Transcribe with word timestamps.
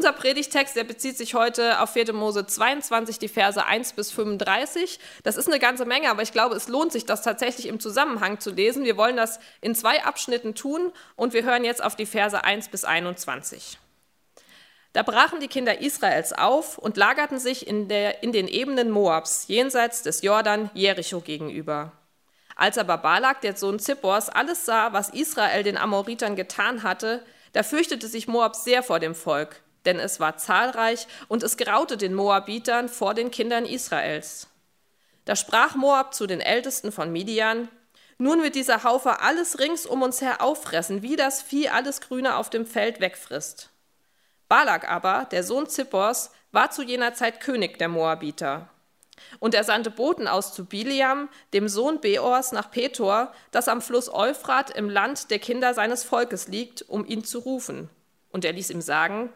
unser 0.00 0.14
Predigtext, 0.14 0.76
der 0.76 0.84
bezieht 0.84 1.18
sich 1.18 1.34
heute 1.34 1.78
auf 1.78 1.90
4. 1.90 2.14
Mose 2.14 2.46
22, 2.46 3.18
die 3.18 3.28
Verse 3.28 3.62
1 3.62 3.92
bis 3.92 4.10
35. 4.10 4.98
Das 5.24 5.36
ist 5.36 5.46
eine 5.46 5.58
ganze 5.58 5.84
Menge, 5.84 6.08
aber 6.08 6.22
ich 6.22 6.32
glaube, 6.32 6.54
es 6.54 6.68
lohnt 6.68 6.90
sich, 6.90 7.04
das 7.04 7.20
tatsächlich 7.20 7.66
im 7.66 7.80
Zusammenhang 7.80 8.40
zu 8.40 8.50
lesen. 8.50 8.86
Wir 8.86 8.96
wollen 8.96 9.18
das 9.18 9.40
in 9.60 9.74
zwei 9.74 10.02
Abschnitten 10.02 10.54
tun 10.54 10.90
und 11.16 11.34
wir 11.34 11.42
hören 11.42 11.64
jetzt 11.64 11.84
auf 11.84 11.96
die 11.96 12.06
Verse 12.06 12.42
1 12.42 12.68
bis 12.68 12.84
21. 12.84 13.78
Da 14.94 15.02
brachen 15.02 15.38
die 15.38 15.48
Kinder 15.48 15.82
Israels 15.82 16.32
auf 16.32 16.78
und 16.78 16.96
lagerten 16.96 17.38
sich 17.38 17.66
in, 17.66 17.88
der, 17.88 18.22
in 18.22 18.32
den 18.32 18.48
Ebenen 18.48 18.88
Moabs, 18.88 19.48
jenseits 19.48 20.02
des 20.02 20.22
Jordan, 20.22 20.70
Jericho 20.72 21.20
gegenüber. 21.20 21.92
Als 22.56 22.78
aber 22.78 22.96
Balak, 22.96 23.42
der 23.42 23.54
Sohn 23.54 23.78
Zippors, 23.78 24.30
alles 24.30 24.64
sah, 24.64 24.94
was 24.94 25.10
Israel 25.10 25.62
den 25.62 25.76
Amoritern 25.76 26.36
getan 26.36 26.84
hatte, 26.84 27.22
da 27.52 27.62
fürchtete 27.62 28.08
sich 28.08 28.28
Moab 28.28 28.56
sehr 28.56 28.82
vor 28.82 28.98
dem 28.98 29.14
Volk, 29.14 29.62
denn 29.84 29.98
es 29.98 30.20
war 30.20 30.36
zahlreich 30.36 31.06
und 31.28 31.42
es 31.42 31.56
graute 31.56 31.96
den 31.96 32.14
Moabitern 32.14 32.88
vor 32.88 33.14
den 33.14 33.30
Kindern 33.30 33.64
Israels. 33.64 34.48
Da 35.24 35.36
sprach 35.36 35.74
Moab 35.74 36.14
zu 36.14 36.26
den 36.26 36.40
Ältesten 36.40 36.92
von 36.92 37.12
Midian, 37.12 37.68
nun 38.18 38.42
wird 38.42 38.54
dieser 38.54 38.84
Haufe 38.84 39.20
alles 39.20 39.58
rings 39.58 39.86
um 39.86 40.02
uns 40.02 40.20
her 40.20 40.42
auffressen, 40.42 41.00
wie 41.00 41.16
das 41.16 41.40
Vieh 41.40 41.70
alles 41.70 42.02
Grüne 42.02 42.36
auf 42.36 42.50
dem 42.50 42.66
Feld 42.66 43.00
wegfrisst. 43.00 43.70
Balak 44.46 44.86
aber, 44.90 45.26
der 45.30 45.42
Sohn 45.42 45.68
Zippors, 45.68 46.30
war 46.52 46.70
zu 46.70 46.82
jener 46.82 47.14
Zeit 47.14 47.40
König 47.40 47.78
der 47.78 47.88
Moabiter. 47.88 48.68
Und 49.38 49.54
er 49.54 49.64
sandte 49.64 49.90
Boten 49.90 50.28
aus 50.28 50.52
zu 50.52 50.66
Biliam, 50.66 51.30
dem 51.54 51.68
Sohn 51.68 52.00
Beors, 52.00 52.52
nach 52.52 52.70
Petor, 52.70 53.32
das 53.52 53.68
am 53.68 53.80
Fluss 53.80 54.12
Euphrat 54.12 54.70
im 54.70 54.90
Land 54.90 55.30
der 55.30 55.38
Kinder 55.38 55.72
seines 55.72 56.04
Volkes 56.04 56.48
liegt, 56.48 56.82
um 56.82 57.06
ihn 57.06 57.24
zu 57.24 57.38
rufen. 57.38 57.88
Und 58.30 58.44
er 58.44 58.52
ließ 58.52 58.68
ihm 58.70 58.82
sagen, 58.82 59.32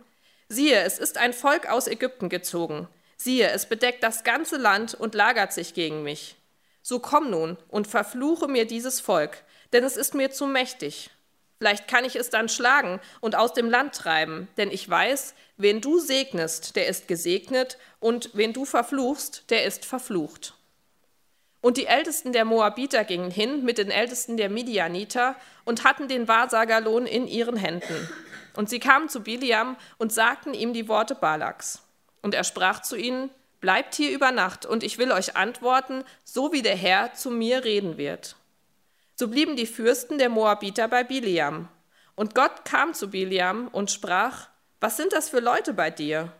siehe, 0.48 0.80
es 0.80 0.98
ist 0.98 1.18
ein 1.18 1.32
Volk 1.32 1.68
aus 1.70 1.86
Ägypten 1.86 2.28
gezogen. 2.28 2.88
Siehe, 3.16 3.48
es 3.50 3.66
bedeckt 3.66 4.02
das 4.02 4.24
ganze 4.24 4.56
Land 4.56 4.94
und 4.94 5.14
lagert 5.14 5.52
sich 5.52 5.74
gegen 5.74 6.02
mich. 6.02 6.36
So 6.82 6.98
komm 6.98 7.30
nun 7.30 7.56
und 7.68 7.86
verfluche 7.86 8.48
mir 8.48 8.66
dieses 8.66 9.00
Volk, 9.00 9.42
denn 9.72 9.84
es 9.84 9.96
ist 9.96 10.14
mir 10.14 10.30
zu 10.30 10.46
mächtig. 10.46 11.10
Vielleicht 11.58 11.88
kann 11.88 12.04
ich 12.04 12.16
es 12.16 12.30
dann 12.30 12.48
schlagen 12.48 13.00
und 13.20 13.36
aus 13.36 13.54
dem 13.54 13.70
Land 13.70 13.94
treiben, 13.94 14.48
denn 14.56 14.70
ich 14.70 14.88
weiß, 14.88 15.34
wen 15.56 15.80
du 15.80 15.98
segnest, 15.98 16.76
der 16.76 16.88
ist 16.88 17.08
gesegnet, 17.08 17.78
und 18.00 18.30
wen 18.34 18.52
du 18.52 18.66
verfluchst, 18.66 19.44
der 19.48 19.64
ist 19.64 19.86
verflucht. 19.86 20.54
Und 21.62 21.78
die 21.78 21.86
Ältesten 21.86 22.34
der 22.34 22.44
Moabiter 22.44 23.04
gingen 23.04 23.30
hin 23.30 23.64
mit 23.64 23.78
den 23.78 23.90
Ältesten 23.90 24.36
der 24.36 24.50
Midianiter 24.50 25.36
und 25.64 25.84
hatten 25.84 26.08
den 26.08 26.28
Wahrsagerlohn 26.28 27.06
in 27.06 27.26
ihren 27.26 27.56
Händen. 27.56 28.10
Und 28.56 28.70
sie 28.70 28.80
kamen 28.80 29.08
zu 29.08 29.22
Biliam 29.22 29.76
und 29.98 30.12
sagten 30.12 30.54
ihm 30.54 30.72
die 30.72 30.88
Worte 30.88 31.14
Balaks. 31.14 31.82
Und 32.22 32.34
er 32.34 32.44
sprach 32.44 32.82
zu 32.82 32.96
ihnen, 32.96 33.30
Bleibt 33.60 33.94
hier 33.94 34.12
über 34.12 34.30
Nacht, 34.30 34.66
und 34.66 34.82
ich 34.82 34.98
will 34.98 35.10
euch 35.10 35.36
antworten, 35.36 36.04
so 36.22 36.52
wie 36.52 36.60
der 36.60 36.76
Herr 36.76 37.14
zu 37.14 37.30
mir 37.30 37.64
reden 37.64 37.96
wird. 37.96 38.36
So 39.14 39.28
blieben 39.28 39.56
die 39.56 39.64
Fürsten 39.64 40.18
der 40.18 40.28
Moabiter 40.28 40.86
bei 40.86 41.02
Biliam. 41.02 41.68
Und 42.14 42.34
Gott 42.34 42.66
kam 42.66 42.92
zu 42.92 43.08
Biliam 43.08 43.68
und 43.68 43.90
sprach, 43.90 44.48
was 44.80 44.98
sind 44.98 45.14
das 45.14 45.30
für 45.30 45.40
Leute 45.40 45.72
bei 45.72 45.90
dir? 45.90 46.30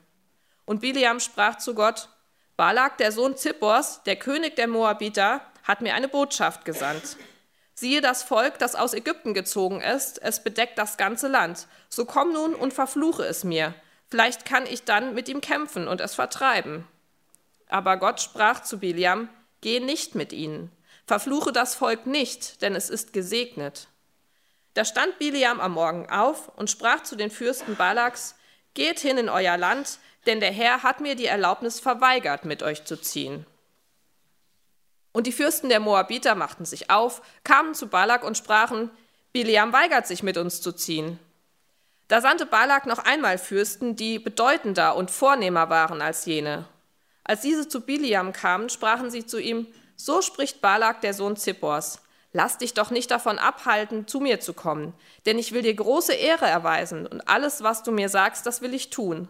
Und 0.67 0.83
Biliam 0.83 1.19
sprach 1.19 1.57
zu 1.57 1.75
Gott, 1.75 2.11
Balak, 2.59 2.99
der 2.99 3.11
Sohn 3.11 3.39
Zippors, 3.39 4.03
der 4.03 4.17
König 4.17 4.55
der 4.57 4.69
Moabiter, 4.69 5.41
hat 5.63 5.81
mir 5.81 5.95
eine 5.95 6.09
Botschaft 6.09 6.67
gesandt. 6.67 7.17
Siehe 7.75 8.01
das 8.01 8.23
Volk, 8.23 8.59
das 8.59 8.75
aus 8.75 8.95
Ägypten 8.95 9.35
gezogen 9.35 9.81
ist, 9.81 10.23
es 10.23 10.43
bedeckt 10.43 10.79
das 10.79 10.97
ganze 10.97 11.29
Land. 11.29 11.67
So 11.89 12.05
komm 12.05 12.33
nun 12.33 12.55
und 12.55 12.73
verfluche 12.73 13.25
es 13.25 13.45
mir. 13.45 13.75
Vielleicht 14.09 14.45
kann 14.45 14.67
ich 14.67 14.85
dann 14.85 15.15
mit 15.15 15.29
ihm 15.29 15.41
kämpfen 15.41 15.89
und 15.89 16.01
es 16.01 16.15
vertreiben. 16.15 16.87
Aber 17.69 17.97
Gott 17.97 18.21
sprach 18.21 18.63
zu 18.63 18.79
Biliam, 18.79 19.29
geh 19.61 19.81
nicht 19.81 20.15
mit 20.15 20.33
ihnen, 20.33 20.71
Verfluche 21.07 21.53
das 21.53 21.75
Volk 21.75 22.07
nicht, 22.07 22.63
denn 22.63 22.75
es 22.75 22.89
ist 22.89 23.13
gesegnet. 23.13 23.89
Da 24.73 24.85
stand 24.85 25.19
Biliam 25.19 25.61
am 25.61 25.73
Morgen 25.73 26.09
auf 26.09 26.49
und 26.57 26.71
sprach 26.71 27.03
zu 27.03 27.17
den 27.17 27.31
Fürsten 27.31 27.77
Balaks, 27.77 28.37
Geht 28.73 28.99
hin 28.99 29.19
in 29.19 29.29
euer 29.29 29.57
Land, 29.57 29.99
denn 30.27 30.41
der 30.41 30.51
Herr 30.51 30.83
hat 30.83 31.01
mir 31.01 31.15
die 31.15 31.27
Erlaubnis 31.27 31.79
verweigert, 31.79 32.45
mit 32.45 32.63
euch 32.65 32.85
zu 32.85 33.01
ziehen. 33.01 33.47
Und 35.15 35.29
die 35.29 35.33
Fürsten 35.33 35.69
der 35.69 35.79
Moabiter 35.79 36.35
machten 36.35 36.65
sich 36.65 36.91
auf, 36.91 37.23
kamen 37.45 37.75
zu 37.75 37.87
Balak 37.87 38.25
und 38.25 38.37
sprachen, 38.37 38.91
Biliam 39.33 39.73
weigert 39.73 40.09
sich, 40.09 40.25
mit 40.25 40.37
uns 40.37 40.61
zu 40.61 40.73
ziehen. 40.73 41.21
Da 42.09 42.21
sandte 42.21 42.47
Balak 42.47 42.85
noch 42.87 42.99
einmal 42.99 43.39
Fürsten, 43.39 43.95
die 43.95 44.19
bedeutender 44.19 44.97
und 44.97 45.13
vornehmer 45.13 45.71
waren 45.71 46.03
als 46.03 46.27
jene. 46.27 46.65
Als 47.23 47.43
diese 47.43 47.69
zu 47.69 47.83
Biliam 47.83 48.33
kamen, 48.33 48.69
sprachen 48.69 49.09
sie 49.09 49.25
zu 49.25 49.39
ihm, 49.39 49.69
so 49.95 50.21
spricht 50.21 50.61
Balak, 50.61 51.01
der 51.01 51.15
Sohn 51.15 51.37
Zippors. 51.37 52.01
Lass 52.33 52.59
dich 52.59 52.75
doch 52.75 52.91
nicht 52.91 53.13
davon 53.13 53.39
abhalten, 53.39 54.09
zu 54.09 54.19
mir 54.19 54.41
zu 54.41 54.53
kommen, 54.53 54.95
denn 55.27 55.39
ich 55.39 55.53
will 55.53 55.63
dir 55.63 55.75
große 55.75 56.13
Ehre 56.13 56.47
erweisen 56.47 57.07
und 57.07 57.29
alles, 57.29 57.63
was 57.63 57.85
du 57.85 57.93
mir 57.93 58.09
sagst, 58.09 58.47
das 58.47 58.63
will 58.63 58.75
ich 58.75 58.91
tun. 58.91 59.29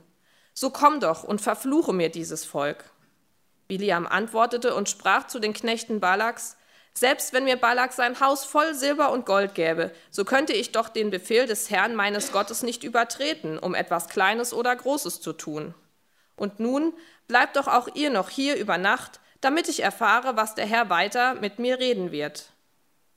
So 0.55 0.71
komm 0.71 1.00
doch 1.00 1.25
und 1.25 1.43
verfluche 1.43 1.93
mir 1.93 2.09
dieses 2.09 2.47
Volk. 2.47 2.87
Biliam 3.69 4.07
antwortete 4.07 4.75
und 4.75 4.89
sprach 4.89 5.27
zu 5.27 5.39
den 5.39 5.55
Knechten 5.55 6.01
Balaks, 6.01 6.57
selbst 6.97 7.33
wenn 7.33 7.45
mir 7.45 7.57
Balak 7.57 7.93
sein 7.93 8.21
Haus 8.21 8.45
voll 8.45 8.73
Silber 8.75 9.11
und 9.11 9.27
Gold 9.27 9.55
gäbe, 9.55 9.91
so 10.11 10.25
könnte 10.25 10.53
ich 10.53 10.71
doch 10.71 10.89
den 10.89 11.11
Befehl 11.11 11.47
des 11.47 11.69
Herrn 11.69 11.97
meines 11.97 12.31
Gottes 12.31 12.63
nicht 12.63 12.85
übertreten, 12.85 13.59
um 13.59 13.75
etwas 13.75 14.09
Kleines 14.09 14.53
oder 14.55 14.75
Großes 14.77 15.21
zu 15.21 15.33
tun. 15.33 15.75
Und 16.37 16.61
nun 16.61 16.93
bleibt 17.27 17.57
doch 17.57 17.67
auch 17.67 17.89
ihr 17.95 18.11
noch 18.11 18.29
hier 18.29 18.57
über 18.57 18.79
Nacht, 18.79 19.21
damit 19.41 19.69
ich 19.69 19.83
erfahre, 19.83 20.37
was 20.37 20.55
der 20.55 20.67
Herr 20.67 20.89
weiter 20.89 21.35
mit 21.35 21.59
mir 21.59 21.79
reden 21.79 22.13
wird. 22.13 22.51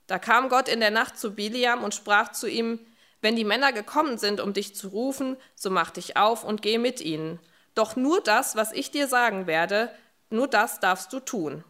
Da 0.08 0.18
kam 0.18 0.48
Gott 0.48 0.68
in 0.68 0.80
der 0.80 0.90
Nacht 0.90 1.18
zu 1.18 1.34
Biliam 1.34 1.84
und 1.84 1.94
sprach 1.94 2.32
zu 2.32 2.48
ihm, 2.48 2.80
wenn 3.20 3.36
die 3.36 3.44
Männer 3.44 3.72
gekommen 3.72 4.18
sind, 4.18 4.40
um 4.40 4.52
dich 4.52 4.74
zu 4.74 4.88
rufen, 4.88 5.36
so 5.54 5.70
mach 5.70 5.90
dich 5.90 6.16
auf 6.16 6.44
und 6.44 6.62
geh 6.62 6.78
mit 6.78 7.00
ihnen. 7.00 7.38
Doch 7.74 7.94
nur 7.94 8.20
das, 8.20 8.56
was 8.56 8.72
ich 8.72 8.90
dir 8.90 9.06
sagen 9.06 9.46
werde, 9.46 9.90
nur 10.30 10.48
das 10.48 10.80
darfst 10.80 11.12
du 11.12 11.20
tun. 11.20 11.64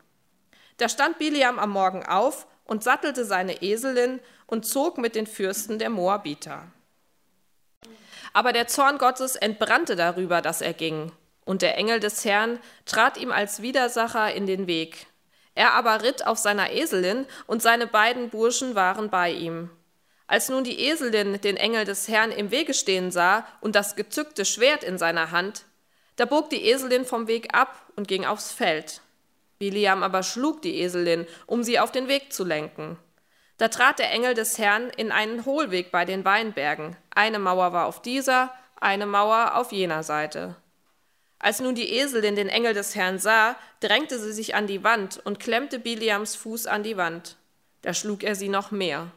Da 0.79 0.89
stand 0.89 1.19
Biliam 1.19 1.59
am 1.59 1.71
Morgen 1.71 2.05
auf 2.07 2.47
und 2.65 2.85
sattelte 2.85 3.25
seine 3.25 3.63
Eselin 3.63 4.21
und 4.47 4.67
zog 4.67 4.99
mit 4.99 5.15
den 5.15 5.27
Fürsten 5.27 5.79
der 5.79 5.91
Moabiter. 5.91 6.67
Aber 8.33 8.53
der 8.53 8.67
Zorn 8.69 8.99
Gottes 8.99 9.37
entbrannte 9.37 9.97
darüber, 9.97 10.41
dass 10.43 10.61
er 10.61 10.75
ging. 10.75 11.13
Und 11.45 11.63
der 11.63 11.79
Engel 11.79 11.99
des 11.99 12.25
Herrn 12.25 12.61
trat 12.85 13.17
ihm 13.17 13.33
als 13.33 13.63
Widersacher 13.63 14.35
in 14.35 14.47
den 14.47 14.67
Weg. 14.67 15.07
Er 15.55 15.73
aber 15.73 16.03
ritt 16.03 16.27
auf 16.27 16.39
seiner 16.39 16.71
Eselin, 16.71 17.27
und 17.47 17.63
seine 17.63 17.87
beiden 17.87 18.31
Burschen 18.31 18.75
waren 18.75 19.11
bei 19.11 19.33
ihm. 19.33 19.71
Als 20.29 20.51
nun 20.51 20.63
die 20.63 20.79
Eselin 20.79 21.41
den 21.41 21.57
Engel 21.57 21.85
des 21.85 22.07
Herrn 22.07 22.31
im 22.31 22.51
Wege 22.51 22.75
stehen 22.75 23.11
sah 23.11 23.47
und 23.61 23.75
das 23.75 23.97
gezückte 23.97 24.45
Schwert 24.45 24.85
in 24.85 24.99
seiner 24.99 25.31
Hand, 25.31 25.65
da 26.19 26.25
bog 26.25 26.51
die 26.51 26.65
Eselin 26.65 27.05
vom 27.05 27.29
Weg 27.29 27.55
ab 27.55 27.81
und 27.95 28.09
ging 28.09 28.27
aufs 28.27 28.51
Feld. 28.51 29.03
Biliam 29.59 30.03
aber 30.03 30.25
schlug 30.25 30.61
die 30.63 30.81
Eselin, 30.81 31.27
um 31.47 31.63
sie 31.63 31.79
auf 31.79 31.93
den 31.93 32.09
Weg 32.09 32.33
zu 32.33 32.45
lenken. 32.45 32.99
Da 33.57 33.69
trat 33.69 34.01
der 34.01 34.11
Engel 34.11 34.35
des 34.35 34.59
Herrn 34.59 34.91
in 34.91 35.13
einen 35.13 35.45
Hohlweg 35.45 35.93
bei 35.93 36.05
den 36.05 36.25
Weinbergen. 36.25 36.97
Eine 37.15 37.39
Mauer 37.39 37.73
war 37.73 37.87
auf 37.87 38.03
dieser, 38.03 38.53
eine 38.81 39.07
Mauer 39.07 39.55
auf 39.55 39.71
jener 39.71 40.03
Seite. 40.03 40.57
Als 41.39 41.61
nun 41.61 41.77
die 41.77 41.93
Eselin 41.95 42.35
den 42.35 42.49
Engel 42.49 42.75
des 42.75 42.97
Herrn 42.97 43.21
sah, 43.21 43.55
drängte 43.79 44.19
sie 44.19 44.33
sich 44.33 44.57
an 44.57 44.67
die 44.67 44.83
Wand 44.83 45.21
und 45.25 45.39
klemmte 45.39 45.79
Biliams 45.79 46.35
Fuß 46.35 46.67
an 46.67 46.83
die 46.83 46.97
Wand. 46.97 47.37
Da 47.83 47.95
schlug 47.95 48.25
er 48.25 48.35
sie 48.35 48.49
noch 48.49 48.73
mehr. 48.73 49.13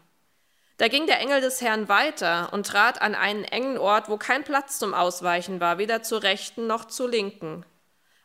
Da 0.82 0.88
ging 0.88 1.06
der 1.06 1.20
Engel 1.20 1.42
des 1.42 1.62
Herrn 1.62 1.90
weiter 1.90 2.52
und 2.54 2.66
trat 2.66 3.04
an 3.04 3.14
einen 3.14 3.44
engen 3.44 3.78
Ort, 3.78 4.10
wo 4.10 4.18
kein 4.18 4.44
Platz 4.44 4.80
zum 4.80 4.96
Ausweichen 4.96 5.60
war, 5.60 5.78
weder 5.78 6.02
zur 6.02 6.24
rechten 6.24 6.66
noch 6.66 6.86
zur 6.86 7.08
linken. 7.08 7.64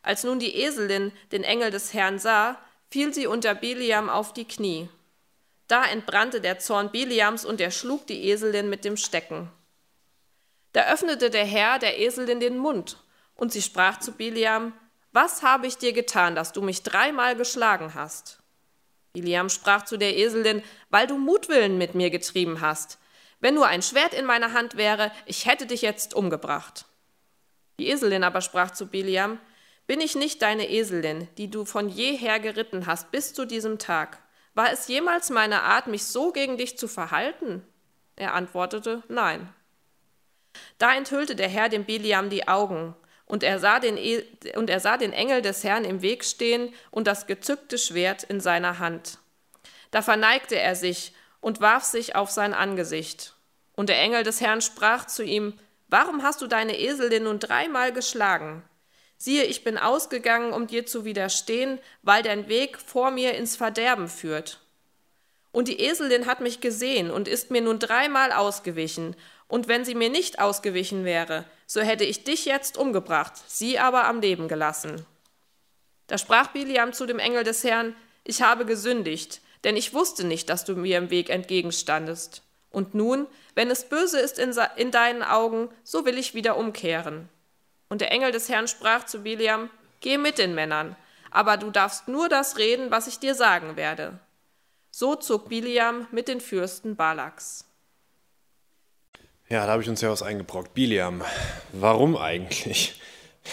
Als 0.00 0.24
nun 0.24 0.38
die 0.38 0.56
Eselin 0.62 1.12
den 1.32 1.44
Engel 1.44 1.70
des 1.70 1.92
Herrn 1.92 2.18
sah, 2.18 2.58
fiel 2.90 3.12
sie 3.12 3.26
unter 3.26 3.54
Biliam 3.54 4.08
auf 4.08 4.32
die 4.32 4.48
Knie. 4.48 4.88
Da 5.68 5.84
entbrannte 5.84 6.40
der 6.40 6.58
Zorn 6.58 6.90
Biliams 6.90 7.44
und 7.44 7.60
er 7.60 7.70
schlug 7.70 8.06
die 8.06 8.30
Eselin 8.30 8.70
mit 8.70 8.86
dem 8.86 8.96
Stecken. 8.96 9.50
Da 10.72 10.90
öffnete 10.90 11.28
der 11.28 11.44
Herr 11.44 11.78
der 11.78 11.98
Eselin 11.98 12.40
den 12.40 12.56
Mund 12.56 12.96
und 13.34 13.52
sie 13.52 13.60
sprach 13.60 14.00
zu 14.00 14.12
Biliam, 14.12 14.72
was 15.12 15.42
habe 15.42 15.66
ich 15.66 15.76
dir 15.76 15.92
getan, 15.92 16.34
dass 16.34 16.52
du 16.52 16.62
mich 16.62 16.82
dreimal 16.82 17.36
geschlagen 17.36 17.92
hast? 17.92 18.38
Biliam 19.16 19.48
sprach 19.48 19.86
zu 19.86 19.96
der 19.96 20.14
Eselin, 20.18 20.62
weil 20.90 21.06
du 21.06 21.16
Mutwillen 21.16 21.78
mit 21.78 21.94
mir 21.94 22.10
getrieben 22.10 22.60
hast. 22.60 22.98
Wenn 23.40 23.54
nur 23.54 23.66
ein 23.66 23.80
Schwert 23.80 24.12
in 24.12 24.26
meiner 24.26 24.52
Hand 24.52 24.76
wäre, 24.76 25.10
ich 25.24 25.46
hätte 25.46 25.64
dich 25.64 25.80
jetzt 25.80 26.12
umgebracht. 26.12 26.84
Die 27.78 27.88
Eselin 27.88 28.24
aber 28.24 28.42
sprach 28.42 28.72
zu 28.72 28.88
Biliam, 28.88 29.40
bin 29.86 30.02
ich 30.02 30.16
nicht 30.16 30.42
deine 30.42 30.68
Eselin, 30.68 31.28
die 31.38 31.50
du 31.50 31.64
von 31.64 31.88
jeher 31.88 32.40
geritten 32.40 32.86
hast 32.86 33.10
bis 33.10 33.32
zu 33.32 33.46
diesem 33.46 33.78
Tag? 33.78 34.18
War 34.54 34.70
es 34.70 34.86
jemals 34.86 35.30
meine 35.30 35.62
Art, 35.62 35.86
mich 35.86 36.04
so 36.04 36.30
gegen 36.30 36.58
dich 36.58 36.76
zu 36.76 36.86
verhalten? 36.86 37.62
Er 38.16 38.34
antwortete, 38.34 39.02
nein. 39.08 39.48
Da 40.76 40.94
enthüllte 40.94 41.36
der 41.36 41.48
Herr 41.48 41.70
dem 41.70 41.84
Biliam 41.84 42.28
die 42.28 42.48
Augen, 42.48 42.94
und 43.26 43.42
er, 43.42 43.58
sah 43.58 43.80
den, 43.80 43.96
e 43.98 44.24
und 44.54 44.70
er 44.70 44.80
sah 44.80 44.96
den 44.96 45.12
Engel 45.12 45.42
des 45.42 45.64
Herrn 45.64 45.84
im 45.84 46.00
Weg 46.00 46.24
stehen 46.24 46.72
und 46.90 47.06
das 47.06 47.26
gezückte 47.26 47.76
Schwert 47.76 48.22
in 48.22 48.40
seiner 48.40 48.78
Hand. 48.78 49.18
Da 49.90 50.00
verneigte 50.00 50.58
er 50.58 50.74
sich 50.74 51.12
und 51.40 51.60
warf 51.60 51.84
sich 51.84 52.16
auf 52.16 52.30
sein 52.30 52.54
Angesicht. 52.54 53.34
Und 53.74 53.88
der 53.88 54.00
Engel 54.00 54.22
des 54.22 54.40
Herrn 54.40 54.60
sprach 54.60 55.06
zu 55.06 55.22
ihm, 55.22 55.58
Warum 55.88 56.22
hast 56.22 56.42
du 56.42 56.48
deine 56.48 56.78
Eselin 56.80 57.24
nun 57.24 57.38
dreimal 57.38 57.92
geschlagen? 57.92 58.64
Siehe, 59.18 59.44
ich 59.44 59.62
bin 59.62 59.78
ausgegangen, 59.78 60.52
um 60.52 60.66
dir 60.66 60.84
zu 60.84 61.04
widerstehen, 61.04 61.78
weil 62.02 62.22
dein 62.22 62.48
Weg 62.48 62.78
vor 62.78 63.10
mir 63.10 63.34
ins 63.34 63.56
Verderben 63.56 64.08
führt. 64.08 64.60
Und 65.52 65.68
die 65.68 65.80
Eselin 65.80 66.26
hat 66.26 66.40
mich 66.40 66.60
gesehen 66.60 67.10
und 67.10 67.28
ist 67.28 67.50
mir 67.50 67.62
nun 67.62 67.78
dreimal 67.78 68.32
ausgewichen, 68.32 69.16
und 69.48 69.68
wenn 69.68 69.84
sie 69.84 69.94
mir 69.94 70.10
nicht 70.10 70.38
ausgewichen 70.38 71.04
wäre, 71.04 71.44
so 71.66 71.80
hätte 71.80 72.04
ich 72.04 72.24
dich 72.24 72.44
jetzt 72.44 72.76
umgebracht, 72.76 73.32
sie 73.46 73.78
aber 73.78 74.06
am 74.06 74.20
Leben 74.20 74.48
gelassen. 74.48 75.06
Da 76.06 76.18
sprach 76.18 76.48
Biliam 76.48 76.92
zu 76.92 77.06
dem 77.06 77.18
Engel 77.18 77.44
des 77.44 77.64
Herrn, 77.64 77.94
ich 78.24 78.42
habe 78.42 78.64
gesündigt, 78.64 79.40
denn 79.64 79.76
ich 79.76 79.94
wusste 79.94 80.24
nicht, 80.24 80.48
dass 80.48 80.64
du 80.64 80.74
mir 80.74 80.98
im 80.98 81.10
Weg 81.10 81.30
entgegenstandest. 81.30 82.42
Und 82.70 82.94
nun, 82.94 83.26
wenn 83.54 83.70
es 83.70 83.88
böse 83.88 84.20
ist 84.20 84.38
in, 84.38 84.54
in 84.76 84.90
deinen 84.90 85.22
Augen, 85.22 85.70
so 85.82 86.04
will 86.04 86.18
ich 86.18 86.34
wieder 86.34 86.56
umkehren. 86.56 87.28
Und 87.88 88.00
der 88.00 88.10
Engel 88.10 88.32
des 88.32 88.48
Herrn 88.48 88.68
sprach 88.68 89.06
zu 89.06 89.20
Biliam, 89.20 89.70
Geh 90.00 90.18
mit 90.18 90.38
den 90.38 90.54
Männern, 90.54 90.94
aber 91.30 91.56
du 91.56 91.70
darfst 91.70 92.06
nur 92.06 92.28
das 92.28 92.58
reden, 92.58 92.90
was 92.90 93.06
ich 93.06 93.18
dir 93.18 93.34
sagen 93.34 93.76
werde. 93.76 94.18
So 94.90 95.14
zog 95.14 95.48
Biliam 95.48 96.06
mit 96.10 96.28
den 96.28 96.40
Fürsten 96.40 96.96
Balaks. 96.96 97.65
Ja, 99.48 99.64
da 99.64 99.72
habe 99.72 99.82
ich 99.82 99.88
uns 99.88 100.00
ja 100.00 100.10
was 100.10 100.22
eingebrockt. 100.22 100.74
Biliam, 100.74 101.22
warum 101.72 102.16
eigentlich? 102.16 103.00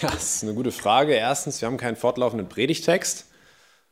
Ja, 0.02 0.10
das 0.10 0.36
ist 0.36 0.42
eine 0.42 0.54
gute 0.54 0.72
Frage. 0.72 1.12
Erstens, 1.14 1.60
wir 1.60 1.66
haben 1.66 1.76
keinen 1.76 1.94
fortlaufenden 1.94 2.48
Predigtext. 2.48 3.26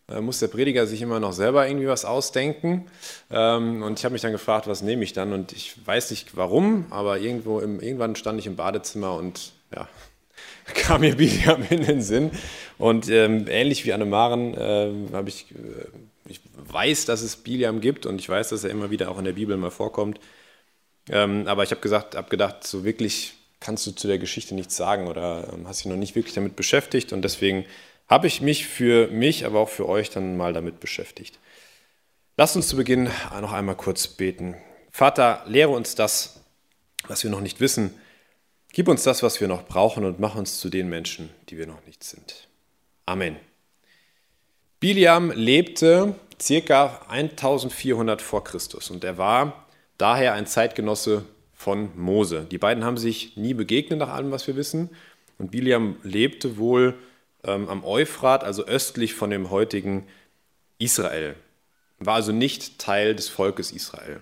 Da 0.09 0.21
muss 0.21 0.41
der 0.41 0.49
Prediger 0.49 0.85
sich 0.89 1.01
immer 1.01 1.21
noch 1.21 1.33
selber 1.33 1.69
irgendwie 1.69 1.87
was 1.87 2.05
ausdenken. 2.05 2.91
Ähm, 3.31 3.85
und 3.85 4.01
ich 4.01 4.05
habe 4.05 4.15
mich 4.15 4.23
dann 4.23 4.33
gefragt, 4.33 4.67
was 4.67 4.83
nehme 4.83 5.05
ich 5.05 5.13
dann? 5.13 5.33
Und 5.33 5.53
ich 5.53 5.77
weiß 5.87 6.11
nicht 6.11 6.37
warum, 6.37 6.87
aber 6.91 7.19
irgendwo 7.21 7.61
im, 7.61 7.79
irgendwann 7.81 8.17
stand 8.17 8.41
ich 8.41 8.49
im 8.49 8.57
Badezimmer 8.57 9.15
und 9.15 9.53
ja, 9.73 9.89
kam 10.75 11.03
mir 11.03 11.15
Biliam 11.15 11.65
in 11.71 11.85
den 11.85 12.03
Sinn. 12.03 12.33
Und 12.79 13.09
ähm, 13.11 13.47
ähnlich 13.49 13.85
wie 13.85 13.93
Annemaren 13.93 14.55
äh, 14.55 14.91
habe 15.13 15.29
ich, 15.29 15.53
äh, 15.53 15.87
ich 16.29 16.41
weiß, 16.57 17.05
dass 17.05 17.23
es 17.23 17.37
Biliam 17.37 17.81
gibt 17.81 18.07
und 18.07 18.21
ich 18.21 18.29
weiß, 18.29 18.49
dass 18.49 18.65
er 18.65 18.71
immer 18.71 18.91
wieder 18.91 19.09
auch 19.09 19.19
in 19.21 19.25
der 19.25 19.35
Bibel 19.35 19.57
mal 19.57 19.71
vorkommt. 19.71 20.19
Ähm, 21.09 21.47
aber 21.47 21.63
ich 21.63 21.71
habe 21.71 21.81
gesagt, 21.81 22.17
gedacht, 22.31 22.65
so 22.65 22.85
wirklich 22.85 23.35
kannst 23.61 23.87
du 23.87 23.93
zu 23.93 24.09
der 24.09 24.19
Geschichte 24.19 24.55
nichts 24.55 24.77
sagen 24.77 25.09
oder 25.09 25.53
ähm, 25.53 25.67
hast 25.67 25.81
dich 25.81 25.87
noch 25.87 25.97
nicht 25.97 26.15
wirklich 26.15 26.35
damit 26.35 26.57
beschäftigt 26.57 27.13
und 27.13 27.23
deswegen 27.23 27.65
habe 28.09 28.27
ich 28.27 28.41
mich 28.41 28.67
für 28.67 29.09
mich, 29.09 29.47
aber 29.47 29.61
auch 29.61 29.69
für 29.69 29.89
euch 29.89 30.11
dann 30.11 30.37
mal 30.37 30.53
damit 30.53 30.81
beschäftigt. 30.81 31.39
Lasst 32.37 32.57
uns 32.57 32.69
zu 32.69 32.77
Beginn 32.77 33.11
noch 33.41 33.53
einmal 33.53 33.77
kurz 33.77 34.07
beten. 34.07 34.57
Vater, 34.91 35.43
lehre 35.47 35.71
uns 35.71 35.95
das, 35.95 36.41
was 37.07 37.23
wir 37.23 37.31
noch 37.31 37.41
nicht 37.41 37.61
wissen. 37.61 37.95
Gib 38.73 38.89
uns 38.89 39.03
das, 39.03 39.23
was 39.23 39.41
wir 39.41 39.49
noch 39.49 39.67
brauchen 39.67 40.05
und 40.05 40.19
mach 40.19 40.35
uns 40.35 40.59
zu 40.59 40.69
den 40.69 40.89
Menschen, 40.89 41.31
die 41.49 41.59
wir 41.59 41.67
noch 41.67 41.85
nicht 41.87 42.05
sind. 42.05 42.49
Amen. 43.07 43.37
Biliam 44.81 45.31
lebte 45.31 46.15
circa 46.41 47.03
1400 47.09 48.21
vor 48.21 48.45
Christus 48.45 48.91
und 48.91 49.05
er 49.05 49.19
war 49.19 49.62
daher 49.99 50.35
ein 50.35 50.47
Zeitgenosse 50.47 51.25
von 51.53 51.91
Mose. 51.97 52.47
Die 52.51 52.59
beiden 52.59 52.85
haben 52.85 52.97
sich 52.97 53.37
nie 53.37 53.55
begegnet, 53.55 53.99
nach 53.99 54.09
allem, 54.09 54.31
was 54.31 54.47
wir 54.47 54.57
wissen. 54.57 54.91
Und 55.39 55.51
Biliam 55.51 55.97
lebte 56.03 56.57
wohl 56.57 56.99
ähm, 57.45 57.69
am 57.69 57.85
Euphrat, 57.85 58.45
also 58.45 58.65
östlich 58.67 59.15
von 59.15 59.31
dem 59.31 59.51
heutigen 59.51 60.07
Israel. 60.79 61.37
War 61.99 62.15
also 62.15 62.33
nicht 62.33 62.79
Teil 62.79 63.15
des 63.15 63.29
Volkes 63.29 63.71
Israel. 63.71 64.21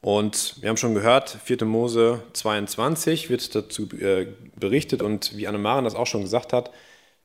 Und 0.00 0.56
wir 0.60 0.70
haben 0.70 0.76
schon 0.76 0.94
gehört, 0.94 1.28
4. 1.44 1.64
Mose 1.66 2.22
22 2.32 3.28
wird 3.28 3.54
dazu 3.54 3.88
äh, 3.98 4.28
berichtet 4.56 5.02
und 5.02 5.36
wie 5.36 5.46
Annemaren 5.46 5.84
das 5.84 5.94
auch 5.94 6.06
schon 6.06 6.22
gesagt 6.22 6.52
hat, 6.52 6.70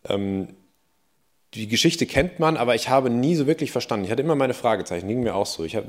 ähm, 0.03 0.55
die 1.55 1.67
Geschichte 1.67 2.05
kennt 2.05 2.39
man, 2.39 2.57
aber 2.57 2.75
ich 2.75 2.89
habe 2.89 3.09
nie 3.09 3.35
so 3.35 3.47
wirklich 3.47 3.71
verstanden. 3.71 4.05
Ich 4.05 4.11
hatte 4.11 4.21
immer 4.21 4.35
meine 4.35 4.53
Fragezeichen, 4.53 5.07
ging 5.07 5.23
mir 5.23 5.35
auch 5.35 5.45
so. 5.45 5.63
Ich 5.63 5.75
hab, 5.75 5.85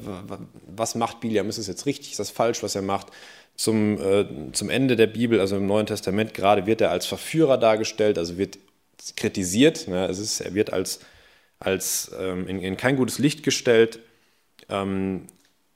was 0.67 0.95
macht 0.95 1.21
Biliam? 1.21 1.49
Ist 1.49 1.59
es 1.59 1.67
jetzt 1.67 1.87
richtig? 1.87 2.13
Ist 2.13 2.21
das 2.21 2.31
falsch, 2.31 2.63
was 2.63 2.75
er 2.75 2.83
macht? 2.83 3.09
Zum, 3.57 4.01
äh, 4.01 4.53
zum 4.53 4.71
Ende 4.71 4.97
der 4.97 5.09
Bibel, 5.09 5.41
also 5.41 5.57
im 5.57 5.67
Neuen 5.67 5.87
Testament 5.87 6.35
gerade, 6.35 6.67
wird 6.67 6.81
er 6.81 6.91
als 6.91 7.07
Verführer 7.07 7.59
dargestellt, 7.59 8.19
also 8.19 8.39
wird 8.39 8.59
kritisiert. 9.17 9.89
Ne? 9.89 10.07
Es 10.07 10.19
ist, 10.19 10.41
er 10.41 10.55
wird 10.55 10.73
als, 10.73 11.01
als 11.59 12.13
ähm, 12.19 12.47
in, 12.47 12.61
in, 12.61 12.77
kein 12.77 12.97
gutes 12.97 13.19
Licht 13.19 13.43
gestellt. 13.43 13.99
Ähm, 14.69 15.27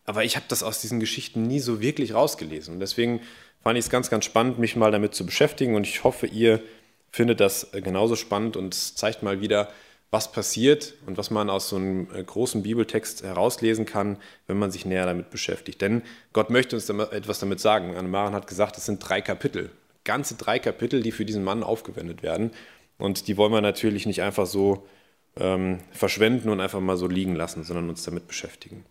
aber 0.05 0.25
ich 0.25 0.37
habe 0.37 0.47
das 0.49 0.63
aus 0.63 0.81
diesen 0.81 1.01
Geschichten 1.01 1.43
nie 1.43 1.61
so 1.61 1.81
wirklich 1.81 2.15
rausgelesen. 2.15 2.75
Und 2.75 2.81
deswegen 2.81 3.21
fand 3.63 3.79
ich 3.79 3.87
es 3.87 3.91
ganz, 3.91 4.11
ganz 4.11 4.25
spannend, 4.25 4.59
mich 4.59 4.77
mal 4.77 4.93
damit 4.93 5.15
zu 5.15 5.27
beschäftigen. 5.27 5.75
Und 5.75 5.87
ich 5.87 6.05
hoffe, 6.05 6.27
ihr 6.27 6.63
finde 7.11 7.37
das 7.37 7.75
äh, 7.75 7.81
genauso 7.81 8.17
spannend 8.17 8.57
und 8.57 8.75
zeigt 8.75 9.23
mal 9.23 9.41
wieder, 9.41 9.69
was 10.11 10.33
passiert 10.33 10.95
und 11.07 11.19
was 11.19 11.31
man 11.31 11.49
aus 11.49 11.69
so 11.69 11.77
einem 11.77 12.09
äh, 12.15 12.23
großen 12.23 12.63
Bibeltext 12.63 13.23
herauslesen 13.23 13.87
kann, 13.87 14.17
wenn 14.47 14.59
man 14.59 14.71
sich 14.71 14.85
näher 14.85 15.07
damit 15.07 15.31
beschäftigt. 15.31 15.81
Denn 15.81 16.03
Gott 16.33 16.51
möchte 16.51 16.77
uns 16.77 16.89
etwas 16.89 17.39
damit 17.39 17.61
sagen. 17.61 17.97
Anne-Maren 17.97 18.35
hat 18.35 18.47
gesagt, 18.47 18.77
es 18.77 18.87
sind 18.87 18.99
drei 18.99 19.21
Kapitel, 19.21 19.71
ganze 20.05 20.35
drei 20.35 20.59
Kapitel, 20.59 21.03
die 21.03 21.13
für 21.13 21.25
diesen 21.25 21.45
Mann 21.45 21.63
aufgewendet 21.63 22.23
werden. 22.23 22.51
Und 22.99 23.29
die 23.29 23.37
wollen 23.37 23.53
wir 23.53 23.61
natürlich 23.61 24.05
nicht 24.05 24.23
einfach 24.23 24.47
so 24.47 24.87
ähm, 25.37 25.79
verschwenden 25.93 26.49
und 26.49 26.61
einfach 26.61 26.81
mal 26.81 26.97
so 26.97 27.07
liegen 27.07 27.37
lassen, 27.37 27.63
sondern 27.63 27.89
uns 27.89 28.03
damit 28.03 28.27
beschäftigen. 28.27 28.85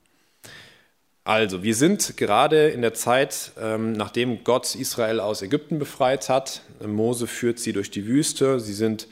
Also, 1.30 1.62
wir 1.62 1.76
sind 1.76 2.18
gerade 2.18 2.70
in 2.70 2.81
der 2.81 2.96
Zeit, 2.96 3.52
ähm, 3.62 3.92
nachdem 3.92 4.44
Gott 4.44 4.74
Israel 4.74 5.20
aus 5.20 5.44
Ägypten 5.44 5.78
befreit 5.78 6.28
hat. 6.28 6.64
Mose 6.84 7.28
führt 7.28 7.60
sie 7.60 7.72
durch 7.72 7.92
die 7.92 8.08
Wüste. 8.08 8.60
Sie 8.60 8.74
sind 8.74 9.08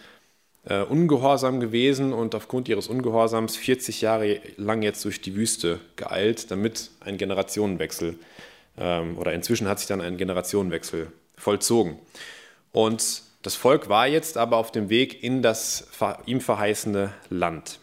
äh, 0.65 0.81
ungehorsam 0.81 1.59
gewesen 1.59 2.13
und 2.13 2.33
aufgrund 2.33 2.69
ihres 2.69 2.87
Ungehorsams 2.87 3.55
40 3.55 4.01
Jahre 4.01 4.41
lang 4.57 4.81
jetzt 4.81 5.05
durch 5.05 5.21
die 5.21 5.35
Wüste 5.35 5.79
geeilt, 5.95 6.49
damit 6.49 6.89
ein 7.01 7.19
Generationenwechsel 7.19 8.15
ähm, 8.79 9.15
oder 9.19 9.33
inzwischen 9.33 9.67
hat 9.67 9.77
sich 9.77 9.87
dann 9.87 10.01
ein 10.01 10.17
Generationenwechsel 10.17 11.11
vollzogen. 11.35 11.99
Und 12.71 13.21
das 13.43 13.53
Volk 13.53 13.89
war 13.89 14.07
jetzt 14.07 14.39
aber 14.39 14.57
auf 14.57 14.71
dem 14.71 14.89
Weg 14.89 15.21
in 15.21 15.43
das 15.43 15.87
ihm 16.25 16.41
verheißene 16.41 17.13
Land. 17.29 17.77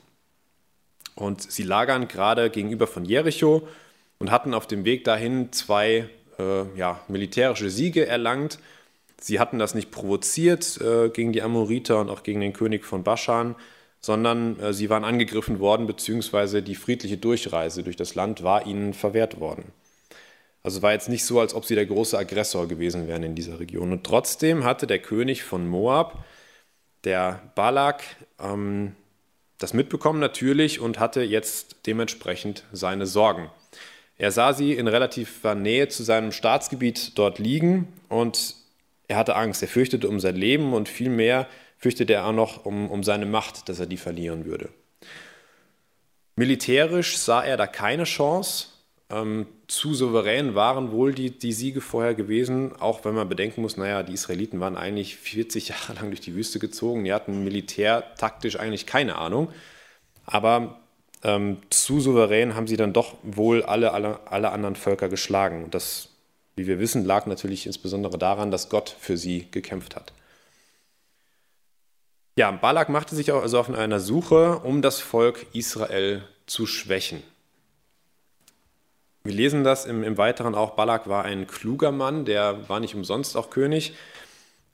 Und 1.15 1.41
sie 1.41 1.63
lagern 1.63 2.09
gerade 2.09 2.51
gegenüber 2.51 2.89
von 2.89 3.05
Jericho 3.05 3.69
und 4.19 4.31
hatten 4.31 4.55
auf 4.55 4.67
dem 4.67 4.85
Weg 4.85 5.05
dahin 5.05 5.53
zwei 5.53 6.09
äh, 6.39 6.65
ja, 6.77 7.01
militärische 7.09 7.71
Siege 7.71 8.07
erlangt. 8.07 8.59
Sie 9.21 9.41
hatten 9.41 9.59
das 9.59 9.75
nicht 9.75 9.91
provoziert 9.91 10.81
äh, 10.81 11.09
gegen 11.09 11.33
die 11.33 11.43
Amoriter 11.43 12.01
und 12.01 12.11
auch 12.11 12.23
gegen 12.23 12.41
den 12.41 12.53
König 12.53 12.85
von 12.85 13.05
Baschan, 13.05 13.55
sondern 14.01 14.61
äh, 14.61 14.73
sie 14.73 14.91
waren 14.91 15.05
angegriffen 15.05 15.61
worden, 15.61 15.87
beziehungsweise 15.87 16.63
die 16.63 16.75
friedliche 16.75 17.17
Durchreise 17.17 17.83
durch 17.83 17.97
das 17.97 18.15
Land 18.15 18.43
war 18.43 18.67
ihnen 18.67 18.93
verwehrt 18.93 19.41
worden. 19.41 19.73
Also 20.63 20.81
war 20.83 20.93
jetzt 20.93 21.09
nicht 21.09 21.25
so, 21.25 21.41
als 21.41 21.55
ob 21.55 21.67
sie 21.67 21.75
der 21.75 21.87
große 21.87 22.17
Aggressor 22.17 22.69
gewesen 22.69 23.07
wären 23.07 23.23
in 23.23 23.35
dieser 23.35 23.61
Region. 23.61 23.93
Und 23.93 24.05
trotzdem 24.05 24.65
hatte 24.65 24.87
der 24.87 24.99
König 24.99 25.43
von 25.43 25.69
Moab, 25.69 26.25
der 27.05 27.43
Balak, 27.55 28.03
ähm, 28.41 28.95
das 29.59 29.75
mitbekommen 29.75 30.21
natürlich 30.21 30.81
und 30.81 30.99
hatte 30.99 31.23
jetzt 31.23 31.77
dementsprechend 31.87 32.65
seine 32.73 33.07
Sorgen. 33.07 33.51
Er 34.17 34.31
sah 34.31 34.53
sie 34.53 34.73
in 34.73 34.87
relativer 34.87 35.55
Nähe 35.55 35.89
zu 35.89 36.03
seinem 36.03 36.31
Staatsgebiet 36.31 37.19
dort 37.19 37.39
liegen 37.39 37.89
und 38.09 38.55
er 39.09 39.17
hatte 39.17 39.37
Angst. 39.37 39.63
Er 39.63 39.69
fürchtete 39.69 40.09
um 40.09 40.21
sein 40.21 40.37
Leben 40.37 40.73
und 40.73 40.89
vielmehr 40.89 41.49
fürchtete 41.79 42.15
er 42.15 42.27
auch 42.27 42.33
noch 42.33 42.65
um, 42.65 42.91
um 42.91 43.03
seine 43.03 43.27
Macht, 43.27 43.69
dass 43.69 43.81
er 43.81 43.87
die 43.87 43.97
verlieren 43.97 44.45
würde. 44.45 44.71
Militärisch 46.37 47.19
sah 47.19 47.43
er 47.43 47.57
da 47.57 47.67
keine 47.67 48.05
Chance. 48.05 48.69
Ähm, 49.11 49.47
zu 49.67 49.95
souverän 49.95 50.55
waren 50.55 50.91
wohl 50.91 51.13
die, 51.13 51.31
die 51.31 51.53
Siege 51.53 51.81
vorher 51.81 52.15
gewesen, 52.15 52.75
auch 52.81 53.05
wenn 53.05 53.15
man 53.15 53.29
bedenken 53.29 53.63
muss, 53.63 53.77
naja, 53.77 54.03
die 54.03 54.15
Israeliten 54.15 54.61
waren 54.61 54.77
eigentlich 54.77 55.17
40 55.17 55.69
Jahre 55.71 55.95
lang 55.95 56.09
durch 56.09 56.21
die 56.21 56.35
Wüste 56.35 56.59
gezogen, 56.59 57.05
die 57.05 57.13
hatten 57.13 57.45
militärtaktisch 57.45 58.59
eigentlich 58.59 58.87
keine 58.87 59.17
Ahnung. 59.17 59.51
Aber 60.25 60.84
ähm, 61.25 61.59
zu 61.71 62.01
souverän 62.01 62.55
haben 62.55 62.67
sie 62.67 62.77
dann 62.77 62.93
doch 62.93 63.15
wohl 63.23 63.63
alle, 63.63 63.93
alle, 63.93 64.21
alle 64.31 64.53
anderen 64.53 64.77
Völker 64.77 65.09
geschlagen. 65.09 65.65
Und 65.65 65.75
das, 65.75 66.09
wie 66.55 66.67
wir 66.67 66.79
wissen, 66.79 67.05
lag 67.05 67.27
natürlich 67.27 67.67
insbesondere 67.67 68.19
daran, 68.19 68.51
dass 68.51 68.69
Gott 68.69 68.95
für 69.01 69.17
sie 69.17 69.49
gekämpft 69.51 69.97
hat. 69.97 70.13
Ja, 72.37 72.51
Balak 72.51 72.89
machte 72.89 73.15
sich 73.15 73.33
also 73.33 73.59
auf 73.59 73.71
einer 73.71 74.01
Suche, 74.01 74.59
um 74.59 74.83
das 74.83 75.01
Volk 75.01 75.47
Israel 75.53 76.23
zu 76.47 76.67
schwächen. 76.67 77.23
Wir 79.23 79.33
lesen 79.35 79.65
das 79.65 79.87
im, 79.87 80.03
im 80.03 80.19
Weiteren 80.19 80.55
auch, 80.55 80.73
Balak 80.73 81.09
war 81.09 81.25
ein 81.25 81.47
kluger 81.47 81.93
Mann, 81.93 82.27
der 82.27 82.69
war 82.69 82.81
nicht 82.81 82.95
umsonst 82.95 83.39
auch 83.39 83.49
König, 83.49 83.95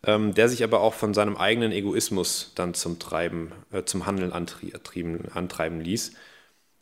ähm, 0.02 0.34
der 0.34 0.48
sich 0.48 0.64
aber 0.64 0.80
auch 0.80 0.94
von 0.94 1.14
seinem 1.14 1.36
eigenen 1.36 1.70
Egoismus 1.70 2.50
dann 2.56 2.74
zum 2.74 2.98
Treiben, 2.98 3.52
äh, 3.70 3.84
zum 3.84 4.06
Handeln 4.06 4.32
antrieben, 4.32 5.26
antreiben 5.32 5.80
ließ. 5.80 6.12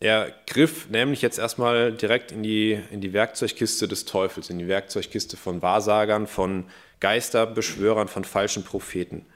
Er 0.00 0.32
griff 0.46 0.88
nämlich 0.90 1.22
jetzt 1.22 1.38
erstmal 1.38 1.92
direkt 1.92 2.30
in 2.30 2.42
die, 2.42 2.80
in 2.90 3.00
die 3.00 3.12
Werkzeugkiste 3.12 3.88
des 3.88 4.04
Teufels, 4.04 4.48
in 4.48 4.58
die 4.58 4.68
Werkzeugkiste 4.68 5.36
von 5.36 5.60
Wahrsagern, 5.60 6.28
von 6.28 6.66
Geisterbeschwörern, 7.00 8.06
von 8.06 8.24
falschen 8.24 8.62
Propheten. 8.64 9.26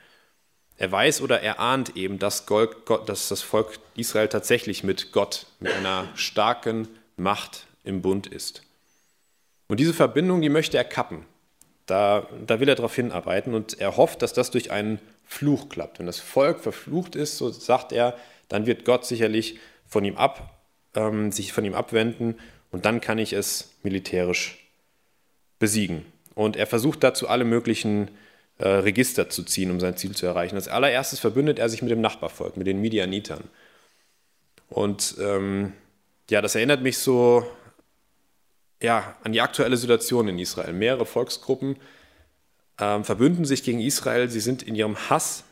Er 0.77 0.91
weiß 0.91 1.21
oder 1.21 1.41
er 1.41 1.59
ahnt 1.61 1.97
eben, 1.97 2.19
dass, 2.19 2.47
Gott, 2.47 3.09
dass 3.09 3.29
das 3.29 3.43
Volk 3.43 3.79
Israel 3.97 4.29
tatsächlich 4.29 4.85
mit 4.85 5.13
Gott, 5.13 5.47
mit 5.59 5.73
einer 5.73 6.09
starken 6.15 6.89
Macht 7.17 7.67
im 7.85 8.01
Bund 8.01 8.27
ist. 8.27 8.63
Und 9.69 9.81
diese 9.81 9.95
Verbindung, 9.95 10.43
die 10.43 10.49
möchte 10.49 10.77
er 10.77 10.85
kappen. 10.85 11.25
Da, 11.87 12.29
da 12.47 12.61
will 12.61 12.69
er 12.69 12.77
darauf 12.77 12.95
hinarbeiten 12.95 13.55
und 13.55 13.81
er 13.81 13.97
hofft, 13.97 14.23
dass 14.23 14.33
das 14.33 14.51
durch 14.51 14.71
einen 14.71 15.01
Fluch 15.25 15.69
klappt. 15.69 15.99
Wenn 15.99 16.07
das 16.07 16.21
Volk 16.21 16.61
verflucht 16.61 17.17
ist, 17.17 17.39
so 17.39 17.51
sagt 17.51 17.93
er, 17.93 18.17
dann 18.49 18.67
wird 18.67 18.85
Gott 18.85 19.05
sicherlich 19.05 19.59
von 19.87 20.05
ihm 20.05 20.17
ab, 20.17 20.52
ähm, 20.95 21.33
sich 21.33 21.53
von 21.53 21.65
ihm 21.65 21.75
abwenden 21.75 22.39
und 22.71 22.85
dann 22.85 23.01
kann 23.01 23.19
ich 23.19 23.33
es 23.33 23.75
militärisch 23.83 24.67
besiegen. 25.59 26.05
Und 26.35 26.57
er 26.57 26.67
versucht 26.67 27.05
dazu 27.05 27.29
alle 27.29 27.45
möglichen 27.45 28.11
äh, 28.59 28.69
Register 28.69 29.29
zu 29.29 29.43
ziehen, 29.43 29.71
um 29.71 29.81
sein 29.81 29.97
Ziel 29.97 30.15
zu 30.15 30.27
erreichen. 30.27 30.57
Als 30.57 30.69
allererstes 30.69 31.21
verbündet 31.21 31.59
er 31.59 31.69
sich 31.69 31.83
mit 31.83 31.91
dem 31.91 32.01
Nachbarvolk, 32.01 32.57
mit 32.57 32.67
den 32.67 32.81
Midianitern. 32.81 33.45
Und 34.69 35.17
ähm, 35.21 35.75
ja, 36.31 36.41
das 36.41 36.55
erinnert 36.55 36.83
mich 36.83 36.99
so 36.99 37.47
ja, 38.83 39.17
an 39.23 39.33
die 39.33 39.41
aktuelle 39.41 39.77
Situation 39.77 40.29
in 40.29 40.39
Israel. 40.39 40.73
Mehrere 40.73 41.07
Volksgruppen 41.07 41.77
ähm, 42.81 43.05
verbünden 43.05 43.45
sich 43.45 43.63
gegen 43.63 43.81
Israel. 43.81 44.29
Sie 44.29 44.41
sind 44.41 44.63
in 44.63 44.75
ihrem 44.75 44.97
Hass 45.11 45.45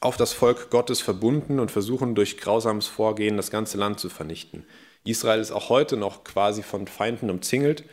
auf 0.00 0.16
das 0.16 0.32
Volk 0.32 0.70
Gottes 0.70 1.00
verbunden 1.00 1.58
und 1.58 1.70
versuchen 1.70 2.14
durch 2.14 2.38
grausames 2.38 2.86
Vorgehen 2.86 3.36
das 3.36 3.50
ganze 3.50 3.78
Land 3.78 4.00
zu 4.00 4.08
vernichten. 4.08 4.64
Israel 5.04 5.40
ist 5.40 5.52
auch 5.52 5.68
heute 5.68 5.96
noch 5.96 6.24
quasi 6.24 6.62
von 6.62 6.86
Feinden 6.86 7.30
umzingelt. 7.30 7.84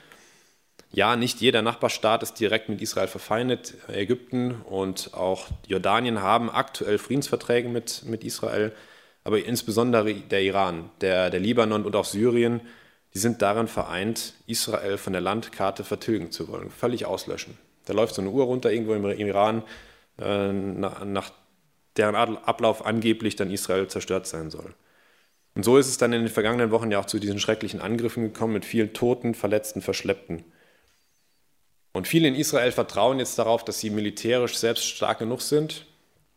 Ja, 0.92 1.16
nicht 1.16 1.42
jeder 1.42 1.62
Nachbarstaat 1.62 2.24
ist 2.24 2.36
direkt 2.36 2.70
mit 2.70 2.82
Israel 2.82 3.08
verfeindet. 3.08 3.74
Ägypten 3.88 4.62
und 4.62 5.14
auch 5.14 5.48
Jordanien 5.68 6.22
haben 6.22 6.50
aktuell 6.50 6.98
Friedensverträge 6.98 7.70
mit, 7.70 8.04
mit 8.06 8.24
Israel, 8.24 8.72
aber 9.24 9.44
insbesondere 9.44 10.14
der 10.14 10.44
Iran, 10.44 10.90
der, 11.02 11.30
der 11.30 11.40
Libanon 11.40 11.86
und 11.86 11.96
auch 11.96 12.06
Syrien 12.06 12.62
die 13.16 13.20
sind 13.20 13.42
darin 13.42 13.70
vereint, 13.70 14.34
Israel 14.46 14.98
von 14.98 15.14
der 15.14 15.22
Landkarte 15.22 15.86
vertilgen 15.86 16.32
zu 16.32 16.50
wollen, 16.50 16.70
völlig 16.70 17.06
auslöschen. 17.06 17.58
Da 17.86 17.94
läuft 17.94 18.14
so 18.14 18.22
eine 18.22 18.30
Uhr 18.30 18.44
runter 18.44 18.74
irgendwo 18.74 18.94
im 18.94 19.06
Iran, 19.06 19.64
äh, 20.20 20.52
nach 20.52 21.32
deren 21.98 22.16
Ablauf 22.16 22.86
angeblich 22.86 23.36
dann 23.36 23.52
Israel 23.52 23.88
zerstört 23.88 24.28
sein 24.28 24.50
soll. 24.50 24.74
Und 25.56 25.64
so 25.64 25.78
ist 25.78 25.88
es 25.88 25.98
dann 25.98 26.12
in 26.12 26.22
den 26.22 26.30
vergangenen 26.30 26.72
Wochen 26.72 26.92
ja 26.92 27.00
auch 27.00 27.06
zu 27.06 27.20
diesen 27.20 27.40
schrecklichen 27.40 27.80
Angriffen 27.80 28.24
gekommen 28.24 28.54
mit 28.54 28.66
vielen 28.66 28.94
Toten, 28.94 29.34
Verletzten, 29.34 29.82
Verschleppten. 29.82 30.44
Und 31.94 32.10
viele 32.10 32.28
in 32.28 32.36
Israel 32.36 32.74
vertrauen 32.74 33.20
jetzt 33.20 33.40
darauf, 33.40 33.64
dass 33.64 33.80
sie 33.80 33.90
militärisch 33.90 34.58
selbst 34.58 34.86
stark 34.86 35.20
genug 35.20 35.42
sind, 35.42 35.86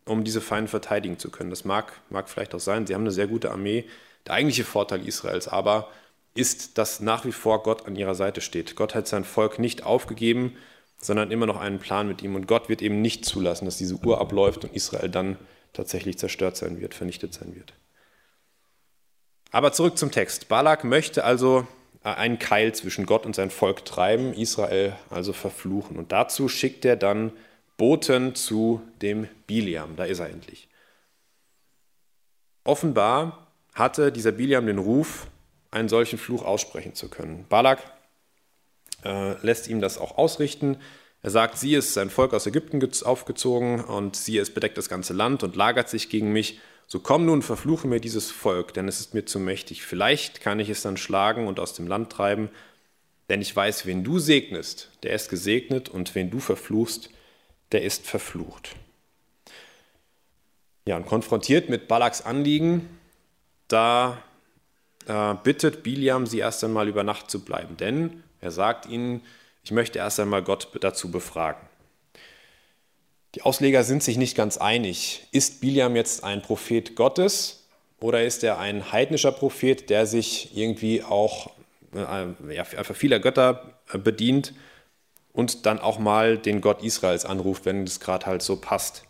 um 0.05 0.23
diese 0.23 0.39
Feinde 0.39 0.69
verteidigen 0.69 1.19
zu 1.19 1.29
können. 1.29 1.49
Das 1.49 1.65
mag, 1.65 1.91
mag 2.09 2.29
vielleicht 2.29 2.55
auch 2.55 2.61
sein. 2.61 2.87
Sie 2.87 2.93
haben 2.93 3.01
eine 3.01 3.11
sehr 3.11 3.27
gute 3.27 3.51
Armee. 3.51 3.83
Der 4.25 4.35
eigentliche 4.35 4.63
Vorteil 4.63 5.05
Israels 5.05 5.49
aber 5.49 5.89
ist, 6.33 6.77
dass 6.77 7.01
nach 7.01 7.25
wie 7.25 7.33
vor 7.33 7.63
Gott 7.63 7.85
an 7.85 7.97
ihrer 7.97 8.15
Seite 8.15 8.39
steht. 8.39 8.77
Gott 8.77 8.95
hat 8.95 9.07
sein 9.07 9.25
Volk 9.25 9.59
nicht 9.59 9.83
aufgegeben, 9.83 10.55
sondern 11.01 11.31
immer 11.31 11.45
noch 11.45 11.59
einen 11.59 11.79
Plan 11.79 12.07
mit 12.07 12.21
ihm. 12.21 12.35
Und 12.35 12.47
Gott 12.47 12.69
wird 12.69 12.81
eben 12.81 13.01
nicht 13.01 13.25
zulassen, 13.25 13.65
dass 13.65 13.77
diese 13.77 13.95
Uhr 13.95 14.19
abläuft 14.19 14.63
und 14.63 14.73
Israel 14.73 15.09
dann 15.09 15.37
tatsächlich 15.73 16.17
zerstört 16.17 16.57
sein 16.57 16.79
wird, 16.81 16.93
vernichtet 16.93 17.33
sein 17.33 17.55
wird. 17.55 17.73
Aber 19.51 19.71
zurück 19.71 19.97
zum 19.97 20.11
Text. 20.11 20.47
Balak 20.49 20.83
möchte 20.83 21.23
also 21.23 21.67
einen 22.03 22.39
Keil 22.39 22.73
zwischen 22.73 23.05
Gott 23.05 23.25
und 23.25 23.35
sein 23.35 23.49
Volk 23.49 23.83
treiben, 23.85 24.33
Israel 24.33 24.95
also 25.09 25.33
verfluchen. 25.33 25.97
Und 25.97 26.11
dazu 26.11 26.47
schickt 26.47 26.85
er 26.85 26.95
dann 26.95 27.31
Boten 27.77 28.35
zu 28.35 28.81
dem 29.01 29.27
Biliam. 29.47 29.95
Da 29.95 30.05
ist 30.05 30.19
er 30.19 30.29
endlich. 30.29 30.67
Offenbar 32.63 33.47
hatte 33.73 34.11
dieser 34.11 34.31
Biliam 34.31 34.65
den 34.65 34.77
Ruf, 34.77 35.27
einen 35.71 35.89
solchen 35.89 36.19
Fluch 36.19 36.43
aussprechen 36.43 36.93
zu 36.93 37.09
können. 37.09 37.45
Balak 37.49 37.79
äh, 39.03 39.33
lässt 39.45 39.67
ihm 39.67 39.81
das 39.81 39.97
auch 39.97 40.17
ausrichten. 40.17 40.77
Er 41.21 41.31
sagt, 41.31 41.57
sie 41.57 41.75
ist 41.75 41.93
sein 41.93 42.09
Volk 42.09 42.33
aus 42.33 42.47
Ägypten 42.47 42.81
aufgezogen 43.03 43.83
und 43.83 44.15
sie 44.15 44.37
es 44.37 44.53
bedeckt 44.53 44.77
das 44.77 44.89
ganze 44.89 45.13
Land 45.13 45.43
und 45.43 45.55
lagert 45.55 45.89
sich 45.89 46.09
gegen 46.09 46.31
mich. 46.31 46.59
So 46.87 46.99
komm 46.99 47.25
nun, 47.25 47.41
verfluche 47.41 47.87
mir 47.87 47.99
dieses 47.99 48.31
Volk, 48.31 48.73
denn 48.73 48.87
es 48.87 48.99
ist 48.99 49.13
mir 49.13 49.25
zu 49.25 49.39
mächtig. 49.39 49.83
Vielleicht 49.83 50.41
kann 50.41 50.59
ich 50.59 50.69
es 50.69 50.81
dann 50.81 50.97
schlagen 50.97 51.47
und 51.47 51.59
aus 51.59 51.73
dem 51.73 51.87
Land 51.87 52.11
treiben, 52.11 52.49
denn 53.29 53.41
ich 53.41 53.55
weiß, 53.55 53.85
wen 53.85 54.03
du 54.03 54.17
segnest, 54.17 54.89
der 55.03 55.13
ist 55.13 55.29
gesegnet 55.29 55.89
und 55.89 56.15
wen 56.15 56.31
du 56.31 56.39
verfluchst, 56.39 57.09
der 57.71 57.83
ist 57.83 58.07
verflucht. 58.07 58.75
Ja, 60.85 60.97
und 60.97 61.05
konfrontiert 61.05 61.69
mit 61.69 61.87
Balaks 61.87 62.21
Anliegen, 62.23 62.89
da 63.67 64.23
äh, 65.05 65.35
bittet 65.43 65.83
Biliam, 65.83 66.25
sie 66.25 66.39
erst 66.39 66.63
einmal 66.63 66.87
über 66.87 67.03
Nacht 67.03 67.29
zu 67.29 67.41
bleiben, 67.45 67.77
denn 67.77 68.23
er 68.41 68.51
sagt 68.51 68.85
ihnen, 68.87 69.21
ich 69.63 69.71
möchte 69.71 69.99
erst 69.99 70.19
einmal 70.19 70.43
Gott 70.43 70.69
dazu 70.81 71.11
befragen. 71.11 71.61
Die 73.35 73.43
Ausleger 73.43 73.83
sind 73.83 74.01
sich 74.01 74.17
nicht 74.17 74.35
ganz 74.35 74.57
einig. 74.57 75.27
Ist 75.31 75.61
Biliam 75.61 75.95
jetzt 75.95 76.23
ein 76.23 76.41
Prophet 76.41 76.95
Gottes 76.95 77.67
oder 77.99 78.23
ist 78.23 78.43
er 78.43 78.57
ein 78.57 78.91
heidnischer 78.91 79.31
Prophet, 79.31 79.89
der 79.89 80.05
sich 80.05 80.57
irgendwie 80.57 81.03
auch 81.03 81.51
äh, 81.93 82.55
ja, 82.55 82.63
vieler 82.63 83.19
Götter 83.19 83.79
äh, 83.91 83.97
bedient 83.97 84.53
und 85.31 85.65
dann 85.65 85.79
auch 85.79 85.99
mal 85.99 86.37
den 86.37 86.61
Gott 86.61 86.81
Israels 86.81 87.25
anruft, 87.25 87.65
wenn 87.65 87.83
es 87.83 87.99
gerade 87.99 88.25
halt 88.25 88.41
so 88.41 88.55
passt? 88.55 89.03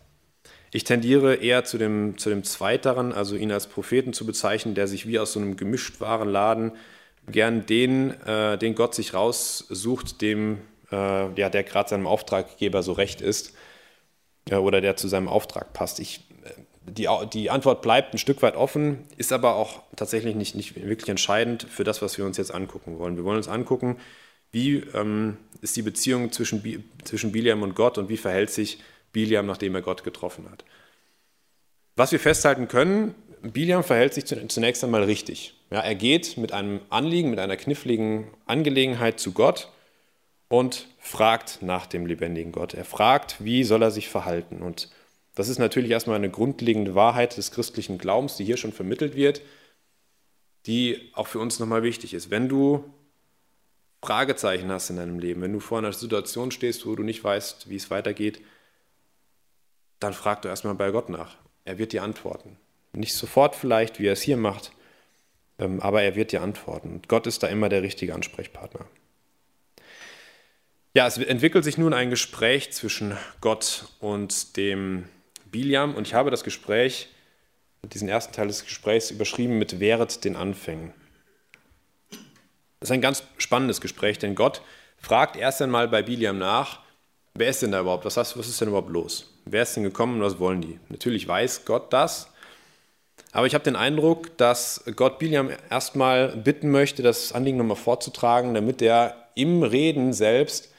Ich 0.72 0.84
tendiere 0.84 1.36
eher 1.36 1.64
zu 1.64 1.78
dem, 1.78 2.18
zu 2.18 2.30
dem 2.30 2.44
Zweiteren, 2.44 3.14
also 3.14 3.36
ihn 3.36 3.52
als 3.52 3.68
Propheten 3.68 4.14
zu 4.14 4.26
bezeichnen, 4.26 4.76
der 4.76 4.88
sich 4.88 5.08
wie 5.08 5.18
aus 5.18 5.34
so 5.34 5.40
einem 5.40 5.56
Gemischtwarenladen 5.56 6.74
gern 7.28 7.66
den, 7.66 8.12
äh, 8.22 8.58
den 8.58 8.76
Gott 8.76 8.96
sich 8.96 9.14
raussucht, 9.14 10.22
dem, 10.22 10.60
äh, 10.92 11.34
ja, 11.40 11.50
der 11.50 11.64
gerade 11.64 11.90
seinem 11.90 12.08
Auftraggeber 12.08 12.84
so 12.84 12.94
recht 12.94 13.22
ist 13.22 13.54
äh, 14.50 14.56
oder 14.56 14.82
der 14.82 14.96
zu 14.96 15.08
seinem 15.08 15.28
Auftrag 15.28 15.74
passt. 15.74 16.00
Ich, 16.00 16.28
äh, 16.44 16.92
die, 16.92 17.08
die 17.34 17.50
Antwort 17.50 17.82
bleibt 17.82 18.14
ein 18.14 18.18
Stück 18.18 18.42
weit 18.42 18.56
offen, 18.56 19.06
ist 19.18 19.32
aber 19.32 19.56
auch 19.56 19.84
tatsächlich 19.96 20.36
nicht, 20.36 20.56
nicht 20.56 20.76
wirklich 20.76 21.10
entscheidend 21.10 21.64
für 21.64 21.84
das, 21.84 22.02
was 22.02 22.18
wir 22.18 22.26
uns 22.26 22.38
jetzt 22.38 22.54
angucken 22.54 22.98
wollen. 23.00 23.16
Wir 23.16 23.24
wollen 23.24 23.38
uns 23.38 23.48
angucken, 23.48 23.98
wie 24.52 24.78
ähm, 24.94 25.38
ist 25.62 25.76
die 25.76 25.82
Beziehung 25.82 26.32
zwischen, 26.32 26.84
zwischen 27.04 27.32
Biliam 27.32 27.62
und 27.62 27.76
Gott 27.76 27.98
und 27.98 28.10
wie 28.10 28.18
verhält 28.18 28.50
sich 28.50 28.80
Biliam, 29.12 29.46
nachdem 29.46 29.76
er 29.76 29.82
Gott 29.82 30.04
getroffen 30.04 30.50
hat. 30.50 30.64
Was 31.96 32.12
wir 32.12 32.20
festhalten 32.20 32.68
können, 32.68 33.14
Biliam 33.42 33.84
verhält 33.84 34.14
sich 34.14 34.26
zunächst 34.26 34.84
einmal 34.84 35.04
richtig. 35.04 35.59
Ja, 35.72 35.82
er 35.82 35.96
geht 35.96 36.38
mit 36.38 36.52
einem 36.52 36.82
Anliegen, 36.90 37.30
mit 37.30 37.40
einer 37.40 37.58
kniffligen 37.58 38.28
Angelegenheit 38.46 39.20
zu 39.20 39.34
Gott 39.34 39.72
und 40.48 40.88
fragt 40.98 41.62
nach 41.62 41.86
dem 41.86 42.06
lebendigen 42.06 42.52
Gott. 42.52 42.74
Er 42.74 42.86
fragt, 42.86 43.44
wie 43.44 43.64
soll 43.64 43.84
er 43.84 43.92
sich 43.92 44.10
verhalten. 44.10 44.62
Und 44.62 44.90
das 45.36 45.48
ist 45.48 45.60
natürlich 45.60 45.92
erstmal 45.92 46.16
eine 46.16 46.32
grundlegende 46.32 46.96
Wahrheit 46.96 47.38
des 47.38 47.52
christlichen 47.52 48.00
Glaubens, 48.00 48.36
die 48.36 48.46
hier 48.46 48.58
schon 48.58 48.74
vermittelt 48.74 49.16
wird, 49.16 49.42
die 50.66 51.12
auch 51.14 51.28
für 51.28 51.40
uns 51.40 51.60
nochmal 51.60 51.84
wichtig 51.84 52.14
ist. 52.16 52.32
Wenn 52.32 52.50
du 52.50 52.84
Fragezeichen 54.02 54.72
hast 54.72 54.90
in 54.90 54.96
deinem 54.96 55.20
Leben, 55.20 55.42
wenn 55.42 55.54
du 55.54 55.60
vor 55.60 55.78
einer 55.78 55.94
Situation 55.94 56.52
stehst, 56.52 56.86
wo 56.86 56.96
du 56.96 57.04
nicht 57.04 57.24
weißt, 57.24 57.70
wie 57.70 57.76
es 57.76 57.92
weitergeht, 57.92 58.42
dann 60.00 60.14
frag 60.14 60.42
doch 60.42 60.50
erstmal 60.50 60.76
bei 60.76 60.90
Gott 60.92 61.10
nach. 61.10 61.36
Er 61.64 61.78
wird 61.78 61.94
dir 61.94 62.04
antworten. 62.04 62.58
Nicht 62.94 63.14
sofort 63.14 63.56
vielleicht, 63.56 64.00
wie 64.00 64.08
er 64.08 64.14
es 64.14 64.22
hier 64.22 64.38
macht, 64.38 64.72
aber 65.60 66.02
er 66.02 66.16
wird 66.16 66.32
dir 66.32 66.42
antworten. 66.42 67.02
Gott 67.08 67.28
ist 67.28 67.44
da 67.44 67.48
immer 67.48 67.70
der 67.70 67.82
richtige 67.82 68.14
Ansprechpartner. 68.14 68.86
Ja, 70.96 71.06
es 71.06 71.18
entwickelt 71.18 71.64
sich 71.64 71.78
nun 71.78 71.94
ein 71.94 72.10
Gespräch 72.10 72.72
zwischen 72.72 73.16
Gott 73.42 73.86
und 74.00 74.58
dem 74.58 75.06
Biliam 75.52 75.96
und 75.96 76.08
ich 76.08 76.14
habe 76.14 76.32
das 76.32 76.44
Gespräch, 76.44 77.10
diesen 77.84 78.10
ersten 78.10 78.34
Teil 78.34 78.48
des 78.48 78.64
Gesprächs 78.64 79.12
überschrieben 79.12 79.58
mit 79.58 79.80
Wehret 79.80 80.24
den 80.26 80.36
Anfängen. 80.36 80.94
Das 82.80 82.90
ist 82.90 82.92
ein 82.92 83.02
ganz 83.02 83.24
spannendes 83.38 83.82
Gespräch, 83.82 84.18
denn 84.20 84.36
Gott 84.36 84.62
fragt 84.98 85.36
erst 85.36 85.62
einmal 85.62 85.88
bei 85.88 86.02
Biliam 86.02 86.38
nach, 86.38 86.80
wer 87.34 87.50
ist 87.50 87.62
denn 87.62 87.72
da 87.72 87.82
überhaupt, 87.82 88.06
was, 88.06 88.18
was 88.18 88.48
ist 88.48 88.60
denn 88.60 88.70
überhaupt 88.70 88.90
los? 88.90 89.34
Wer 89.46 89.64
ist 89.64 89.76
denn 89.76 89.84
gekommen 89.84 90.16
und 90.16 90.22
was 90.22 90.40
wollen 90.40 90.62
die? 90.62 90.80
Natürlich 90.90 91.28
weiß 91.28 91.66
Gott 91.66 91.94
das, 91.94 92.32
Aber 93.32 93.46
ich 93.46 93.54
habe 93.54 93.64
den 93.64 93.76
Eindruck, 93.76 94.36
dass 94.38 94.84
Gott 94.96 95.20
Biliam 95.20 95.50
erstmal 95.70 96.30
bitten 96.30 96.72
möchte, 96.72 97.04
das 97.04 97.32
Anliegen 97.32 97.58
nochmal 97.58 97.78
vorzutragen, 97.78 98.54
damit 98.54 98.82
er 98.82 99.16
im 99.36 99.62
Reden 99.64 100.14
selbst 100.14 100.74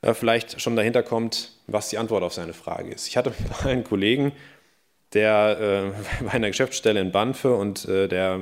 äh, 0.00 0.14
vielleicht 0.14 0.60
schon 0.60 0.76
dahinter 0.76 1.02
kommt, 1.02 1.52
was 1.66 1.90
die 1.90 1.98
Antwort 1.98 2.22
auf 2.22 2.32
seine 2.32 2.54
Frage 2.54 2.90
ist. 2.92 3.06
Ich 3.08 3.16
hatte 3.16 3.32
mal 3.64 3.70
einen 3.70 3.84
Kollegen, 3.84 4.32
der 5.12 5.94
äh, 6.30 6.34
in 6.36 6.42
der 6.42 6.50
Geschäftsstelle 6.50 7.00
in 7.00 7.12
Banfe 7.12 7.54
und 7.54 7.86
äh, 7.86 8.08
der 8.08 8.40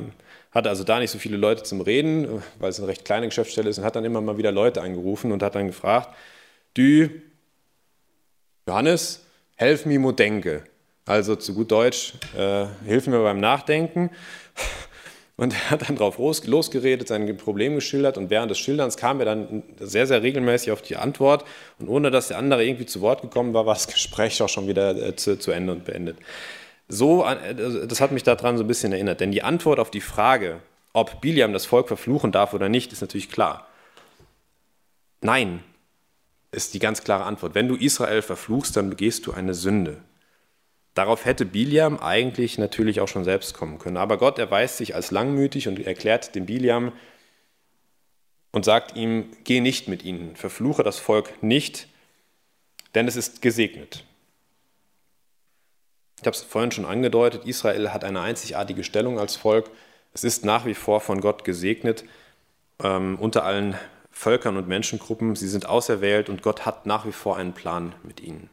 hatte 0.52 0.68
also 0.68 0.84
da 0.84 0.98
nicht 0.98 1.10
so 1.10 1.18
viele 1.18 1.36
Leute 1.36 1.62
zum 1.62 1.80
Reden, 1.80 2.42
weil 2.58 2.70
es 2.70 2.78
eine 2.78 2.88
recht 2.88 3.04
kleine 3.04 3.26
Geschäftsstelle 3.26 3.70
ist 3.70 3.78
und 3.78 3.84
hat 3.84 3.96
dann 3.96 4.04
immer 4.04 4.20
mal 4.20 4.36
wieder 4.36 4.50
Leute 4.50 4.82
angerufen 4.82 5.32
und 5.32 5.42
hat 5.42 5.54
dann 5.54 5.68
gefragt, 5.68 6.16
du, 6.74 7.08
Johannes, 8.66 9.24
helf 9.56 9.86
mir 9.86 10.00
mo 10.00 10.12
denke. 10.12 10.64
Also 11.06 11.36
zu 11.36 11.54
gut 11.54 11.70
Deutsch, 11.70 12.14
äh, 12.36 12.66
hilf 12.84 13.06
mir 13.06 13.22
beim 13.22 13.40
Nachdenken. 13.40 14.10
Und 15.40 15.54
er 15.54 15.70
hat 15.70 15.88
dann 15.88 15.96
drauf 15.96 16.18
losgeredet, 16.18 17.08
sein 17.08 17.34
Problem 17.38 17.74
geschildert 17.74 18.18
und 18.18 18.28
während 18.28 18.50
des 18.50 18.58
Schilderns 18.58 18.98
kam 18.98 19.20
er 19.20 19.24
dann 19.24 19.62
sehr, 19.78 20.06
sehr 20.06 20.22
regelmäßig 20.22 20.70
auf 20.70 20.82
die 20.82 20.96
Antwort 20.96 21.46
und 21.78 21.88
ohne 21.88 22.10
dass 22.10 22.28
der 22.28 22.36
andere 22.36 22.62
irgendwie 22.62 22.84
zu 22.84 23.00
Wort 23.00 23.22
gekommen 23.22 23.54
war, 23.54 23.64
war 23.64 23.72
das 23.72 23.86
Gespräch 23.92 24.42
auch 24.42 24.50
schon 24.50 24.68
wieder 24.68 24.94
äh, 24.94 25.16
zu, 25.16 25.38
zu 25.38 25.50
Ende 25.50 25.72
und 25.72 25.86
beendet. 25.86 26.18
So, 26.88 27.24
äh, 27.24 27.86
das 27.86 28.02
hat 28.02 28.12
mich 28.12 28.22
daran 28.22 28.58
so 28.58 28.64
ein 28.64 28.66
bisschen 28.66 28.92
erinnert, 28.92 29.20
denn 29.20 29.32
die 29.32 29.42
Antwort 29.42 29.78
auf 29.78 29.90
die 29.90 30.02
Frage, 30.02 30.60
ob 30.92 31.22
Biliam 31.22 31.54
das 31.54 31.64
Volk 31.64 31.88
verfluchen 31.88 32.32
darf 32.32 32.52
oder 32.52 32.68
nicht, 32.68 32.92
ist 32.92 33.00
natürlich 33.00 33.30
klar. 33.30 33.66
Nein, 35.22 35.62
ist 36.52 36.74
die 36.74 36.80
ganz 36.80 37.02
klare 37.02 37.24
Antwort. 37.24 37.54
Wenn 37.54 37.68
du 37.68 37.76
Israel 37.76 38.20
verfluchst, 38.20 38.76
dann 38.76 38.90
begehst 38.90 39.26
du 39.26 39.32
eine 39.32 39.54
Sünde. 39.54 40.02
Darauf 40.94 41.24
hätte 41.24 41.44
Biliam 41.44 41.98
eigentlich 41.98 42.58
natürlich 42.58 43.00
auch 43.00 43.08
schon 43.08 43.24
selbst 43.24 43.54
kommen 43.54 43.78
können. 43.78 43.96
Aber 43.96 44.18
Gott 44.18 44.38
erweist 44.38 44.76
sich 44.76 44.94
als 44.94 45.10
langmütig 45.10 45.68
und 45.68 45.78
erklärt 45.86 46.34
dem 46.34 46.46
Biliam 46.46 46.92
und 48.52 48.64
sagt 48.64 48.96
ihm, 48.96 49.30
geh 49.44 49.60
nicht 49.60 49.88
mit 49.88 50.04
ihnen, 50.04 50.34
verfluche 50.34 50.82
das 50.82 50.98
Volk 50.98 51.42
nicht, 51.42 51.88
denn 52.94 53.06
es 53.06 53.16
ist 53.16 53.42
gesegnet. 53.42 54.04
Ich 56.20 56.26
habe 56.26 56.36
es 56.36 56.42
vorhin 56.42 56.72
schon 56.72 56.84
angedeutet, 56.84 57.46
Israel 57.46 57.92
hat 57.92 58.04
eine 58.04 58.20
einzigartige 58.20 58.84
Stellung 58.84 59.18
als 59.18 59.36
Volk. 59.36 59.70
Es 60.12 60.24
ist 60.24 60.44
nach 60.44 60.66
wie 60.66 60.74
vor 60.74 61.00
von 61.00 61.20
Gott 61.20 61.44
gesegnet 61.44 62.04
ähm, 62.82 63.16
unter 63.18 63.44
allen 63.44 63.76
Völkern 64.10 64.56
und 64.56 64.68
Menschengruppen. 64.68 65.36
Sie 65.36 65.48
sind 65.48 65.66
auserwählt 65.66 66.28
und 66.28 66.42
Gott 66.42 66.66
hat 66.66 66.84
nach 66.84 67.06
wie 67.06 67.12
vor 67.12 67.36
einen 67.36 67.54
Plan 67.54 67.94
mit 68.02 68.20
ihnen. 68.20 68.50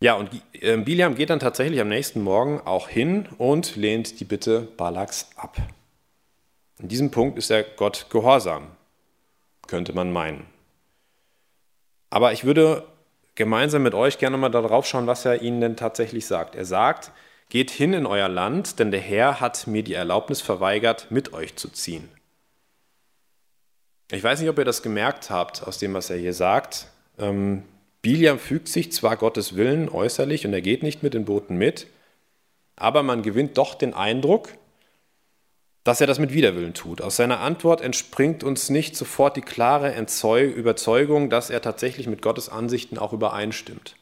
Ja, 0.00 0.14
und 0.14 0.30
ähm, 0.52 0.84
Biliam 0.84 1.14
geht 1.14 1.30
dann 1.30 1.40
tatsächlich 1.40 1.80
am 1.80 1.88
nächsten 1.88 2.20
Morgen 2.20 2.60
auch 2.60 2.88
hin 2.88 3.28
und 3.38 3.76
lehnt 3.76 4.20
die 4.20 4.24
Bitte 4.24 4.60
Balaks 4.60 5.30
ab. 5.36 5.56
In 6.78 6.88
diesem 6.88 7.10
Punkt 7.10 7.38
ist 7.38 7.50
er 7.50 7.62
Gott 7.62 8.06
gehorsam, 8.10 8.68
könnte 9.66 9.94
man 9.94 10.12
meinen. 10.12 10.44
Aber 12.10 12.32
ich 12.32 12.44
würde 12.44 12.86
gemeinsam 13.34 13.82
mit 13.82 13.94
euch 13.94 14.18
gerne 14.18 14.36
mal 14.36 14.50
darauf 14.50 14.86
schauen, 14.86 15.06
was 15.06 15.24
er 15.24 15.40
ihnen 15.40 15.60
denn 15.60 15.76
tatsächlich 15.76 16.26
sagt. 16.26 16.54
Er 16.54 16.66
sagt, 16.66 17.12
geht 17.48 17.70
hin 17.70 17.94
in 17.94 18.06
euer 18.06 18.28
Land, 18.28 18.78
denn 18.78 18.90
der 18.90 19.00
Herr 19.00 19.40
hat 19.40 19.66
mir 19.66 19.82
die 19.82 19.94
Erlaubnis 19.94 20.42
verweigert, 20.42 21.10
mit 21.10 21.32
euch 21.32 21.56
zu 21.56 21.70
ziehen. 21.70 22.08
Ich 24.10 24.22
weiß 24.22 24.40
nicht, 24.40 24.50
ob 24.50 24.58
ihr 24.58 24.64
das 24.64 24.82
gemerkt 24.82 25.30
habt 25.30 25.66
aus 25.66 25.78
dem, 25.78 25.94
was 25.94 26.10
er 26.10 26.16
hier 26.16 26.34
sagt. 26.34 26.88
Ähm, 27.18 27.64
Biliam 28.06 28.38
fügt 28.38 28.68
sich 28.68 28.92
zwar 28.92 29.16
Gottes 29.16 29.56
Willen 29.56 29.88
äußerlich 29.88 30.46
und 30.46 30.52
er 30.52 30.60
geht 30.60 30.84
nicht 30.84 31.02
mit 31.02 31.12
den 31.12 31.24
Boten 31.24 31.56
mit, 31.56 31.88
aber 32.76 33.02
man 33.02 33.22
gewinnt 33.22 33.58
doch 33.58 33.74
den 33.74 33.94
Eindruck, 33.94 34.50
dass 35.82 36.00
er 36.00 36.06
das 36.06 36.20
mit 36.20 36.32
Widerwillen 36.32 36.72
tut. 36.72 37.02
Aus 37.02 37.16
seiner 37.16 37.40
Antwort 37.40 37.80
entspringt 37.80 38.44
uns 38.44 38.70
nicht 38.70 38.94
sofort 38.94 39.36
die 39.36 39.40
klare 39.40 39.92
Überzeugung, 40.44 41.30
dass 41.30 41.50
er 41.50 41.60
tatsächlich 41.60 42.06
mit 42.06 42.22
Gottes 42.22 42.48
Ansichten 42.48 42.96
auch 42.96 43.12
übereinstimmt. 43.12 43.96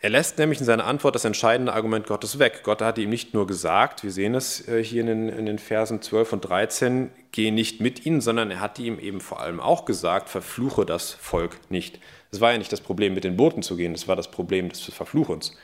Er 0.00 0.10
lässt 0.10 0.38
nämlich 0.38 0.60
in 0.60 0.66
seiner 0.66 0.86
Antwort 0.86 1.16
das 1.16 1.24
entscheidende 1.24 1.72
Argument 1.72 2.06
Gottes 2.06 2.38
weg. 2.38 2.60
Gott 2.62 2.82
hatte 2.82 3.00
ihm 3.00 3.10
nicht 3.10 3.34
nur 3.34 3.48
gesagt, 3.48 4.04
wir 4.04 4.12
sehen 4.12 4.36
es 4.36 4.68
äh, 4.68 4.82
hier 4.82 5.00
in 5.00 5.06
den, 5.08 5.28
in 5.28 5.46
den 5.46 5.58
Versen 5.58 6.00
12 6.00 6.34
und 6.34 6.40
13, 6.42 7.10
geh 7.32 7.50
nicht 7.50 7.80
mit 7.80 8.06
ihnen, 8.06 8.20
sondern 8.20 8.52
er 8.52 8.60
hatte 8.60 8.82
ihm 8.82 9.00
eben 9.00 9.20
vor 9.20 9.40
allem 9.40 9.58
auch 9.58 9.84
gesagt, 9.84 10.28
verfluche 10.28 10.86
das 10.86 11.12
Volk 11.12 11.58
nicht. 11.68 11.98
Es 12.30 12.40
war 12.40 12.52
ja 12.52 12.58
nicht 12.58 12.72
das 12.72 12.80
Problem, 12.80 13.14
mit 13.14 13.24
den 13.24 13.36
Boten 13.36 13.62
zu 13.62 13.76
gehen, 13.76 13.92
es 13.92 14.06
war 14.06 14.14
das 14.14 14.30
Problem 14.30 14.68
des 14.68 14.82
Verfluchens. 14.82 15.56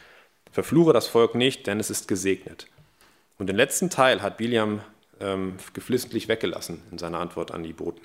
Verfluche 0.51 0.93
das 0.93 1.07
Volk 1.07 1.37
nicht, 1.37 1.69
denn 1.69 1.79
es 1.79 1.91
ist 1.91 2.09
gesegnet. 2.09 2.67
Und 3.39 3.49
den 3.49 3.57
letzten 3.57 3.89
Teil 3.89 4.21
hat 4.21 4.37
Biliam 4.37 4.81
ähm, 5.21 5.57
geflissentlich 5.75 6.27
weggelassen 6.27 6.83
in 6.91 6.99
seiner 6.99 7.19
Antwort 7.19 7.53
an 7.53 7.63
die 7.63 7.73
Boten. 7.73 8.01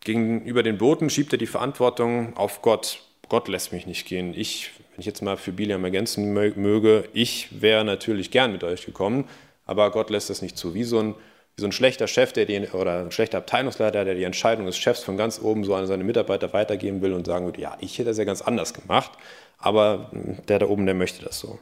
Gegenüber 0.00 0.62
den 0.62 0.78
Boten 0.78 1.10
schiebt 1.10 1.32
er 1.32 1.38
die 1.38 1.46
Verantwortung 1.46 2.36
auf 2.36 2.62
Gott. 2.62 3.02
Gott 3.28 3.48
lässt 3.48 3.72
mich 3.72 3.86
nicht 3.86 4.06
gehen. 4.06 4.32
Ich 4.34 4.72
wenn 4.98 5.02
ich 5.02 5.06
jetzt 5.06 5.22
mal 5.22 5.36
für 5.36 5.52
Biliam 5.52 5.84
ergänzen 5.84 6.32
möge, 6.32 7.08
ich 7.12 7.62
wäre 7.62 7.84
natürlich 7.84 8.32
gern 8.32 8.50
mit 8.50 8.64
euch 8.64 8.84
gekommen, 8.84 9.28
aber 9.64 9.92
Gott 9.92 10.10
lässt 10.10 10.28
das 10.28 10.42
nicht 10.42 10.58
zu. 10.58 10.74
Wie 10.74 10.82
so 10.82 10.98
ein, 10.98 11.14
wie 11.54 11.60
so 11.60 11.68
ein 11.68 11.72
schlechter 11.72 12.08
Chef 12.08 12.32
der 12.32 12.46
die, 12.46 12.66
oder 12.72 13.02
ein 13.02 13.12
schlechter 13.12 13.38
Abteilungsleiter, 13.38 14.04
der 14.04 14.16
die 14.16 14.24
Entscheidung 14.24 14.66
des 14.66 14.76
Chefs 14.76 15.04
von 15.04 15.16
ganz 15.16 15.40
oben 15.40 15.62
so 15.62 15.76
an 15.76 15.86
seine 15.86 16.02
Mitarbeiter 16.02 16.52
weitergeben 16.52 17.00
will 17.00 17.12
und 17.12 17.26
sagen 17.26 17.44
würde, 17.44 17.60
ja, 17.60 17.76
ich 17.80 17.96
hätte 17.96 18.08
das 18.08 18.18
ja 18.18 18.24
ganz 18.24 18.42
anders 18.42 18.74
gemacht, 18.74 19.12
aber 19.58 20.10
der 20.48 20.58
da 20.58 20.66
oben, 20.66 20.84
der 20.84 20.96
möchte 20.96 21.24
das 21.24 21.38
so. 21.38 21.60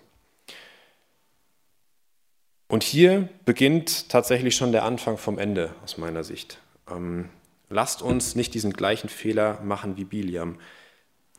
Und 2.69 2.83
hier 2.83 3.29
beginnt 3.45 4.09
tatsächlich 4.09 4.57
schon 4.57 4.73
der 4.73 4.85
Anfang 4.85 5.19
vom 5.19 5.39
Ende 5.39 5.75
aus 5.85 5.99
meiner 5.99 6.25
Sicht. 6.25 6.57
Ähm, 6.91 7.29
lasst 7.69 8.01
uns 8.01 8.35
nicht 8.35 8.55
diesen 8.55 8.73
gleichen 8.73 9.11
Fehler 9.11 9.61
machen 9.63 9.99
wie 9.99 10.05
Biliam. 10.05 10.57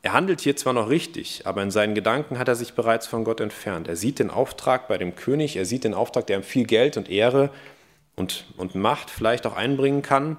Er 0.08 0.13
handelt 0.13 0.39
hier 0.39 0.56
zwar 0.56 0.72
noch 0.72 0.89
richtig, 0.89 1.41
aber 1.43 1.62
in 1.62 1.70
seinen 1.70 1.93
Gedanken 1.93 2.39
hat 2.39 2.48
er 2.48 2.56
sich 2.56 2.76
bereits 2.76 3.08
von 3.08 3.26
Gott 3.26 3.41
entfernt. 3.41 3.89
Er 3.89 3.98
sieht 3.98 4.20
den 4.20 4.30
Auftrag 4.30 4.88
bei 4.88 4.98
dem 4.98 5.17
König, 5.17 5.58
er 5.58 5.65
sieht 5.65 5.84
den 5.84 5.93
Auftrag, 5.93 6.26
der 6.28 6.38
ihm 6.38 6.43
viel 6.43 6.65
Geld 6.65 6.96
und 6.96 7.10
Ehre 7.10 7.50
und, 8.15 8.46
und 8.56 8.74
Macht 8.74 9.10
vielleicht 9.10 9.46
auch 9.46 9.58
einbringen 9.58 10.04
kann 10.04 10.38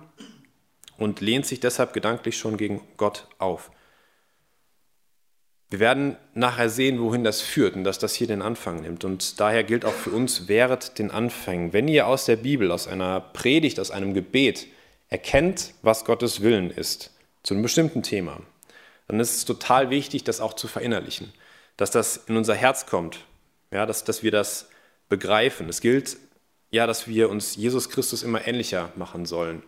und 0.97 1.21
lehnt 1.21 1.45
sich 1.45 1.61
deshalb 1.61 1.93
gedanklich 1.93 2.39
schon 2.39 2.57
gegen 2.57 2.81
Gott 2.97 3.29
auf. 3.37 3.71
Wir 5.69 5.81
werden 5.81 6.17
nachher 6.33 6.71
sehen, 6.71 6.99
wohin 7.03 7.23
das 7.23 7.43
führt 7.43 7.77
und 7.77 7.85
dass 7.85 7.99
das 7.99 8.15
hier 8.15 8.27
den 8.27 8.41
Anfang 8.41 8.81
nimmt. 8.81 9.05
Und 9.05 9.39
daher 9.39 9.65
gilt 9.65 9.85
auch 9.85 9.93
für 9.93 10.13
uns, 10.13 10.49
wehret 10.49 10.99
den 10.99 11.11
Anfängen. 11.11 11.75
Wenn 11.75 11.89
ihr 11.89 12.07
aus 12.07 12.25
der 12.25 12.37
Bibel, 12.37 12.73
aus 12.73 12.89
einer 12.89 13.21
Predigt, 13.21 13.79
aus 13.81 13.91
einem 13.91 14.15
Gebet 14.15 14.67
erkennt, 15.11 15.75
was 15.83 16.07
Gottes 16.07 16.41
Willen 16.41 16.71
ist, 16.71 17.13
zu 17.43 17.53
einem 17.53 17.63
bestimmten 17.63 18.03
Thema, 18.03 18.41
dann 19.09 19.21
ist 19.21 19.37
es 19.37 19.45
total 19.45 19.91
wichtig, 19.91 20.25
das 20.25 20.41
auch 20.41 20.55
zu 20.55 20.69
verinnerlichen, 20.69 21.33
dass 21.77 21.91
das 21.91 22.17
in 22.29 22.37
unser 22.37 22.55
Herz 22.55 22.87
kommt, 22.87 23.25
ja, 23.71 23.87
dass, 23.87 24.05
dass 24.05 24.23
wir 24.23 24.31
das 24.31 24.69
begreifen. 25.09 25.69
Es 25.69 25.81
gilt 25.81 26.17
ja, 26.71 26.87
dass 26.87 27.09
wir 27.09 27.31
uns 27.31 27.57
Jesus 27.57 27.89
Christus 27.89 28.23
immer 28.23 28.47
ähnlicher 28.47 28.93
machen 28.97 29.27
sollen. 29.27 29.63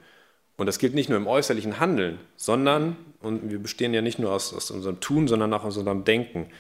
Und 0.56 0.66
das 0.66 0.78
gilt 0.78 0.94
nicht 0.94 1.08
nur 1.08 1.16
im 1.16 1.26
äußerlichen 1.26 1.80
Handeln, 1.80 2.18
sondern, 2.36 2.96
und 3.20 3.50
wir 3.50 3.58
bestehen 3.58 3.94
ja 3.94 4.02
nicht 4.02 4.18
nur 4.18 4.32
aus, 4.32 4.52
aus 4.52 4.70
unserem 4.70 5.00
Tun, 5.00 5.26
sondern 5.26 5.54
auch 5.54 5.64
aus 5.64 5.78
unserem 5.78 6.04
Denken. 6.04 6.50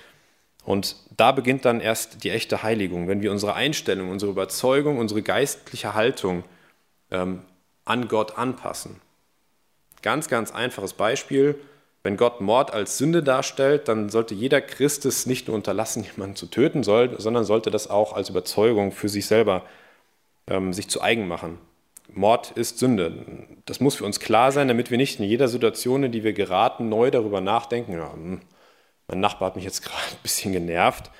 Und 0.64 0.96
da 1.16 1.32
beginnt 1.32 1.66
dann 1.66 1.80
erst 1.80 2.24
die 2.24 2.30
echte 2.30 2.62
Heiligung, 2.62 3.08
wenn 3.08 3.20
wir 3.20 3.30
unsere 3.30 3.54
Einstellung, 3.54 4.10
unsere 4.10 4.32
Überzeugung, 4.32 4.98
unsere 4.98 5.20
geistliche 5.20 5.94
Haltung 5.94 6.44
ähm, 7.10 7.42
an 7.84 8.08
Gott 8.08 8.38
anpassen. 8.38 8.96
Ganz, 10.00 10.28
ganz 10.28 10.50
einfaches 10.50 10.94
Beispiel. 10.94 11.56
Wenn 12.02 12.16
Gott 12.16 12.40
Mord 12.40 12.72
als 12.72 12.96
Sünde 12.98 13.22
darstellt, 13.22 13.88
dann 13.88 14.08
sollte 14.08 14.34
jeder 14.34 14.60
Christ 14.60 15.04
es 15.04 15.26
nicht 15.26 15.48
nur 15.48 15.56
unterlassen, 15.56 16.04
jemanden 16.16 16.36
zu 16.36 16.46
töten, 16.46 16.82
sondern 16.82 17.44
sollte 17.44 17.70
das 17.70 17.90
auch 17.90 18.14
als 18.14 18.30
Überzeugung 18.30 18.92
für 18.92 19.08
sich 19.08 19.26
selber 19.26 19.64
ähm, 20.48 20.72
sich 20.72 20.88
zu 20.88 21.02
eigen 21.02 21.28
machen. 21.28 21.58
Mord 22.12 22.52
ist 22.52 22.78
Sünde. 22.78 23.24
Das 23.66 23.80
muss 23.80 23.94
für 23.94 24.04
uns 24.04 24.20
klar 24.20 24.52
sein, 24.52 24.68
damit 24.68 24.90
wir 24.90 24.98
nicht 24.98 25.20
in 25.20 25.26
jeder 25.26 25.48
Situation, 25.48 26.02
in 26.04 26.12
die 26.12 26.24
wir 26.24 26.32
geraten, 26.32 26.88
neu 26.88 27.10
darüber 27.10 27.40
nachdenken, 27.40 27.92
ja, 27.92 28.12
hm, 28.12 28.40
mein 29.08 29.20
Nachbar 29.20 29.48
hat 29.48 29.56
mich 29.56 29.64
jetzt 29.64 29.82
gerade 29.84 30.02
ein 30.10 30.22
bisschen 30.22 30.52
genervt, 30.52 31.10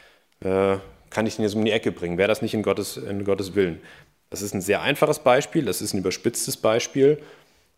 äh, 0.40 0.79
kann 1.11 1.27
ich 1.27 1.37
den 1.37 1.45
jetzt 1.45 1.55
um 1.55 1.64
die 1.64 1.73
Ecke 1.73 1.93
bringen? 1.93 2.19
Wäre 2.19 2.29
das 2.29 2.43
nicht 2.43 2.55
in 2.55 2.62
Gottes, 2.62 2.97
in 2.97 3.25
Gottes 3.25 3.55
Willen? 3.55 3.81
Das 4.31 4.43
ist 4.43 4.55
ein 4.55 4.61
sehr 4.61 4.81
einfaches 4.83 5.19
Beispiel, 5.19 5.64
das 5.64 5.83
ist 5.83 5.93
ein 5.93 5.99
überspitztes 5.99 6.57
Beispiel, 6.57 7.21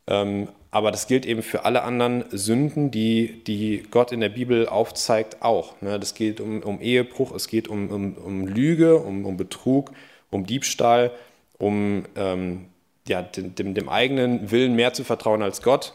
aber 0.07 0.91
das 0.91 1.07
gilt 1.07 1.27
eben 1.27 1.43
für 1.43 1.65
alle 1.65 1.83
anderen 1.83 2.25
Sünden, 2.31 2.91
die, 2.91 3.45
die 3.45 3.85
Gott 3.91 4.11
in 4.11 4.21
der 4.21 4.31
Bibel 4.31 4.67
aufzeigt, 4.69 5.43
auch. 5.43 5.81
Ne? 5.83 6.01
Das 6.01 6.15
geht 6.15 6.41
um, 6.41 6.63
um 6.63 6.81
Ehebruch, 6.81 7.33
es 7.35 7.47
geht 7.47 7.69
um, 7.69 7.91
um, 7.91 8.15
um 8.15 8.47
Lüge, 8.47 8.97
um, 8.97 9.27
um 9.27 9.37
Betrug, 9.37 9.93
um 10.31 10.47
Diebstahl, 10.47 11.13
um 11.59 12.07
ähm, 12.17 12.67
ja, 13.07 13.23
dem, 13.23 13.55
dem, 13.55 13.75
dem, 13.75 13.89
eigenen 13.89 14.51
Willen 14.51 14.75
mehr 14.75 14.95
zu 14.95 15.05
vertrauen 15.05 15.43
als 15.43 15.63
Gott. 15.63 15.93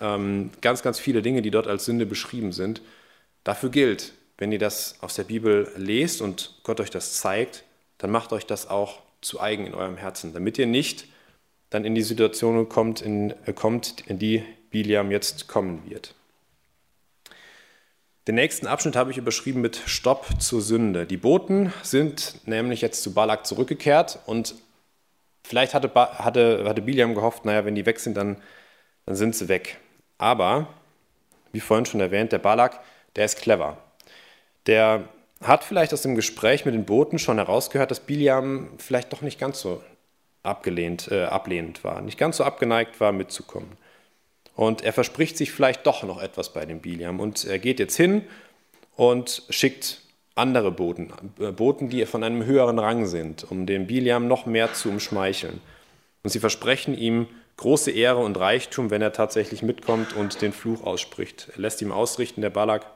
Ähm, 0.00 0.50
ganz, 0.60 0.82
ganz 0.82 0.98
viele 0.98 1.22
Dinge, 1.22 1.40
die 1.40 1.50
dort 1.50 1.68
als 1.68 1.84
Sünde 1.84 2.04
beschrieben 2.04 2.52
sind. 2.52 2.82
Dafür 3.44 3.70
gilt, 3.70 4.14
wenn 4.36 4.52
ihr 4.52 4.58
das 4.58 4.96
aus 5.00 5.14
der 5.14 5.24
Bibel 5.24 5.70
lest 5.76 6.20
und 6.20 6.58
Gott 6.64 6.80
euch 6.80 6.90
das 6.90 7.14
zeigt, 7.14 7.64
dann 7.98 8.10
macht 8.10 8.32
euch 8.32 8.46
das 8.46 8.68
auch 8.68 9.00
zu 9.20 9.40
eigen 9.40 9.66
in 9.66 9.74
eurem 9.74 9.96
Herzen, 9.96 10.32
damit 10.32 10.58
ihr 10.58 10.66
nicht 10.66 11.06
dann 11.70 11.84
in 11.84 11.94
die 11.94 12.02
Situation 12.02 12.68
kommt, 12.68 13.00
in, 13.00 13.34
äh, 13.46 13.52
kommt, 13.52 14.02
in 14.06 14.18
die 14.18 14.44
Biliam 14.70 15.10
jetzt 15.10 15.48
kommen 15.48 15.82
wird. 15.88 16.14
Den 18.26 18.34
nächsten 18.34 18.66
Abschnitt 18.66 18.94
habe 18.94 19.10
ich 19.10 19.16
überschrieben 19.16 19.62
mit 19.62 19.80
Stopp 19.86 20.26
zur 20.38 20.60
Sünde. 20.60 21.06
Die 21.06 21.16
Boten 21.16 21.72
sind 21.82 22.46
nämlich 22.46 22.82
jetzt 22.82 23.02
zu 23.02 23.14
Balak 23.14 23.46
zurückgekehrt 23.46 24.18
und 24.26 24.54
vielleicht 25.44 25.72
hatte, 25.72 25.90
hatte, 25.94 26.64
hatte 26.66 26.82
Biliam 26.82 27.14
gehofft, 27.14 27.46
naja, 27.46 27.64
wenn 27.64 27.74
die 27.74 27.86
weg 27.86 28.00
sind, 28.00 28.18
dann, 28.18 28.36
dann 29.06 29.16
sind 29.16 29.34
sie 29.34 29.48
weg. 29.48 29.78
Aber, 30.18 30.68
wie 31.52 31.60
vorhin 31.60 31.86
schon 31.86 32.00
erwähnt, 32.00 32.32
der 32.32 32.38
Balak, 32.38 32.80
der 33.16 33.24
ist 33.24 33.38
clever. 33.38 33.78
Der 34.66 35.08
hat 35.42 35.64
vielleicht 35.64 35.94
aus 35.94 36.02
dem 36.02 36.14
Gespräch 36.14 36.66
mit 36.66 36.74
den 36.74 36.84
Boten 36.84 37.18
schon 37.18 37.38
herausgehört, 37.38 37.90
dass 37.90 38.00
Biliam 38.00 38.68
vielleicht 38.76 39.10
doch 39.12 39.22
nicht 39.22 39.38
ganz 39.38 39.60
so 39.60 39.82
abgelehnt, 40.42 41.08
äh, 41.10 41.24
ablehnend 41.24 41.84
war, 41.84 42.00
nicht 42.00 42.18
ganz 42.18 42.38
so 42.38 42.44
abgeneigt 42.44 43.00
war, 43.00 43.12
mitzukommen. 43.12 43.72
Und 44.54 44.82
er 44.82 44.92
verspricht 44.92 45.36
sich 45.36 45.52
vielleicht 45.52 45.86
doch 45.86 46.02
noch 46.02 46.20
etwas 46.20 46.52
bei 46.52 46.66
dem 46.66 46.80
Biliam. 46.80 47.20
Und 47.20 47.44
er 47.44 47.60
geht 47.60 47.78
jetzt 47.78 47.96
hin 47.96 48.24
und 48.96 49.44
schickt 49.50 50.00
andere 50.34 50.72
Boten, 50.72 51.12
äh, 51.38 51.52
Boten, 51.52 51.88
die 51.88 52.04
von 52.06 52.24
einem 52.24 52.44
höheren 52.44 52.78
Rang 52.78 53.06
sind, 53.06 53.48
um 53.50 53.66
den 53.66 53.86
Biliam 53.86 54.26
noch 54.26 54.46
mehr 54.46 54.74
zu 54.74 54.88
umschmeicheln. 54.88 55.60
Und 56.24 56.30
sie 56.30 56.40
versprechen 56.40 56.98
ihm 56.98 57.28
große 57.56 57.90
Ehre 57.90 58.18
und 58.18 58.38
Reichtum, 58.38 58.90
wenn 58.90 59.02
er 59.02 59.12
tatsächlich 59.12 59.62
mitkommt 59.62 60.14
und 60.14 60.42
den 60.42 60.52
Fluch 60.52 60.84
ausspricht. 60.84 61.48
Er 61.54 61.60
lässt 61.60 61.82
ihm 61.82 61.92
ausrichten, 61.92 62.40
der 62.40 62.50
Balak, 62.50 62.86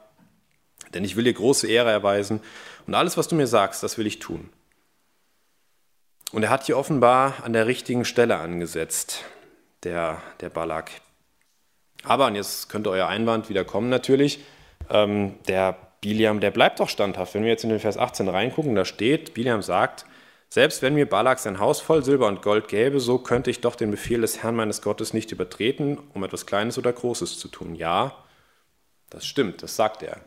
denn 0.93 1.03
ich 1.03 1.15
will 1.15 1.23
dir 1.23 1.33
große 1.33 1.67
Ehre 1.67 1.91
erweisen 1.91 2.41
und 2.87 2.95
alles, 2.95 3.17
was 3.17 3.27
du 3.27 3.35
mir 3.35 3.47
sagst, 3.47 3.83
das 3.83 3.97
will 3.97 4.07
ich 4.07 4.19
tun. 4.19 4.49
Und 6.33 6.41
er 6.41 6.49
hat 6.49 6.65
hier 6.65 6.79
offenbar 6.79 7.35
an 7.43 7.53
der 7.53 7.67
richtigen 7.67 8.05
Stelle 8.05 8.37
angesetzt, 8.37 9.23
der, 9.83 10.19
der 10.41 10.49
Balak. 10.49 10.89
Aber, 12.03 12.25
und 12.25 12.33
jetzt 12.33 12.69
könnte 12.69 12.89
euer 12.89 13.07
Einwand 13.07 13.49
wieder 13.49 13.63
kommen 13.63 13.89
natürlich, 13.89 14.39
ähm, 14.89 15.35
der 15.47 15.77
Biliam, 16.01 16.39
der 16.39 16.49
bleibt 16.49 16.79
doch 16.79 16.89
standhaft. 16.89 17.35
Wenn 17.35 17.43
wir 17.43 17.51
jetzt 17.51 17.63
in 17.63 17.69
den 17.69 17.79
Vers 17.79 17.99
18 17.99 18.27
reingucken, 18.27 18.73
da 18.73 18.83
steht, 18.83 19.35
Biliam 19.35 19.61
sagt, 19.61 20.05
selbst 20.49 20.81
wenn 20.81 20.95
mir 20.95 21.07
Balak 21.07 21.37
sein 21.37 21.59
Haus 21.59 21.81
voll 21.81 22.03
Silber 22.03 22.27
und 22.27 22.41
Gold 22.41 22.67
gäbe, 22.67 22.99
so 22.99 23.19
könnte 23.19 23.51
ich 23.51 23.61
doch 23.61 23.75
den 23.75 23.91
Befehl 23.91 24.21
des 24.21 24.41
Herrn 24.41 24.55
meines 24.55 24.81
Gottes 24.81 25.13
nicht 25.13 25.31
übertreten, 25.31 25.99
um 26.15 26.23
etwas 26.23 26.47
Kleines 26.47 26.79
oder 26.79 26.91
Großes 26.91 27.37
zu 27.37 27.47
tun. 27.47 27.75
Ja, 27.75 28.11
das 29.11 29.27
stimmt, 29.27 29.61
das 29.61 29.75
sagt 29.75 30.01
er. 30.01 30.19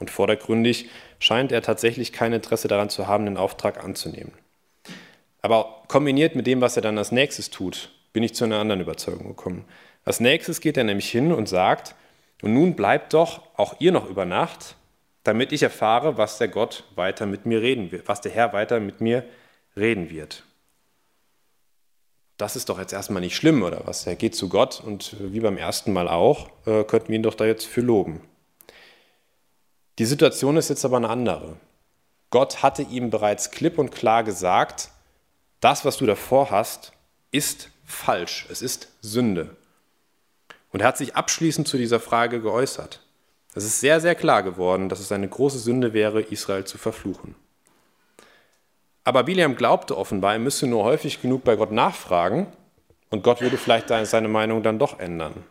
Und 0.00 0.10
vordergründig 0.10 0.90
scheint 1.20 1.52
er 1.52 1.62
tatsächlich 1.62 2.12
kein 2.12 2.32
Interesse 2.32 2.66
daran 2.66 2.90
zu 2.90 3.06
haben, 3.06 3.24
den 3.24 3.36
Auftrag 3.36 3.82
anzunehmen. 3.84 4.32
Aber 5.44 5.82
kombiniert 5.88 6.36
mit 6.36 6.46
dem, 6.46 6.62
was 6.62 6.76
er 6.76 6.80
dann 6.80 6.96
als 6.96 7.12
nächstes 7.12 7.50
tut, 7.50 7.90
bin 8.14 8.22
ich 8.22 8.34
zu 8.34 8.44
einer 8.44 8.60
anderen 8.60 8.80
Überzeugung 8.80 9.28
gekommen. 9.28 9.66
Als 10.02 10.18
nächstes 10.18 10.62
geht 10.62 10.78
er 10.78 10.84
nämlich 10.84 11.10
hin 11.10 11.32
und 11.32 11.50
sagt, 11.50 11.94
und 12.40 12.54
nun 12.54 12.74
bleibt 12.74 13.12
doch 13.12 13.42
auch 13.54 13.74
ihr 13.78 13.92
noch 13.92 14.08
über 14.08 14.24
Nacht, 14.24 14.76
damit 15.22 15.52
ich 15.52 15.62
erfahre, 15.62 16.16
was 16.16 16.38
der 16.38 16.48
Gott 16.48 16.84
weiter 16.94 17.26
mit 17.26 17.44
mir 17.44 17.60
reden 17.60 17.92
wird, 17.92 18.08
was 18.08 18.22
der 18.22 18.32
Herr 18.32 18.54
weiter 18.54 18.80
mit 18.80 19.02
mir 19.02 19.22
reden 19.76 20.08
wird. 20.08 20.44
Das 22.38 22.56
ist 22.56 22.70
doch 22.70 22.78
jetzt 22.78 22.94
erstmal 22.94 23.20
nicht 23.20 23.36
schlimm, 23.36 23.62
oder 23.62 23.82
was? 23.84 24.06
Er 24.06 24.16
geht 24.16 24.34
zu 24.34 24.48
Gott 24.48 24.82
und 24.82 25.14
wie 25.20 25.40
beim 25.40 25.58
ersten 25.58 25.92
Mal 25.92 26.08
auch, 26.08 26.48
äh, 26.64 26.84
könnten 26.84 27.08
wir 27.08 27.16
ihn 27.16 27.22
doch 27.22 27.34
da 27.34 27.44
jetzt 27.44 27.66
für 27.66 27.82
loben. 27.82 28.22
Die 29.98 30.06
Situation 30.06 30.56
ist 30.56 30.70
jetzt 30.70 30.86
aber 30.86 30.96
eine 30.96 31.10
andere. 31.10 31.58
Gott 32.30 32.62
hatte 32.62 32.80
ihm 32.80 33.10
bereits 33.10 33.50
klipp 33.50 33.76
und 33.76 33.92
klar 33.92 34.24
gesagt, 34.24 34.88
das, 35.64 35.86
was 35.86 35.96
du 35.96 36.04
davor 36.04 36.50
hast, 36.50 36.92
ist 37.30 37.70
falsch, 37.86 38.46
es 38.50 38.60
ist 38.60 38.88
Sünde. 39.00 39.56
Und 40.72 40.80
er 40.80 40.88
hat 40.88 40.98
sich 40.98 41.16
abschließend 41.16 41.66
zu 41.66 41.78
dieser 41.78 42.00
Frage 42.00 42.42
geäußert. 42.42 43.00
Es 43.54 43.64
ist 43.64 43.80
sehr, 43.80 44.00
sehr 44.00 44.14
klar 44.14 44.42
geworden, 44.42 44.90
dass 44.90 45.00
es 45.00 45.10
eine 45.10 45.28
große 45.28 45.58
Sünde 45.58 45.94
wäre, 45.94 46.20
Israel 46.20 46.64
zu 46.64 46.76
verfluchen. 46.76 47.34
Aber 49.04 49.22
Biliam 49.24 49.56
glaubte 49.56 49.96
offenbar, 49.96 50.34
er 50.34 50.38
müsse 50.38 50.66
nur 50.66 50.84
häufig 50.84 51.22
genug 51.22 51.44
bei 51.44 51.56
Gott 51.56 51.72
nachfragen 51.72 52.46
und 53.08 53.22
Gott 53.22 53.40
würde 53.40 53.56
vielleicht 53.56 53.88
seine 53.88 54.28
Meinung 54.28 54.62
dann 54.62 54.78
doch 54.78 54.98
ändern. 54.98 55.44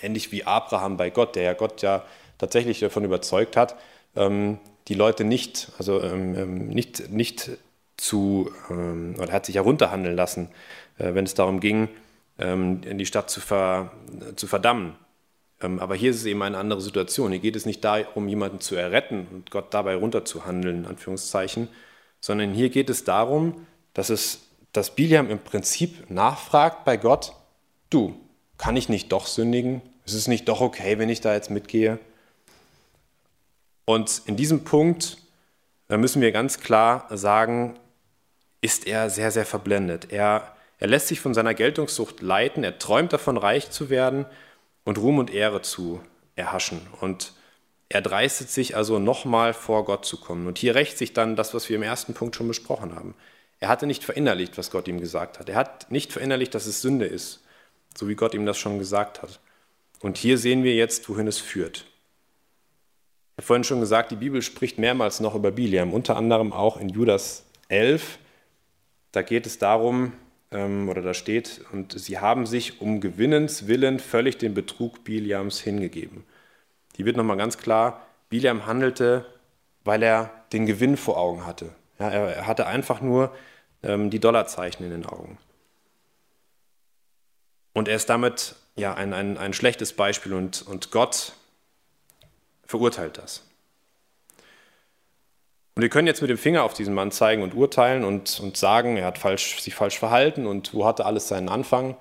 Ähnlich 0.00 0.32
wie 0.32 0.44
Abraham 0.44 0.96
bei 0.96 1.10
Gott, 1.10 1.36
der 1.36 1.42
ja 1.42 1.52
Gott 1.52 1.82
ja 1.82 2.04
tatsächlich 2.38 2.80
davon 2.80 3.04
überzeugt 3.04 3.56
hat, 3.56 3.76
ähm, 4.16 4.60
die 4.88 4.94
Leute 4.94 5.24
nicht, 5.24 5.72
also 5.78 6.02
ähm, 6.02 6.34
ähm, 6.36 6.68
nicht, 6.68 7.10
nicht 7.10 7.50
zu, 7.96 8.50
ähm, 8.70 9.14
oder 9.18 9.32
hat 9.32 9.46
sich 9.46 9.56
herunterhandeln 9.56 10.16
lassen, 10.16 10.48
äh, 10.98 11.14
wenn 11.14 11.24
es 11.24 11.34
darum 11.34 11.60
ging, 11.60 11.88
ähm, 12.38 12.80
die 12.82 13.06
Stadt 13.06 13.30
zu, 13.30 13.40
ver, 13.40 13.92
zu 14.36 14.46
verdammen. 14.46 14.94
Ähm, 15.60 15.78
aber 15.78 15.94
hier 15.94 16.10
ist 16.10 16.16
es 16.16 16.24
eben 16.24 16.42
eine 16.42 16.58
andere 16.58 16.80
Situation. 16.80 17.30
Hier 17.30 17.40
geht 17.40 17.56
es 17.56 17.66
nicht 17.66 17.84
darum, 17.84 18.28
jemanden 18.28 18.60
zu 18.60 18.74
erretten 18.74 19.26
und 19.30 19.50
Gott 19.50 19.72
dabei 19.72 19.94
runterzuhandeln, 19.94 20.80
in 20.80 20.86
Anführungszeichen, 20.86 21.68
sondern 22.20 22.52
hier 22.52 22.70
geht 22.70 22.90
es 22.90 23.04
darum, 23.04 23.66
dass, 23.92 24.10
es, 24.10 24.40
dass 24.72 24.94
Biliam 24.94 25.30
im 25.30 25.38
Prinzip 25.38 26.10
nachfragt 26.10 26.84
bei 26.84 26.96
Gott, 26.96 27.32
du, 27.90 28.16
kann 28.58 28.76
ich 28.76 28.88
nicht 28.88 29.12
doch 29.12 29.26
sündigen? 29.26 29.82
Ist 30.04 30.14
es 30.14 30.28
nicht 30.28 30.48
doch 30.48 30.60
okay, 30.60 30.98
wenn 30.98 31.08
ich 31.08 31.20
da 31.20 31.34
jetzt 31.34 31.50
mitgehe? 31.50 31.98
Und 33.84 34.22
in 34.26 34.36
diesem 34.36 34.64
Punkt 34.64 35.18
müssen 35.88 36.22
wir 36.22 36.32
ganz 36.32 36.60
klar 36.60 37.06
sagen, 37.10 37.78
ist 38.64 38.86
er 38.86 39.10
sehr, 39.10 39.30
sehr 39.30 39.44
verblendet. 39.44 40.10
Er, 40.10 40.56
er 40.78 40.86
lässt 40.86 41.08
sich 41.08 41.20
von 41.20 41.34
seiner 41.34 41.52
Geltungssucht 41.52 42.22
leiten, 42.22 42.64
er 42.64 42.78
träumt 42.78 43.12
davon, 43.12 43.36
reich 43.36 43.70
zu 43.70 43.90
werden 43.90 44.24
und 44.84 44.96
Ruhm 44.96 45.18
und 45.18 45.30
Ehre 45.30 45.60
zu 45.60 46.00
erhaschen. 46.34 46.80
Und 47.02 47.34
er 47.90 48.00
dreistet 48.00 48.48
sich 48.48 48.74
also 48.74 48.98
nochmal 48.98 49.52
vor 49.52 49.84
Gott 49.84 50.06
zu 50.06 50.18
kommen. 50.18 50.46
Und 50.46 50.56
hier 50.56 50.74
rächt 50.74 50.96
sich 50.96 51.12
dann 51.12 51.36
das, 51.36 51.52
was 51.52 51.68
wir 51.68 51.76
im 51.76 51.82
ersten 51.82 52.14
Punkt 52.14 52.36
schon 52.36 52.48
besprochen 52.48 52.94
haben. 52.94 53.14
Er 53.60 53.68
hatte 53.68 53.86
nicht 53.86 54.02
verinnerlicht, 54.02 54.56
was 54.56 54.70
Gott 54.70 54.88
ihm 54.88 54.98
gesagt 54.98 55.38
hat. 55.38 55.50
Er 55.50 55.56
hat 55.56 55.90
nicht 55.90 56.10
verinnerlicht, 56.10 56.54
dass 56.54 56.64
es 56.64 56.80
Sünde 56.80 57.04
ist, 57.04 57.42
so 57.94 58.08
wie 58.08 58.14
Gott 58.14 58.32
ihm 58.32 58.46
das 58.46 58.56
schon 58.56 58.78
gesagt 58.78 59.20
hat. 59.20 59.40
Und 60.00 60.16
hier 60.16 60.38
sehen 60.38 60.64
wir 60.64 60.74
jetzt, 60.74 61.06
wohin 61.10 61.26
es 61.26 61.38
führt. 61.38 61.84
Ich 63.36 63.42
habe 63.42 63.46
vorhin 63.46 63.64
schon 63.64 63.80
gesagt, 63.80 64.10
die 64.10 64.16
Bibel 64.16 64.40
spricht 64.40 64.78
mehrmals 64.78 65.20
noch 65.20 65.34
über 65.34 65.50
Biliam, 65.50 65.92
unter 65.92 66.16
anderem 66.16 66.54
auch 66.54 66.78
in 66.78 66.88
Judas 66.88 67.44
11, 67.68 68.18
da 69.14 69.22
geht 69.22 69.46
es 69.46 69.58
darum, 69.58 70.12
ähm, 70.50 70.88
oder 70.88 71.02
da 71.02 71.14
steht, 71.14 71.64
und 71.72 71.98
sie 71.98 72.18
haben 72.18 72.46
sich 72.46 72.80
um 72.80 73.00
Gewinnens 73.00 73.66
willen 73.66 73.98
völlig 73.98 74.38
dem 74.38 74.54
Betrug 74.54 75.04
Biliams 75.04 75.60
hingegeben. 75.60 76.24
Die 76.96 77.04
wird 77.04 77.16
nochmal 77.16 77.36
ganz 77.36 77.58
klar, 77.58 78.06
Biliam 78.28 78.66
handelte, 78.66 79.26
weil 79.84 80.02
er 80.02 80.30
den 80.52 80.66
Gewinn 80.66 80.96
vor 80.96 81.18
Augen 81.18 81.46
hatte. 81.46 81.74
Ja, 81.98 82.08
er 82.10 82.46
hatte 82.46 82.66
einfach 82.66 83.00
nur 83.00 83.34
ähm, 83.82 84.10
die 84.10 84.18
Dollarzeichen 84.18 84.84
in 84.84 84.90
den 84.90 85.06
Augen. 85.06 85.38
Und 87.72 87.88
er 87.88 87.96
ist 87.96 88.08
damit 88.08 88.56
ja, 88.76 88.94
ein, 88.94 89.12
ein, 89.12 89.38
ein 89.38 89.52
schlechtes 89.52 89.92
Beispiel 89.92 90.32
und, 90.32 90.62
und 90.62 90.90
Gott 90.90 91.34
verurteilt 92.64 93.18
das. 93.18 93.44
Und 95.74 95.82
wir 95.82 95.88
können 95.88 96.06
jetzt 96.06 96.20
mit 96.20 96.30
dem 96.30 96.38
Finger 96.38 96.62
auf 96.62 96.74
diesen 96.74 96.94
Mann 96.94 97.10
zeigen 97.10 97.42
und 97.42 97.54
urteilen 97.54 98.04
und, 98.04 98.38
und 98.40 98.56
sagen, 98.56 98.96
er 98.96 99.06
hat 99.06 99.18
falsch, 99.18 99.60
sich 99.60 99.74
falsch 99.74 99.98
verhalten 99.98 100.46
und 100.46 100.72
wo 100.72 100.86
hatte 100.86 101.04
alles 101.04 101.26
seinen 101.26 101.48
Anfang. 101.48 101.96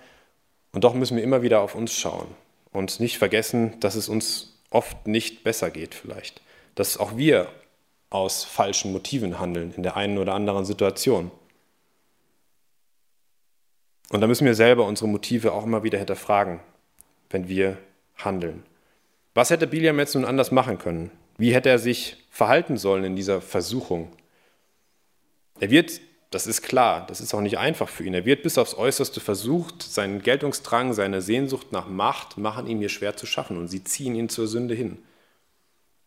Und 0.74 0.84
doch 0.84 0.94
müssen 0.94 1.18
wir 1.18 1.24
immer 1.24 1.42
wieder 1.42 1.62
auf 1.62 1.74
uns 1.74 1.94
schauen 1.94 2.28
und 2.72 3.00
nicht 3.00 3.18
vergessen, 3.18 3.80
dass 3.80 3.96
es 3.96 4.10
uns 4.10 4.60
oft 4.70 5.08
nicht 5.08 5.44
besser 5.44 5.72
geht 5.72 5.96
vielleicht. 5.96 6.42
Dass 6.76 6.98
auch 6.98 7.18
wir 7.18 7.48
aus 8.10 8.44
falschen 8.44 8.92
Motiven 8.92 9.40
handeln 9.40 9.74
in 9.76 9.82
der 9.82 9.98
einen 9.98 10.20
oder 10.20 10.36
anderen 10.36 10.66
Situation. 10.66 11.32
Und 14.12 14.22
da 14.22 14.28
müssen 14.28 14.46
wir 14.46 14.54
selber 14.54 14.86
unsere 14.86 15.10
Motive 15.10 15.54
auch 15.54 15.64
immer 15.64 15.84
wieder 15.84 15.98
hinterfragen, 15.98 16.60
wenn 17.32 17.48
wir 17.48 17.78
handeln. 18.18 18.64
Was 19.34 19.50
hätte 19.50 19.66
Biliam 19.66 19.98
jetzt 19.98 20.14
nun 20.14 20.26
anders 20.26 20.52
machen 20.52 20.78
können? 20.78 21.10
Wie 21.38 21.54
hätte 21.54 21.70
er 21.70 21.80
sich 21.80 22.18
verhalten 22.30 22.78
sollen 22.78 23.04
in 23.04 23.16
dieser 23.16 23.42
Versuchung? 23.42 24.12
Er 25.60 25.70
wird, 25.70 26.02
das 26.32 26.48
ist 26.48 26.62
klar, 26.62 27.06
das 27.08 27.22
ist 27.22 27.34
auch 27.34 27.42
nicht 27.42 27.58
einfach 27.58 27.90
für 27.90 28.04
ihn, 28.04 28.14
er 28.14 28.26
wird 28.26 28.44
bis 28.44 28.58
aufs 28.58 28.76
Äußerste 28.76 29.20
versucht, 29.20 29.82
seinen 29.82 30.22
Geltungsdrang, 30.22 30.94
seine 30.94 31.22
Sehnsucht 31.22 31.72
nach 31.72 31.88
Macht 31.88 32.38
machen 32.38 32.68
ihm 32.68 32.80
hier 32.80 32.90
schwer 32.90 33.16
zu 33.16 33.26
schaffen 33.26 33.58
und 33.58 33.68
sie 33.68 33.84
ziehen 33.84 34.16
ihn 34.16 34.30
zur 34.30 34.48
Sünde 34.48 34.74
hin. 34.74 34.98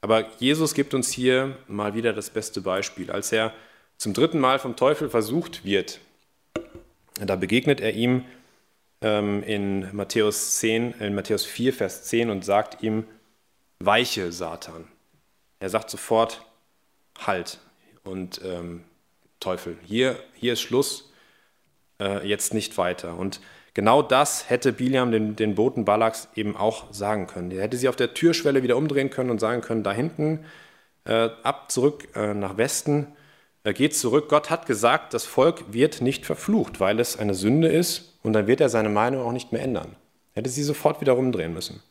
Aber 0.00 0.26
Jesus 0.38 0.74
gibt 0.74 0.94
uns 0.94 1.10
hier 1.10 1.56
mal 1.66 1.94
wieder 1.94 2.12
das 2.12 2.30
beste 2.30 2.60
Beispiel. 2.60 3.10
Als 3.10 3.32
er 3.32 3.52
zum 3.96 4.12
dritten 4.12 4.38
Mal 4.38 4.58
vom 4.58 4.76
Teufel 4.76 5.08
versucht 5.08 5.64
wird, 5.64 6.00
da 7.14 7.34
begegnet 7.34 7.80
er 7.80 7.94
ihm 7.94 8.24
ähm, 9.00 9.42
in 9.42 9.94
Matthäus 9.96 10.58
10, 10.58 10.92
in 11.00 11.14
Matthäus 11.14 11.44
4, 11.44 11.72
Vers 11.72 12.04
10 12.04 12.30
und 12.30 12.44
sagt 12.44 12.82
ihm, 12.82 13.04
weiche 13.78 14.32
Satan. 14.32 14.86
Er 15.58 15.70
sagt 15.70 15.90
sofort, 15.90 16.44
halt 17.18 17.58
und 18.04 18.40
ähm, 18.44 18.84
Teufel, 19.40 19.76
hier, 19.84 20.18
hier 20.34 20.54
ist 20.54 20.60
Schluss, 20.60 21.12
äh, 22.00 22.26
jetzt 22.26 22.54
nicht 22.54 22.78
weiter. 22.78 23.16
Und 23.16 23.40
genau 23.74 24.02
das 24.02 24.50
hätte 24.50 24.72
Biliam 24.72 25.10
den, 25.10 25.36
den 25.36 25.54
Boten 25.54 25.84
Balaks 25.84 26.28
eben 26.34 26.56
auch 26.56 26.92
sagen 26.92 27.26
können. 27.26 27.50
Er 27.50 27.62
hätte 27.62 27.76
sie 27.76 27.88
auf 27.88 27.96
der 27.96 28.14
Türschwelle 28.14 28.62
wieder 28.62 28.76
umdrehen 28.76 29.10
können 29.10 29.30
und 29.30 29.38
sagen 29.38 29.62
können, 29.62 29.82
da 29.82 29.92
hinten, 29.92 30.44
äh, 31.04 31.30
ab, 31.42 31.70
zurück 31.70 32.08
äh, 32.14 32.34
nach 32.34 32.56
Westen, 32.56 33.08
er 33.62 33.72
geht 33.72 33.96
zurück. 33.96 34.28
Gott 34.28 34.48
hat 34.48 34.66
gesagt, 34.66 35.12
das 35.12 35.24
Volk 35.24 35.72
wird 35.72 36.00
nicht 36.00 36.24
verflucht, 36.24 36.78
weil 36.78 37.00
es 37.00 37.18
eine 37.18 37.34
Sünde 37.34 37.68
ist 37.68 38.16
und 38.22 38.32
dann 38.32 38.46
wird 38.46 38.60
er 38.60 38.68
seine 38.68 38.88
Meinung 38.88 39.22
auch 39.22 39.32
nicht 39.32 39.50
mehr 39.52 39.62
ändern. 39.62 39.96
Er 40.34 40.40
hätte 40.40 40.50
sie 40.50 40.62
sofort 40.62 41.00
wieder 41.00 41.14
rumdrehen 41.14 41.52
müssen. 41.52 41.82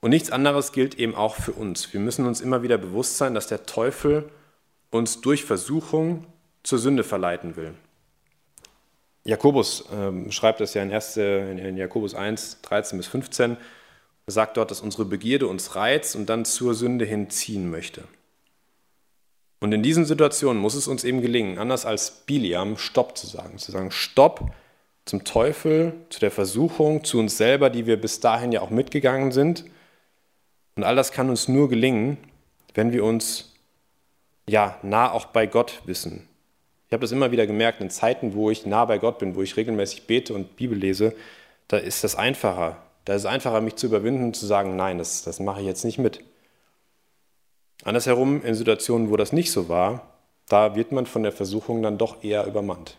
Und 0.00 0.10
nichts 0.10 0.30
anderes 0.30 0.72
gilt 0.72 0.98
eben 0.98 1.14
auch 1.14 1.36
für 1.36 1.52
uns. 1.52 1.92
Wir 1.92 2.00
müssen 2.00 2.26
uns 2.26 2.40
immer 2.40 2.62
wieder 2.62 2.78
bewusst 2.78 3.18
sein, 3.18 3.34
dass 3.34 3.46
der 3.46 3.66
Teufel 3.66 4.30
uns 4.90 5.20
durch 5.20 5.44
Versuchung 5.44 6.26
zur 6.62 6.78
Sünde 6.78 7.04
verleiten 7.04 7.56
will. 7.56 7.74
Jakobus 9.24 9.84
ähm, 9.92 10.32
schreibt 10.32 10.60
das 10.60 10.74
ja 10.74 10.82
in, 10.82 10.92
1, 10.92 11.16
in 11.18 11.76
Jakobus 11.76 12.14
1, 12.14 12.62
13 12.62 12.98
bis 12.98 13.06
15. 13.06 13.56
Er 14.26 14.32
sagt 14.32 14.56
dort, 14.56 14.70
dass 14.70 14.80
unsere 14.80 15.04
Begierde 15.04 15.46
uns 15.46 15.76
reizt 15.76 16.16
und 16.16 16.26
dann 16.26 16.44
zur 16.44 16.74
Sünde 16.74 17.04
hinziehen 17.04 17.70
möchte. 17.70 18.04
Und 19.60 19.72
in 19.72 19.82
diesen 19.82 20.06
Situationen 20.06 20.60
muss 20.60 20.74
es 20.74 20.88
uns 20.88 21.04
eben 21.04 21.20
gelingen, 21.20 21.58
anders 21.58 21.84
als 21.84 22.10
Biliam, 22.10 22.78
Stopp 22.78 23.18
zu 23.18 23.26
sagen. 23.26 23.58
Zu 23.58 23.72
sagen, 23.72 23.90
Stopp 23.90 24.52
zum 25.04 25.24
Teufel, 25.24 25.92
zu 26.08 26.18
der 26.18 26.30
Versuchung, 26.30 27.04
zu 27.04 27.18
uns 27.18 27.36
selber, 27.36 27.68
die 27.68 27.84
wir 27.84 28.00
bis 28.00 28.20
dahin 28.20 28.52
ja 28.52 28.62
auch 28.62 28.70
mitgegangen 28.70 29.32
sind. 29.32 29.64
Und 30.76 30.84
all 30.84 30.96
das 30.96 31.12
kann 31.12 31.30
uns 31.30 31.48
nur 31.48 31.68
gelingen, 31.68 32.16
wenn 32.74 32.92
wir 32.92 33.04
uns 33.04 33.52
ja 34.48 34.78
nah 34.82 35.10
auch 35.10 35.26
bei 35.26 35.46
Gott 35.46 35.82
wissen. 35.84 36.28
Ich 36.88 36.92
habe 36.92 37.02
das 37.02 37.12
immer 37.12 37.30
wieder 37.30 37.46
gemerkt, 37.46 37.80
in 37.80 37.90
Zeiten, 37.90 38.34
wo 38.34 38.50
ich 38.50 38.66
nah 38.66 38.84
bei 38.84 38.98
Gott 38.98 39.18
bin, 39.18 39.36
wo 39.36 39.42
ich 39.42 39.56
regelmäßig 39.56 40.06
bete 40.06 40.34
und 40.34 40.56
Bibel 40.56 40.76
lese, 40.76 41.14
da 41.68 41.76
ist 41.76 42.02
das 42.02 42.16
einfacher. 42.16 42.76
Da 43.04 43.14
ist 43.14 43.22
es 43.22 43.26
einfacher, 43.26 43.60
mich 43.60 43.76
zu 43.76 43.86
überwinden 43.86 44.24
und 44.24 44.36
zu 44.36 44.46
sagen, 44.46 44.76
nein, 44.76 44.98
das, 44.98 45.22
das 45.22 45.38
mache 45.40 45.60
ich 45.60 45.66
jetzt 45.66 45.84
nicht 45.84 45.98
mit. 45.98 46.20
Andersherum, 47.84 48.44
in 48.44 48.54
Situationen, 48.54 49.10
wo 49.10 49.16
das 49.16 49.32
nicht 49.32 49.52
so 49.52 49.68
war, 49.68 50.18
da 50.48 50.74
wird 50.74 50.92
man 50.92 51.06
von 51.06 51.22
der 51.22 51.32
Versuchung 51.32 51.82
dann 51.82 51.96
doch 51.96 52.24
eher 52.24 52.44
übermannt 52.46 52.96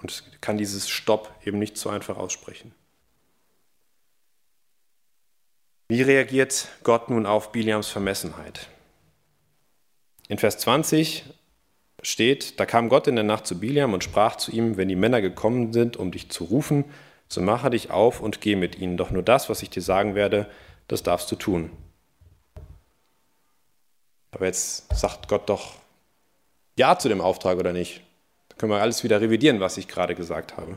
und 0.00 0.24
kann 0.40 0.58
dieses 0.58 0.88
Stopp 0.88 1.30
eben 1.44 1.58
nicht 1.58 1.76
so 1.76 1.90
einfach 1.90 2.16
aussprechen. 2.16 2.72
Wie 5.90 6.02
reagiert 6.02 6.68
Gott 6.82 7.08
nun 7.08 7.24
auf 7.24 7.50
Biliams 7.50 7.88
Vermessenheit? 7.88 8.68
In 10.28 10.36
Vers 10.36 10.58
20 10.58 11.24
steht, 12.02 12.60
da 12.60 12.66
kam 12.66 12.90
Gott 12.90 13.06
in 13.06 13.14
der 13.14 13.24
Nacht 13.24 13.46
zu 13.46 13.58
Biliam 13.58 13.94
und 13.94 14.04
sprach 14.04 14.36
zu 14.36 14.50
ihm, 14.52 14.76
wenn 14.76 14.88
die 14.88 14.96
Männer 14.96 15.22
gekommen 15.22 15.72
sind, 15.72 15.96
um 15.96 16.10
dich 16.10 16.30
zu 16.30 16.44
rufen, 16.44 16.84
so 17.26 17.40
mache 17.40 17.70
dich 17.70 17.90
auf 17.90 18.20
und 18.20 18.42
geh 18.42 18.54
mit 18.54 18.78
ihnen, 18.78 18.98
doch 18.98 19.10
nur 19.10 19.22
das, 19.22 19.48
was 19.48 19.62
ich 19.62 19.70
dir 19.70 19.80
sagen 19.80 20.14
werde, 20.14 20.46
das 20.88 21.02
darfst 21.02 21.32
du 21.32 21.36
tun. 21.36 21.70
Aber 24.30 24.44
jetzt 24.44 24.94
sagt 24.94 25.26
Gott 25.28 25.48
doch 25.48 25.76
Ja 26.76 26.98
zu 26.98 27.08
dem 27.08 27.22
Auftrag 27.22 27.56
oder 27.56 27.72
nicht? 27.72 28.02
Da 28.50 28.56
können 28.56 28.72
wir 28.72 28.82
alles 28.82 29.04
wieder 29.04 29.22
revidieren, 29.22 29.60
was 29.60 29.78
ich 29.78 29.88
gerade 29.88 30.14
gesagt 30.14 30.58
habe. 30.58 30.76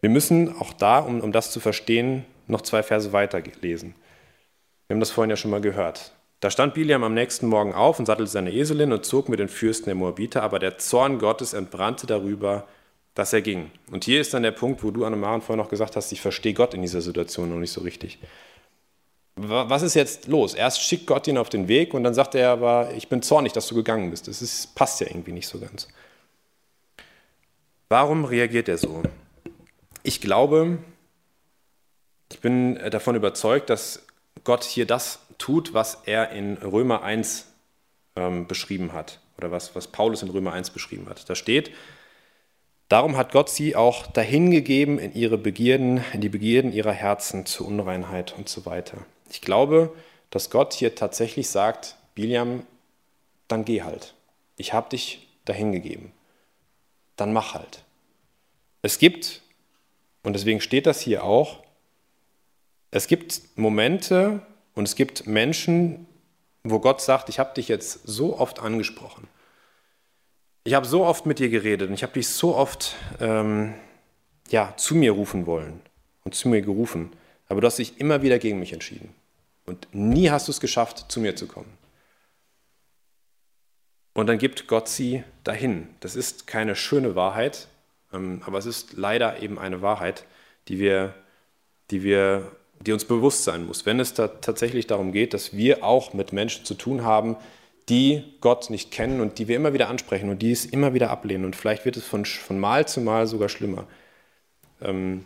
Wir 0.00 0.08
müssen 0.08 0.58
auch 0.58 0.72
da, 0.72 1.00
um, 1.00 1.20
um 1.20 1.30
das 1.30 1.50
zu 1.50 1.60
verstehen, 1.60 2.24
noch 2.46 2.62
zwei 2.62 2.82
Verse 2.82 3.12
weiter 3.12 3.42
lesen. 3.60 3.94
Wir 4.86 4.94
haben 4.94 5.00
das 5.00 5.10
vorhin 5.10 5.30
ja 5.30 5.36
schon 5.36 5.50
mal 5.50 5.60
gehört. 5.60 6.12
Da 6.40 6.50
stand 6.50 6.74
Biliam 6.74 7.02
am 7.02 7.14
nächsten 7.14 7.46
Morgen 7.46 7.72
auf 7.72 7.98
und 7.98 8.06
sattelte 8.06 8.30
seine 8.30 8.52
Eselin 8.52 8.92
und 8.92 9.04
zog 9.04 9.28
mit 9.28 9.40
den 9.40 9.48
Fürsten 9.48 9.86
der 9.86 9.94
Moabiter, 9.94 10.42
aber 10.42 10.58
der 10.58 10.78
Zorn 10.78 11.18
Gottes 11.18 11.54
entbrannte 11.54 12.06
darüber, 12.06 12.68
dass 13.14 13.32
er 13.32 13.40
ging. 13.40 13.70
Und 13.90 14.04
hier 14.04 14.20
ist 14.20 14.34
dann 14.34 14.42
der 14.42 14.50
Punkt, 14.50 14.84
wo 14.84 14.90
du, 14.90 15.04
Annemaren, 15.04 15.40
vorhin 15.40 15.62
noch 15.62 15.70
gesagt 15.70 15.96
hast, 15.96 16.12
ich 16.12 16.20
verstehe 16.20 16.54
Gott 16.54 16.74
in 16.74 16.82
dieser 16.82 17.00
Situation 17.00 17.50
noch 17.50 17.58
nicht 17.58 17.72
so 17.72 17.80
richtig 17.80 18.18
was 19.36 19.82
ist 19.82 19.94
jetzt 19.94 20.28
los? 20.28 20.54
Erst 20.54 20.80
schickt 20.80 21.06
Gott 21.06 21.28
ihn 21.28 21.38
auf 21.38 21.50
den 21.50 21.68
Weg 21.68 21.92
und 21.92 22.04
dann 22.04 22.14
sagt 22.14 22.34
er 22.34 22.50
aber, 22.50 22.92
ich 22.94 23.08
bin 23.08 23.22
zornig, 23.22 23.52
dass 23.52 23.66
du 23.68 23.74
gegangen 23.74 24.10
bist. 24.10 24.28
Das 24.28 24.40
ist, 24.40 24.74
passt 24.74 25.00
ja 25.00 25.06
irgendwie 25.08 25.32
nicht 25.32 25.46
so 25.46 25.58
ganz. 25.58 25.88
Warum 27.88 28.24
reagiert 28.24 28.68
er 28.68 28.78
so? 28.78 29.02
Ich 30.02 30.20
glaube, 30.20 30.78
bin 32.46 32.78
davon 32.92 33.16
überzeugt, 33.16 33.70
dass 33.70 34.06
Gott 34.44 34.62
hier 34.62 34.86
das 34.86 35.18
tut, 35.36 35.74
was 35.74 36.02
er 36.04 36.30
in 36.30 36.58
Römer 36.58 37.02
1 37.02 37.48
ähm, 38.14 38.46
beschrieben 38.46 38.92
hat 38.92 39.18
oder 39.36 39.50
was, 39.50 39.74
was 39.74 39.88
Paulus 39.88 40.22
in 40.22 40.30
Römer 40.30 40.52
1 40.52 40.70
beschrieben 40.70 41.08
hat. 41.08 41.28
Da 41.28 41.34
steht, 41.34 41.72
darum 42.88 43.16
hat 43.16 43.32
Gott 43.32 43.50
sie 43.50 43.74
auch 43.74 44.06
dahingegeben 44.06 45.00
in 45.00 45.12
ihre 45.12 45.38
Begierden, 45.38 46.04
in 46.12 46.20
die 46.20 46.28
Begierden 46.28 46.72
ihrer 46.72 46.92
Herzen 46.92 47.46
zur 47.46 47.66
Unreinheit 47.66 48.32
und 48.38 48.48
so 48.48 48.64
weiter. 48.64 48.98
Ich 49.28 49.40
glaube, 49.40 49.92
dass 50.30 50.48
Gott 50.48 50.72
hier 50.72 50.94
tatsächlich 50.94 51.48
sagt, 51.48 51.96
Biliam, 52.14 52.64
dann 53.48 53.64
geh 53.64 53.82
halt. 53.82 54.14
Ich 54.56 54.72
habe 54.72 54.88
dich 54.90 55.26
dahin 55.46 55.72
gegeben. 55.72 56.12
Dann 57.16 57.32
mach 57.32 57.54
halt. 57.54 57.82
Es 58.82 59.00
gibt, 59.00 59.42
und 60.22 60.34
deswegen 60.34 60.60
steht 60.60 60.86
das 60.86 61.00
hier 61.00 61.24
auch, 61.24 61.65
es 62.96 63.06
gibt 63.06 63.42
Momente 63.56 64.40
und 64.74 64.88
es 64.88 64.94
gibt 64.94 65.26
Menschen, 65.26 66.06
wo 66.64 66.80
Gott 66.80 67.00
sagt, 67.00 67.28
ich 67.28 67.38
habe 67.38 67.54
dich 67.54 67.68
jetzt 67.68 68.00
so 68.04 68.38
oft 68.38 68.58
angesprochen. 68.58 69.28
Ich 70.64 70.74
habe 70.74 70.86
so 70.86 71.04
oft 71.04 71.26
mit 71.26 71.38
dir 71.38 71.48
geredet 71.48 71.88
und 71.88 71.94
ich 71.94 72.02
habe 72.02 72.14
dich 72.14 72.28
so 72.28 72.56
oft 72.56 72.96
ähm, 73.20 73.74
ja, 74.48 74.74
zu 74.76 74.94
mir 74.94 75.12
rufen 75.12 75.46
wollen 75.46 75.80
und 76.24 76.34
zu 76.34 76.48
mir 76.48 76.62
gerufen. 76.62 77.12
Aber 77.48 77.60
du 77.60 77.66
hast 77.66 77.78
dich 77.78 78.00
immer 78.00 78.22
wieder 78.22 78.38
gegen 78.38 78.58
mich 78.58 78.72
entschieden. 78.72 79.14
Und 79.64 79.88
nie 79.92 80.30
hast 80.30 80.48
du 80.48 80.52
es 80.52 80.60
geschafft, 80.60 81.06
zu 81.10 81.20
mir 81.20 81.36
zu 81.36 81.46
kommen. 81.46 81.72
Und 84.14 84.28
dann 84.28 84.38
gibt 84.38 84.66
Gott 84.66 84.88
sie 84.88 85.22
dahin. 85.44 85.88
Das 86.00 86.16
ist 86.16 86.46
keine 86.46 86.74
schöne 86.74 87.14
Wahrheit, 87.14 87.68
ähm, 88.12 88.42
aber 88.46 88.58
es 88.58 88.66
ist 88.66 88.94
leider 88.94 89.42
eben 89.42 89.58
eine 89.58 89.82
Wahrheit, 89.82 90.24
die 90.68 90.78
wir, 90.78 91.14
die 91.90 92.02
wir, 92.02 92.55
die 92.80 92.92
uns 92.92 93.04
bewusst 93.04 93.44
sein 93.44 93.66
muss, 93.66 93.86
wenn 93.86 94.00
es 94.00 94.14
da 94.14 94.28
tatsächlich 94.28 94.86
darum 94.86 95.12
geht, 95.12 95.34
dass 95.34 95.56
wir 95.56 95.84
auch 95.84 96.12
mit 96.12 96.32
Menschen 96.32 96.64
zu 96.64 96.74
tun 96.74 97.04
haben, 97.04 97.36
die 97.88 98.24
Gott 98.40 98.70
nicht 98.70 98.90
kennen 98.90 99.20
und 99.20 99.38
die 99.38 99.48
wir 99.48 99.56
immer 99.56 99.72
wieder 99.72 99.88
ansprechen 99.88 100.28
und 100.28 100.42
die 100.42 100.52
es 100.52 100.64
immer 100.64 100.92
wieder 100.94 101.10
ablehnen. 101.10 101.44
Und 101.44 101.56
vielleicht 101.56 101.84
wird 101.84 101.96
es 101.96 102.04
von, 102.04 102.24
von 102.24 102.58
Mal 102.58 102.86
zu 102.88 103.00
Mal 103.00 103.26
sogar 103.26 103.48
schlimmer. 103.48 103.86
Ähm, 104.80 105.24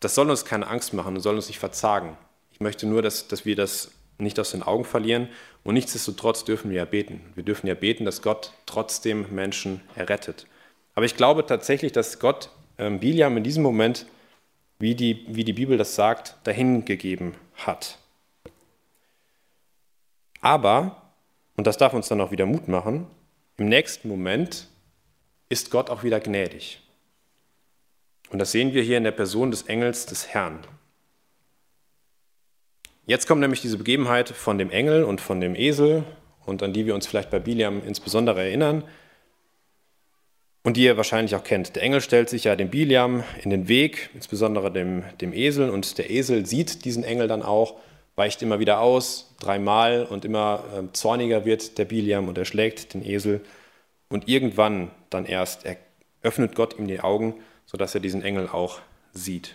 das 0.00 0.14
soll 0.14 0.28
uns 0.28 0.44
keine 0.44 0.66
Angst 0.66 0.92
machen 0.92 1.16
und 1.16 1.20
soll 1.22 1.36
uns 1.36 1.48
nicht 1.48 1.58
verzagen. 1.58 2.16
Ich 2.52 2.60
möchte 2.60 2.86
nur, 2.86 3.02
dass, 3.02 3.28
dass 3.28 3.46
wir 3.46 3.56
das 3.56 3.90
nicht 4.18 4.38
aus 4.38 4.50
den 4.50 4.62
Augen 4.62 4.84
verlieren. 4.84 5.28
Und 5.64 5.74
nichtsdestotrotz 5.74 6.44
dürfen 6.44 6.70
wir 6.70 6.78
ja 6.78 6.84
beten. 6.84 7.20
Wir 7.34 7.44
dürfen 7.44 7.66
ja 7.66 7.74
beten, 7.74 8.04
dass 8.04 8.22
Gott 8.22 8.52
trotzdem 8.66 9.26
Menschen 9.34 9.80
errettet. 9.94 10.46
Aber 10.94 11.06
ich 11.06 11.16
glaube 11.16 11.44
tatsächlich, 11.44 11.92
dass 11.92 12.18
Gott 12.18 12.50
ähm, 12.78 13.00
Biliam 13.00 13.36
in 13.36 13.44
diesem 13.44 13.62
Moment, 13.62 14.06
wie 14.78 14.94
die, 14.94 15.24
wie 15.28 15.44
die 15.44 15.52
Bibel 15.52 15.78
das 15.78 15.94
sagt, 15.94 16.36
dahingegeben 16.44 17.34
hat. 17.54 17.98
Aber, 20.40 21.02
und 21.56 21.66
das 21.66 21.78
darf 21.78 21.94
uns 21.94 22.08
dann 22.08 22.20
auch 22.20 22.30
wieder 22.30 22.46
Mut 22.46 22.68
machen, 22.68 23.06
im 23.56 23.68
nächsten 23.68 24.08
Moment 24.08 24.68
ist 25.48 25.70
Gott 25.70 25.88
auch 25.88 26.02
wieder 26.02 26.20
gnädig. 26.20 26.82
Und 28.30 28.38
das 28.38 28.52
sehen 28.52 28.74
wir 28.74 28.82
hier 28.82 28.98
in 28.98 29.04
der 29.04 29.12
Person 29.12 29.50
des 29.50 29.62
Engels 29.62 30.06
des 30.06 30.28
Herrn. 30.28 30.58
Jetzt 33.06 33.26
kommt 33.28 33.40
nämlich 33.40 33.60
diese 33.60 33.78
Begebenheit 33.78 34.28
von 34.28 34.58
dem 34.58 34.70
Engel 34.70 35.04
und 35.04 35.20
von 35.20 35.40
dem 35.40 35.54
Esel 35.54 36.04
und 36.44 36.62
an 36.62 36.72
die 36.72 36.86
wir 36.86 36.94
uns 36.94 37.06
vielleicht 37.06 37.30
bei 37.30 37.38
Biliam 37.38 37.82
insbesondere 37.86 38.42
erinnern 38.42 38.82
und 40.66 40.76
die 40.76 40.82
ihr 40.82 40.96
wahrscheinlich 40.96 41.36
auch 41.36 41.44
kennt. 41.44 41.76
Der 41.76 41.84
Engel 41.84 42.00
stellt 42.00 42.28
sich 42.28 42.42
ja 42.42 42.56
dem 42.56 42.70
Biliam 42.70 43.22
in 43.44 43.50
den 43.50 43.68
Weg, 43.68 44.10
insbesondere 44.14 44.72
dem, 44.72 45.04
dem 45.20 45.32
Esel 45.32 45.70
und 45.70 45.96
der 45.96 46.10
Esel 46.10 46.44
sieht 46.44 46.84
diesen 46.84 47.04
Engel 47.04 47.28
dann 47.28 47.44
auch, 47.44 47.76
weicht 48.16 48.42
immer 48.42 48.58
wieder 48.58 48.80
aus, 48.80 49.32
dreimal 49.38 50.04
und 50.06 50.24
immer 50.24 50.64
äh, 50.76 50.92
zorniger 50.92 51.44
wird 51.44 51.78
der 51.78 51.84
Biliam 51.84 52.26
und 52.26 52.36
er 52.36 52.44
schlägt 52.44 52.94
den 52.94 53.06
Esel 53.06 53.42
und 54.08 54.28
irgendwann 54.28 54.90
dann 55.08 55.24
erst 55.24 55.62
öffnet 56.22 56.56
Gott 56.56 56.76
ihm 56.76 56.88
die 56.88 56.98
Augen 56.98 57.36
sodass 57.64 57.94
er 57.94 58.00
diesen 58.00 58.22
Engel 58.22 58.48
auch 58.48 58.80
sieht. 59.12 59.54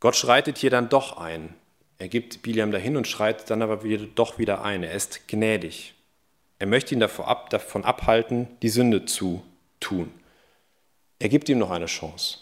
Gott 0.00 0.16
schreitet 0.16 0.56
hier 0.56 0.70
dann 0.70 0.88
doch 0.88 1.18
ein. 1.18 1.54
Er 1.98 2.08
gibt 2.08 2.40
Biliam 2.40 2.72
dahin 2.72 2.96
und 2.96 3.06
schreitet 3.06 3.50
dann 3.50 3.60
aber 3.60 3.82
wieder, 3.82 4.06
doch 4.14 4.38
wieder 4.38 4.64
ein. 4.64 4.82
Er 4.82 4.92
ist 4.92 5.28
gnädig. 5.28 5.92
Er 6.58 6.68
möchte 6.68 6.94
ihn 6.94 7.00
davon 7.00 7.84
abhalten, 7.84 8.48
die 8.62 8.70
Sünde 8.70 9.04
zu 9.04 9.42
tun. 9.80 10.12
Er 11.18 11.28
gibt 11.28 11.48
ihm 11.48 11.58
noch 11.58 11.70
eine 11.70 11.86
Chance. 11.86 12.38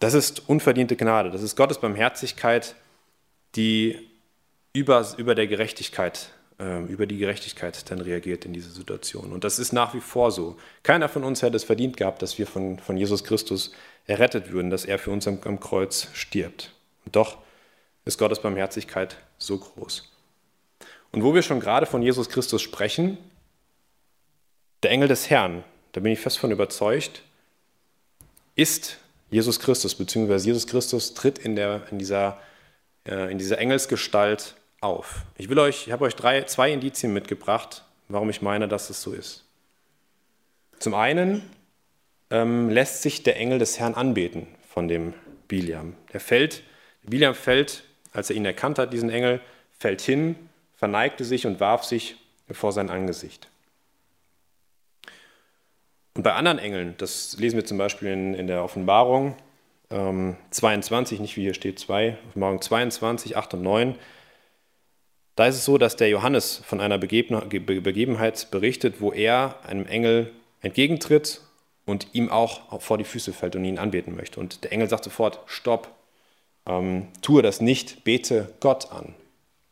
Das 0.00 0.14
ist 0.14 0.48
unverdiente 0.48 0.96
Gnade. 0.96 1.30
Das 1.30 1.42
ist 1.42 1.56
Gottes 1.56 1.78
Barmherzigkeit, 1.78 2.76
die 3.56 4.08
über, 4.72 5.06
über 5.16 5.34
der 5.34 5.48
Gerechtigkeit, 5.48 6.30
äh, 6.60 6.84
über 6.84 7.06
die 7.06 7.18
Gerechtigkeit 7.18 7.90
dann 7.90 8.00
reagiert 8.00 8.44
in 8.44 8.52
diese 8.52 8.70
Situation. 8.70 9.32
Und 9.32 9.42
das 9.42 9.58
ist 9.58 9.72
nach 9.72 9.94
wie 9.94 10.00
vor 10.00 10.30
so. 10.30 10.56
Keiner 10.84 11.08
von 11.08 11.24
uns 11.24 11.42
hätte 11.42 11.56
es 11.56 11.64
verdient 11.64 11.96
gehabt, 11.96 12.22
dass 12.22 12.38
wir 12.38 12.46
von, 12.46 12.78
von 12.78 12.96
Jesus 12.96 13.24
Christus 13.24 13.72
errettet 14.06 14.52
würden, 14.52 14.70
dass 14.70 14.84
er 14.84 14.98
für 14.98 15.10
uns 15.10 15.26
am, 15.26 15.40
am 15.44 15.58
Kreuz 15.58 16.08
stirbt. 16.12 16.72
Und 17.04 17.16
doch 17.16 17.38
ist 18.04 18.18
Gottes 18.18 18.40
Barmherzigkeit 18.40 19.16
so 19.36 19.58
groß. 19.58 20.12
Und 21.10 21.22
wo 21.24 21.34
wir 21.34 21.42
schon 21.42 21.60
gerade 21.60 21.86
von 21.86 22.02
Jesus 22.02 22.28
Christus 22.28 22.62
sprechen, 22.62 23.18
der 24.82 24.90
Engel 24.90 25.08
des 25.08 25.30
Herrn, 25.30 25.64
da 25.92 26.00
bin 26.00 26.12
ich 26.12 26.20
fest 26.20 26.38
von 26.38 26.50
überzeugt, 26.50 27.22
ist 28.54 28.98
Jesus 29.30 29.60
Christus, 29.60 29.94
beziehungsweise 29.94 30.46
Jesus 30.46 30.66
Christus 30.66 31.14
tritt 31.14 31.38
in, 31.38 31.56
der, 31.56 31.82
in, 31.90 31.98
dieser, 31.98 32.40
äh, 33.06 33.30
in 33.30 33.38
dieser 33.38 33.58
Engelsgestalt 33.58 34.54
auf. 34.80 35.22
Ich, 35.36 35.48
will 35.48 35.58
euch, 35.58 35.86
ich 35.86 35.92
habe 35.92 36.04
euch 36.04 36.16
drei, 36.16 36.42
zwei 36.42 36.72
Indizien 36.72 37.12
mitgebracht, 37.12 37.84
warum 38.08 38.30
ich 38.30 38.42
meine, 38.42 38.68
dass 38.68 38.90
es 38.90 39.02
so 39.02 39.12
ist. 39.12 39.44
Zum 40.78 40.94
einen 40.94 41.42
ähm, 42.30 42.70
lässt 42.70 43.02
sich 43.02 43.22
der 43.22 43.36
Engel 43.36 43.58
des 43.58 43.78
Herrn 43.78 43.94
anbeten 43.94 44.46
von 44.68 44.88
dem 44.88 45.14
Biliam. 45.48 45.94
Der 46.12 46.20
fällt, 46.20 46.62
Biliam 47.02 47.34
fällt, 47.34 47.84
als 48.12 48.30
er 48.30 48.36
ihn 48.36 48.44
erkannt 48.44 48.78
hat, 48.78 48.92
diesen 48.92 49.10
Engel, 49.10 49.40
fällt 49.78 50.00
hin, 50.00 50.36
verneigte 50.76 51.24
sich 51.24 51.46
und 51.46 51.60
warf 51.60 51.84
sich 51.84 52.16
vor 52.50 52.72
sein 52.72 52.90
Angesicht. 52.90 53.48
Und 56.18 56.24
bei 56.24 56.32
anderen 56.32 56.58
Engeln, 56.58 56.96
das 56.98 57.36
lesen 57.38 57.54
wir 57.54 57.64
zum 57.64 57.78
Beispiel 57.78 58.08
in, 58.08 58.34
in 58.34 58.48
der 58.48 58.64
Offenbarung 58.64 59.36
ähm, 59.88 60.36
22, 60.50 61.20
nicht 61.20 61.36
wie 61.36 61.42
hier 61.42 61.54
steht 61.54 61.78
2, 61.78 62.18
Offenbarung 62.30 62.60
22, 62.60 63.36
8 63.36 63.54
und 63.54 63.62
9, 63.62 63.94
da 65.36 65.46
ist 65.46 65.54
es 65.54 65.64
so, 65.64 65.78
dass 65.78 65.94
der 65.94 66.08
Johannes 66.08 66.60
von 66.66 66.80
einer 66.80 66.98
Begebenheit 66.98 68.50
berichtet, 68.50 69.00
wo 69.00 69.12
er 69.12 69.60
einem 69.64 69.86
Engel 69.86 70.32
entgegentritt 70.60 71.40
und 71.86 72.08
ihm 72.14 72.32
auch 72.32 72.80
vor 72.82 72.98
die 72.98 73.04
Füße 73.04 73.32
fällt 73.32 73.54
und 73.54 73.64
ihn 73.64 73.78
anbeten 73.78 74.16
möchte. 74.16 74.40
Und 74.40 74.64
der 74.64 74.72
Engel 74.72 74.88
sagt 74.88 75.04
sofort, 75.04 75.38
stopp, 75.46 75.94
ähm, 76.66 77.06
tue 77.22 77.42
das 77.42 77.60
nicht, 77.60 78.02
bete 78.02 78.52
Gott 78.58 78.90
an. 78.90 79.14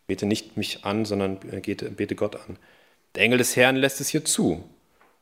Bete 0.06 0.26
nicht 0.26 0.56
mich 0.56 0.84
an, 0.84 1.06
sondern 1.06 1.40
bete 1.40 2.14
Gott 2.14 2.36
an. 2.36 2.56
Der 3.16 3.24
Engel 3.24 3.38
des 3.38 3.56
Herrn 3.56 3.74
lässt 3.74 4.00
es 4.00 4.10
hier 4.10 4.24
zu. 4.24 4.62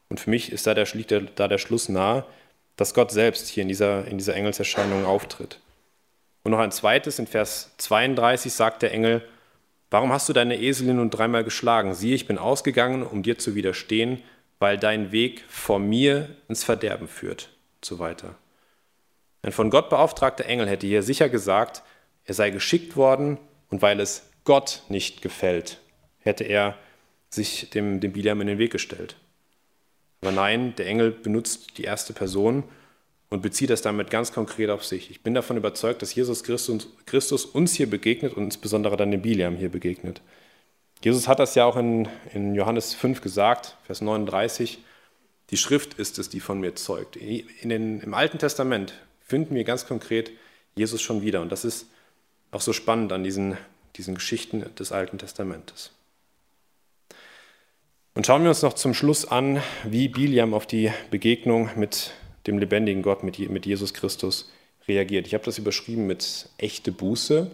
Und 0.09 0.21
für 0.21 0.31
mich 0.31 0.53
ist 0.53 0.67
da 0.67 0.75
der, 0.75 0.87
liegt 0.93 1.11
der, 1.11 1.23
da 1.23 1.49
der 1.49 1.59
Schluss 1.59 1.89
nahe, 1.89 2.25
dass 2.77 2.95
Gott 2.95 3.11
selbst 3.11 3.49
hier 3.49 3.63
in 3.63 3.69
dieser, 3.69 4.07
in 4.07 4.19
dieser 4.19 4.35
Engelserscheinung 4.35 5.05
auftritt. 5.05 5.61
Und 6.43 6.53
noch 6.53 6.59
ein 6.59 6.73
zweites, 6.73 7.19
in 7.19 7.27
Vers 7.27 7.73
32 7.79 8.53
sagt 8.53 8.83
der 8.83 8.93
Engel, 8.93 9.23
Warum 9.95 10.13
hast 10.13 10.29
du 10.29 10.33
deine 10.33 10.61
Eselin 10.61 10.97
nun 10.97 11.11
dreimal 11.11 11.45
geschlagen? 11.45 11.95
Siehe, 11.95 12.17
ich 12.17 12.27
bin 12.27 12.37
ausgegangen, 12.37 13.05
um 13.05 13.23
dir 13.23 13.39
zu 13.39 13.55
widerstehen, 13.55 14.21
weil 14.59 14.77
dein 14.77 15.13
Weg 15.13 15.45
vor 15.47 15.79
mir 15.79 16.31
ins 16.49 16.65
Verderben 16.65 17.07
führt. 17.07 17.51
Und 17.77 17.85
so 17.85 17.99
weiter. 18.01 18.35
Ein 19.43 19.53
von 19.53 19.71
Gott 19.71 19.91
beauftragter 19.91 20.47
Engel 20.47 20.69
hätte 20.69 20.89
hier 20.89 21.05
sicher 21.05 21.29
gesagt, 21.29 21.85
er 22.25 22.35
sei 22.35 22.51
geschickt 22.51 22.97
worden 22.97 23.39
und 23.71 23.83
weil 23.83 24.01
es 24.01 24.29
Gott 24.43 24.83
nicht 24.89 25.23
gefällt, 25.23 25.81
hätte 26.19 26.43
er 26.43 26.77
sich 27.31 27.71
dem, 27.71 28.01
dem 28.01 28.13
Biliam 28.13 28.41
in 28.41 28.49
den 28.49 28.59
Weg 28.59 28.73
gestellt. 28.73 29.15
Aber 30.25 30.33
nein, 30.33 30.75
der 30.77 30.87
Engel 30.87 31.11
benutzt 31.11 31.77
die 31.77 31.85
erste 31.85 32.15
Person 32.15 32.65
und 33.29 33.43
bezieht 33.43 33.69
das 33.69 33.83
damit 33.83 34.09
ganz 34.09 34.33
konkret 34.33 34.71
auf 34.71 34.83
sich. 34.83 35.11
Ich 35.11 35.23
bin 35.23 35.35
davon 35.35 35.59
überzeugt, 35.59 36.01
dass 36.01 36.15
Jesus 36.15 36.43
Christus, 36.45 36.89
Christus 37.05 37.45
uns 37.45 37.75
hier 37.75 37.91
begegnet 37.91 38.33
und 38.33 38.45
insbesondere 38.45 38.97
dann 38.97 39.11
dem 39.11 39.21
Biliam 39.21 39.55
hier 39.55 39.69
begegnet. 39.69 40.23
Jesus 41.03 41.29
hat 41.29 41.41
das 41.41 41.55
ja 41.57 41.67
auch 41.67 41.77
in, 41.77 42.09
in 42.33 42.55
Johannes 42.55 42.95
5 42.95 43.21
gesagt, 43.21 43.77
Vers 43.85 44.01
39. 44.01 44.79
Die 45.51 45.59
Schrift 45.59 45.93
ist 45.93 46.19
es, 46.19 46.31
die 46.31 46.41
von 46.41 46.59
mir 46.59 46.75
zeugt. 46.75 47.17
In 47.17 47.69
den, 47.69 48.01
Im 48.01 48.15
Alten 48.15 48.39
Testament 48.39 48.95
finden 49.21 49.55
wir 49.55 49.65
ganz 49.65 49.85
konkret 49.87 50.31
Jesus 50.75 51.03
schon 51.03 51.21
wieder. 51.21 51.43
Und 51.43 51.53
das 51.53 51.67
ist 51.67 51.87
auch 52.51 52.63
so 52.63 52.73
spannend 52.73 53.13
an 53.13 53.25
diesen, 53.25 53.59
diesen 53.97 54.15
Geschichten 54.15 54.65
des 54.79 54.91
Alten 54.91 55.19
Testamentes. 55.19 55.91
Und 58.17 58.27
schauen 58.27 58.43
wir 58.43 58.51
uns 58.51 58.63
noch 58.63 58.75
zum 58.75 58.95
Schluss 58.95 59.25
an, 59.25 59.61
wie 59.83 60.07
Biliam 60.07 60.55
auf 60.55 60.67
die 60.67 60.93
Begegnung 61.11 61.71
mit 61.75 62.13
dem 62.47 62.59
lebendigen 62.59 63.03
Gott, 63.03 63.25
mit 63.25 63.67
Jesus 63.67 63.93
Christus 63.93 64.53
reagiert. 64.87 65.27
Ich 65.27 65.35
habe 65.35 65.45
das 65.45 65.59
überschrieben 65.59 66.07
mit 66.07 66.49
echte 66.57 66.93
Buße. 66.93 67.51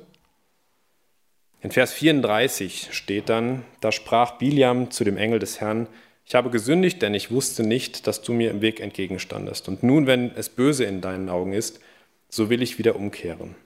In 1.62 1.70
Vers 1.70 1.94
34 1.94 2.88
steht 2.90 3.31
dann, 3.31 3.64
da 3.81 3.90
sprach 3.90 4.33
Biliam 4.33 4.90
zu 4.90 5.03
dem 5.03 5.16
Engel 5.16 5.38
des 5.38 5.61
Herrn, 5.61 5.87
ich 6.27 6.35
habe 6.35 6.51
gesündigt, 6.51 7.01
denn 7.03 7.14
ich 7.14 7.31
wusste 7.31 7.62
nicht, 7.62 8.07
dass 8.07 8.23
du 8.23 8.33
mir 8.33 8.51
im 8.51 8.61
Weg 8.61 8.81
entgegenstandest. 8.81 9.66
Und 9.66 9.83
nun, 9.83 10.07
wenn 10.07 10.31
es 10.37 10.49
böse 10.49 10.85
in 10.85 11.01
deinen 11.01 11.29
Augen 11.29 11.53
ist, 11.53 11.81
so 12.29 12.51
will 12.51 12.62
ich 12.62 12.79
wieder 12.79 12.96
umkehren. 12.96 13.57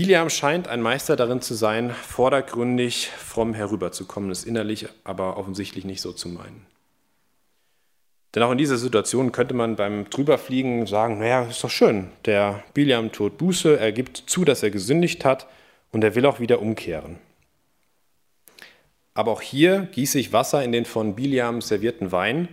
Biliam 0.00 0.30
scheint 0.30 0.68
ein 0.68 0.80
Meister 0.80 1.16
darin 1.16 1.40
zu 1.40 1.54
sein, 1.54 1.90
vordergründig 1.90 3.08
fromm 3.08 3.52
herüberzukommen, 3.52 4.30
es 4.30 4.44
innerlich 4.44 4.86
aber 5.02 5.36
offensichtlich 5.36 5.84
nicht 5.84 6.00
so 6.00 6.12
zu 6.12 6.28
meinen. 6.28 6.64
Denn 8.32 8.44
auch 8.44 8.52
in 8.52 8.58
dieser 8.58 8.78
Situation 8.78 9.32
könnte 9.32 9.54
man 9.54 9.74
beim 9.74 10.08
Drüberfliegen 10.08 10.86
sagen, 10.86 11.18
naja, 11.18 11.46
ist 11.46 11.64
doch 11.64 11.70
schön, 11.70 12.12
der 12.26 12.62
Biliam 12.74 13.10
tut 13.10 13.38
Buße, 13.38 13.76
er 13.76 13.90
gibt 13.90 14.18
zu, 14.18 14.44
dass 14.44 14.62
er 14.62 14.70
gesündigt 14.70 15.24
hat 15.24 15.48
und 15.90 16.04
er 16.04 16.14
will 16.14 16.26
auch 16.26 16.38
wieder 16.38 16.62
umkehren. 16.62 17.18
Aber 19.14 19.32
auch 19.32 19.42
hier 19.42 19.88
gieße 19.90 20.20
ich 20.20 20.32
Wasser 20.32 20.62
in 20.62 20.70
den 20.70 20.84
von 20.84 21.16
Biliam 21.16 21.60
servierten 21.60 22.12
Wein, 22.12 22.46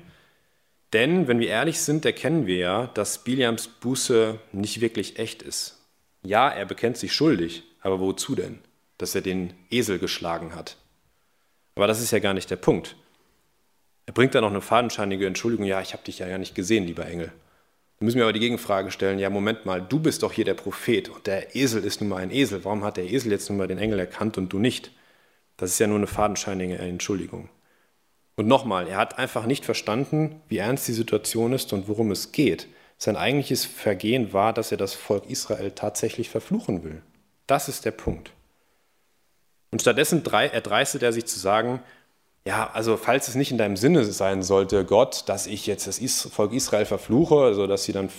denn 0.93 1.27
wenn 1.27 1.39
wir 1.39 1.49
ehrlich 1.49 1.79
sind, 1.79 2.05
erkennen 2.07 2.47
wir 2.47 2.57
ja, 2.57 2.87
dass 2.95 3.23
Biliams 3.23 3.67
Buße 3.67 4.39
nicht 4.51 4.81
wirklich 4.81 5.19
echt 5.19 5.43
ist. 5.43 5.74
Ja, 6.25 6.49
er 6.49 6.65
bekennt 6.65 6.97
sich 6.97 7.13
schuldig, 7.13 7.63
aber 7.81 7.99
wozu 7.99 8.33
denn? 8.33 8.59
Dass 8.97 9.13
er 9.13 9.21
den 9.21 9.53
Esel 9.69 9.99
geschlagen 9.99 10.55
hat. 10.55 10.77
Aber 11.75 11.85
das 11.85 12.01
ist 12.01 12.11
ja 12.11 12.19
gar 12.19 12.33
nicht 12.33 12.49
der 12.49 12.55
Punkt. 12.55 12.95
Er 14.07 14.13
bringt 14.13 14.33
dann 14.33 14.43
noch 14.43 14.49
eine 14.49 14.61
fadenscheinige 14.61 15.27
Entschuldigung, 15.27 15.65
ja, 15.65 15.81
ich 15.81 15.93
habe 15.93 16.03
dich 16.03 16.19
ja 16.19 16.27
gar 16.27 16.39
nicht 16.39 16.55
gesehen, 16.55 16.85
lieber 16.85 17.05
Engel. 17.05 17.31
Da 17.99 18.05
müssen 18.05 18.17
wir 18.17 18.23
aber 18.23 18.33
die 18.33 18.39
Gegenfrage 18.39 18.89
stellen, 18.89 19.19
ja, 19.19 19.29
Moment 19.29 19.65
mal, 19.65 19.81
du 19.81 19.99
bist 19.99 20.23
doch 20.23 20.31
hier 20.31 20.45
der 20.45 20.55
Prophet 20.55 21.09
und 21.09 21.27
der 21.27 21.55
Esel 21.55 21.83
ist 21.83 22.01
nun 22.01 22.09
mal 22.09 22.23
ein 22.23 22.31
Esel. 22.31 22.65
Warum 22.65 22.83
hat 22.83 22.97
der 22.97 23.09
Esel 23.09 23.31
jetzt 23.31 23.49
nun 23.49 23.57
mal 23.59 23.67
den 23.67 23.77
Engel 23.77 23.99
erkannt 23.99 24.37
und 24.37 24.51
du 24.51 24.57
nicht? 24.57 24.91
Das 25.57 25.69
ist 25.69 25.79
ja 25.79 25.87
nur 25.87 25.97
eine 25.97 26.07
fadenscheinige 26.07 26.77
Entschuldigung. 26.77 27.49
Und 28.35 28.47
nochmal, 28.47 28.87
er 28.87 28.97
hat 28.97 29.19
einfach 29.19 29.45
nicht 29.45 29.63
verstanden, 29.63 30.41
wie 30.49 30.57
ernst 30.57 30.87
die 30.87 30.93
Situation 30.93 31.53
ist 31.53 31.71
und 31.71 31.87
worum 31.87 32.11
es 32.11 32.31
geht. 32.31 32.67
Sein 32.97 33.17
eigentliches 33.17 33.65
Vergehen 33.65 34.33
war, 34.33 34.53
dass 34.53 34.71
er 34.71 34.77
das 34.77 34.93
Volk 34.93 35.29
Israel 35.29 35.71
tatsächlich 35.71 36.29
verfluchen 36.29 36.83
will. 36.83 37.01
Das 37.47 37.67
ist 37.69 37.85
der 37.85 37.91
Punkt. 37.91 38.31
Und 39.71 39.81
stattdessen 39.81 40.23
erdreistet 40.25 41.03
er 41.03 41.11
sich 41.11 41.25
zu 41.25 41.39
sagen, 41.39 41.81
ja, 42.47 42.69
also 42.71 42.95
falls 42.95 43.27
es 43.27 43.35
nicht 43.35 43.51
in 43.51 43.57
deinem 43.57 43.75
Sinne 43.75 44.05
sein 44.05 44.43
sollte, 44.43 44.85
Gott, 44.85 45.23
dass 45.27 45.47
ich 45.47 45.65
jetzt 45.65 45.87
das 45.87 45.99
Volk 46.31 46.53
Israel 46.53 46.85
verfluche, 46.85 47.39
also 47.39 47.67
dass 47.67 47.83
sie 47.83 47.91
dann 47.91 48.09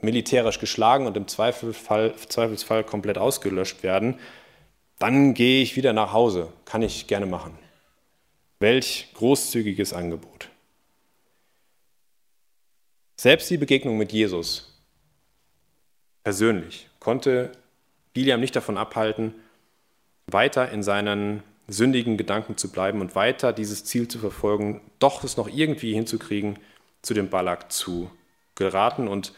militärisch 0.00 0.58
geschlagen 0.58 1.06
und 1.06 1.16
im 1.16 1.28
Zweifelsfall, 1.28 2.14
Zweifelsfall 2.28 2.84
komplett 2.84 3.18
ausgelöscht 3.18 3.82
werden, 3.82 4.18
dann 4.98 5.34
gehe 5.34 5.62
ich 5.62 5.76
wieder 5.76 5.92
nach 5.92 6.12
Hause. 6.12 6.48
Kann 6.64 6.82
ich 6.82 7.06
gerne 7.06 7.26
machen. 7.26 7.58
Welch 8.58 9.08
großzügiges 9.14 9.92
Angebot. 9.92 10.48
Selbst 13.16 13.48
die 13.50 13.56
Begegnung 13.56 13.96
mit 13.96 14.12
Jesus 14.12 14.82
persönlich 16.24 16.88
konnte 17.00 17.52
Biliam 18.12 18.40
nicht 18.40 18.56
davon 18.56 18.78
abhalten, 18.78 19.34
weiter 20.26 20.70
in 20.70 20.82
seinen 20.82 21.42
sündigen 21.68 22.16
Gedanken 22.16 22.56
zu 22.56 22.70
bleiben 22.70 23.00
und 23.00 23.14
weiter 23.14 23.52
dieses 23.52 23.84
Ziel 23.84 24.08
zu 24.08 24.18
verfolgen, 24.18 24.80
doch 24.98 25.24
es 25.24 25.36
noch 25.36 25.48
irgendwie 25.48 25.94
hinzukriegen, 25.94 26.58
zu 27.02 27.14
dem 27.14 27.28
Balak 27.28 27.70
zu 27.72 28.10
geraten 28.54 29.08
und 29.08 29.32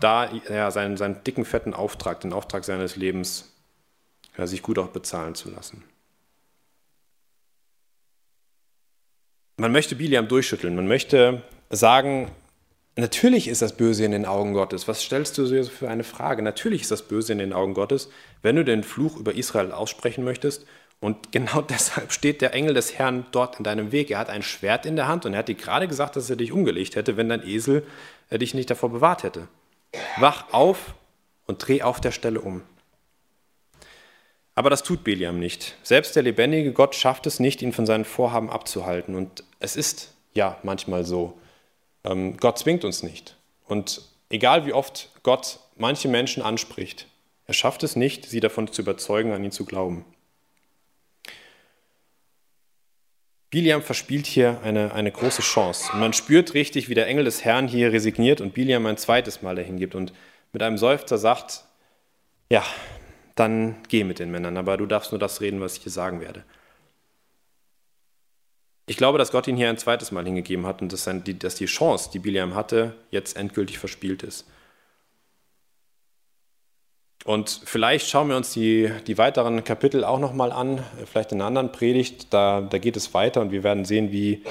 da 0.00 0.30
ja, 0.48 0.70
seinen, 0.70 0.96
seinen 0.96 1.22
dicken, 1.24 1.44
fetten 1.44 1.74
Auftrag, 1.74 2.20
den 2.20 2.32
Auftrag 2.32 2.64
seines 2.64 2.96
Lebens, 2.96 3.52
ja, 4.36 4.46
sich 4.46 4.62
gut 4.62 4.78
auch 4.78 4.88
bezahlen 4.88 5.34
zu 5.34 5.50
lassen. 5.50 5.82
Man 9.56 9.72
möchte 9.72 9.96
Biliam 9.96 10.28
durchschütteln, 10.28 10.76
man 10.76 10.86
möchte 10.86 11.42
sagen, 11.70 12.30
Natürlich 12.98 13.46
ist 13.46 13.62
das 13.62 13.76
Böse 13.76 14.04
in 14.04 14.10
den 14.10 14.26
Augen 14.26 14.54
Gottes. 14.54 14.88
Was 14.88 15.00
stellst 15.04 15.38
du 15.38 15.64
für 15.66 15.88
eine 15.88 16.02
Frage? 16.02 16.42
Natürlich 16.42 16.82
ist 16.82 16.90
das 16.90 17.02
Böse 17.06 17.32
in 17.32 17.38
den 17.38 17.52
Augen 17.52 17.72
Gottes, 17.72 18.10
wenn 18.42 18.56
du 18.56 18.64
den 18.64 18.82
Fluch 18.82 19.16
über 19.16 19.36
Israel 19.36 19.70
aussprechen 19.70 20.24
möchtest. 20.24 20.66
Und 20.98 21.30
genau 21.30 21.60
deshalb 21.68 22.10
steht 22.10 22.42
der 22.42 22.54
Engel 22.54 22.74
des 22.74 22.98
Herrn 22.98 23.24
dort 23.30 23.58
in 23.58 23.62
deinem 23.62 23.92
Weg. 23.92 24.10
Er 24.10 24.18
hat 24.18 24.30
ein 24.30 24.42
Schwert 24.42 24.84
in 24.84 24.96
der 24.96 25.06
Hand 25.06 25.26
und 25.26 25.34
er 25.34 25.38
hat 25.38 25.48
dir 25.48 25.54
gerade 25.54 25.86
gesagt, 25.86 26.16
dass 26.16 26.28
er 26.28 26.34
dich 26.34 26.50
umgelegt 26.50 26.96
hätte, 26.96 27.16
wenn 27.16 27.28
dein 27.28 27.46
Esel 27.46 27.86
äh, 28.30 28.38
dich 28.38 28.52
nicht 28.52 28.68
davor 28.68 28.90
bewahrt 28.90 29.22
hätte. 29.22 29.46
Wach 30.16 30.52
auf 30.52 30.96
und 31.46 31.68
dreh 31.68 31.82
auf 31.82 32.00
der 32.00 32.10
Stelle 32.10 32.40
um. 32.40 32.62
Aber 34.56 34.70
das 34.70 34.82
tut 34.82 35.04
Beliam 35.04 35.38
nicht. 35.38 35.76
Selbst 35.84 36.16
der 36.16 36.24
lebendige 36.24 36.72
Gott 36.72 36.96
schafft 36.96 37.28
es 37.28 37.38
nicht, 37.38 37.62
ihn 37.62 37.72
von 37.72 37.86
seinen 37.86 38.04
Vorhaben 38.04 38.50
abzuhalten. 38.50 39.14
Und 39.14 39.44
es 39.60 39.76
ist 39.76 40.14
ja 40.34 40.58
manchmal 40.64 41.04
so. 41.04 41.38
Ähm, 42.08 42.36
Gott 42.38 42.58
zwingt 42.58 42.84
uns 42.84 43.02
nicht. 43.02 43.36
Und 43.66 44.02
egal 44.30 44.66
wie 44.66 44.72
oft 44.72 45.10
Gott 45.22 45.60
manche 45.76 46.08
Menschen 46.08 46.42
anspricht, 46.42 47.06
er 47.46 47.54
schafft 47.54 47.82
es 47.82 47.96
nicht, 47.96 48.26
sie 48.26 48.40
davon 48.40 48.70
zu 48.70 48.82
überzeugen, 48.82 49.32
an 49.32 49.44
ihn 49.44 49.52
zu 49.52 49.64
glauben. 49.64 50.04
Biliam 53.50 53.82
verspielt 53.82 54.26
hier 54.26 54.60
eine, 54.62 54.92
eine 54.92 55.10
große 55.10 55.40
Chance. 55.40 55.90
Und 55.92 56.00
man 56.00 56.12
spürt 56.12 56.52
richtig, 56.52 56.90
wie 56.90 56.94
der 56.94 57.06
Engel 57.06 57.24
des 57.24 57.44
Herrn 57.44 57.66
hier 57.66 57.92
resigniert 57.92 58.42
und 58.42 58.52
Biliam 58.52 58.84
ein 58.84 58.98
zweites 58.98 59.40
Mal 59.40 59.56
dahin 59.56 59.78
gibt 59.78 59.94
und 59.94 60.12
mit 60.52 60.62
einem 60.62 60.76
Seufzer 60.76 61.16
sagt, 61.16 61.64
ja, 62.50 62.62
dann 63.34 63.76
geh 63.88 64.04
mit 64.04 64.18
den 64.18 64.30
Männern, 64.30 64.58
aber 64.58 64.76
du 64.76 64.84
darfst 64.84 65.12
nur 65.12 65.18
das 65.18 65.40
reden, 65.40 65.60
was 65.60 65.78
ich 65.78 65.82
dir 65.82 65.90
sagen 65.90 66.20
werde. 66.20 66.44
Ich 68.88 68.96
glaube, 68.96 69.18
dass 69.18 69.30
Gott 69.30 69.46
ihn 69.46 69.56
hier 69.58 69.68
ein 69.68 69.76
zweites 69.76 70.12
Mal 70.12 70.24
hingegeben 70.24 70.64
hat 70.66 70.80
und 70.80 70.90
dass, 70.90 71.04
die 71.04 71.66
Chance, 71.66 72.08
die 72.10 72.18
Biliam 72.18 72.54
hatte, 72.54 72.94
jetzt 73.10 73.36
endgültig 73.36 73.78
verspielt 73.78 74.22
ist. 74.22 74.46
Und 77.26 77.60
vielleicht 77.64 78.08
schauen 78.08 78.30
wir 78.30 78.36
uns 78.38 78.54
die, 78.54 78.90
die 79.06 79.18
weiteren 79.18 79.62
Kapitel 79.62 80.04
auch 80.04 80.18
nochmal 80.18 80.52
an, 80.52 80.82
vielleicht 81.04 81.32
in 81.32 81.38
einer 81.42 81.48
anderen 81.48 81.70
Predigt. 81.70 82.32
Da, 82.32 82.62
da 82.62 82.78
geht 82.78 82.96
es 82.96 83.12
weiter 83.12 83.42
und 83.42 83.52
wir 83.52 83.62
werden 83.62 83.84
sehen, 83.84 84.10
wie, 84.10 84.42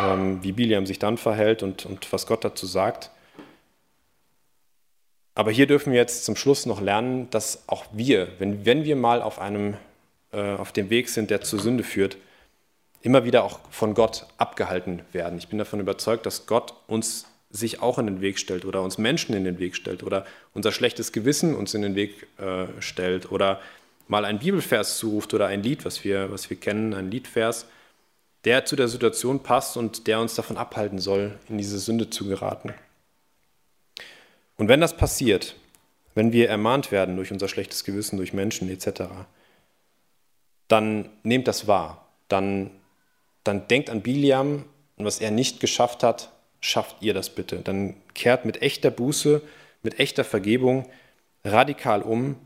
ähm, 0.00 0.42
wie 0.42 0.52
Biliam 0.52 0.86
sich 0.86 0.98
dann 0.98 1.18
verhält 1.18 1.62
und, 1.62 1.84
und 1.84 2.10
was 2.10 2.26
Gott 2.26 2.44
dazu 2.44 2.64
sagt. 2.64 3.10
Aber 5.34 5.50
hier 5.50 5.66
dürfen 5.66 5.92
wir 5.92 5.98
jetzt 5.98 6.24
zum 6.24 6.36
Schluss 6.36 6.64
noch 6.64 6.80
lernen, 6.80 7.28
dass 7.28 7.68
auch 7.68 7.84
wir, 7.92 8.28
wenn, 8.38 8.64
wenn 8.64 8.84
wir 8.84 8.96
mal 8.96 9.20
auf, 9.20 9.38
einem, 9.38 9.76
äh, 10.32 10.54
auf 10.54 10.72
dem 10.72 10.88
Weg 10.88 11.10
sind, 11.10 11.28
der 11.28 11.42
zur 11.42 11.58
Sünde 11.58 11.84
führt, 11.84 12.16
immer 13.02 13.24
wieder 13.24 13.44
auch 13.44 13.60
von 13.70 13.94
Gott 13.94 14.26
abgehalten 14.38 15.02
werden. 15.12 15.38
Ich 15.38 15.48
bin 15.48 15.58
davon 15.58 15.80
überzeugt, 15.80 16.26
dass 16.26 16.46
Gott 16.46 16.74
uns 16.86 17.26
sich 17.50 17.80
auch 17.80 17.98
in 17.98 18.06
den 18.06 18.20
Weg 18.20 18.38
stellt 18.38 18.64
oder 18.64 18.82
uns 18.82 18.98
Menschen 18.98 19.34
in 19.34 19.44
den 19.44 19.58
Weg 19.58 19.74
stellt 19.74 20.02
oder 20.02 20.26
unser 20.52 20.72
schlechtes 20.72 21.12
Gewissen 21.12 21.54
uns 21.54 21.72
in 21.74 21.82
den 21.82 21.94
Weg 21.94 22.26
äh, 22.38 22.66
stellt 22.80 23.32
oder 23.32 23.60
mal 24.06 24.24
ein 24.24 24.38
Bibelvers 24.38 24.98
zuruft 24.98 25.32
oder 25.34 25.46
ein 25.46 25.62
Lied, 25.62 25.84
was 25.84 26.04
wir, 26.04 26.30
was 26.30 26.50
wir 26.50 26.58
kennen, 26.58 26.92
ein 26.92 27.10
Liedvers, 27.10 27.66
der 28.44 28.64
zu 28.64 28.76
der 28.76 28.88
Situation 28.88 29.42
passt 29.42 29.76
und 29.76 30.06
der 30.06 30.20
uns 30.20 30.34
davon 30.34 30.56
abhalten 30.56 30.98
soll, 30.98 31.38
in 31.48 31.58
diese 31.58 31.78
Sünde 31.78 32.10
zu 32.10 32.26
geraten. 32.26 32.74
Und 34.56 34.68
wenn 34.68 34.80
das 34.80 34.96
passiert, 34.96 35.54
wenn 36.14 36.32
wir 36.32 36.48
ermahnt 36.48 36.90
werden 36.90 37.16
durch 37.16 37.32
unser 37.32 37.48
schlechtes 37.48 37.84
Gewissen, 37.84 38.16
durch 38.16 38.32
Menschen 38.32 38.68
etc., 38.68 39.02
dann 40.66 41.08
nehmt 41.22 41.48
das 41.48 41.66
wahr. 41.66 42.08
Dann, 42.28 42.70
dann 43.44 43.68
denkt 43.68 43.90
an 43.90 44.02
Biliam 44.02 44.64
und 44.96 45.04
was 45.04 45.20
er 45.20 45.30
nicht 45.30 45.60
geschafft 45.60 46.02
hat, 46.02 46.32
schafft 46.60 46.96
ihr 47.00 47.14
das 47.14 47.30
bitte. 47.30 47.60
Dann 47.60 47.94
kehrt 48.14 48.44
mit 48.44 48.62
echter 48.62 48.90
Buße, 48.90 49.42
mit 49.82 50.00
echter 50.00 50.24
Vergebung 50.24 50.88
radikal 51.44 52.02
um 52.02 52.36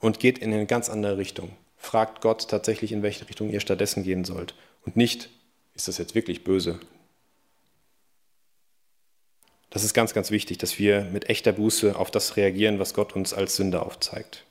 und 0.00 0.20
geht 0.20 0.38
in 0.38 0.52
eine 0.52 0.66
ganz 0.66 0.90
andere 0.90 1.18
Richtung. 1.18 1.50
Fragt 1.76 2.20
Gott 2.20 2.48
tatsächlich, 2.48 2.92
in 2.92 3.02
welche 3.02 3.28
Richtung 3.28 3.50
ihr 3.50 3.60
stattdessen 3.60 4.04
gehen 4.04 4.24
sollt. 4.24 4.54
Und 4.84 4.96
nicht, 4.96 5.30
ist 5.74 5.88
das 5.88 5.98
jetzt 5.98 6.14
wirklich 6.14 6.44
böse? 6.44 6.80
Das 9.70 9.82
ist 9.82 9.92
ganz, 9.92 10.14
ganz 10.14 10.30
wichtig, 10.30 10.58
dass 10.58 10.78
wir 10.78 11.02
mit 11.02 11.28
echter 11.28 11.52
Buße 11.52 11.96
auf 11.96 12.10
das 12.10 12.36
reagieren, 12.36 12.78
was 12.78 12.94
Gott 12.94 13.14
uns 13.16 13.34
als 13.34 13.56
Sünde 13.56 13.82
aufzeigt. 13.82 14.44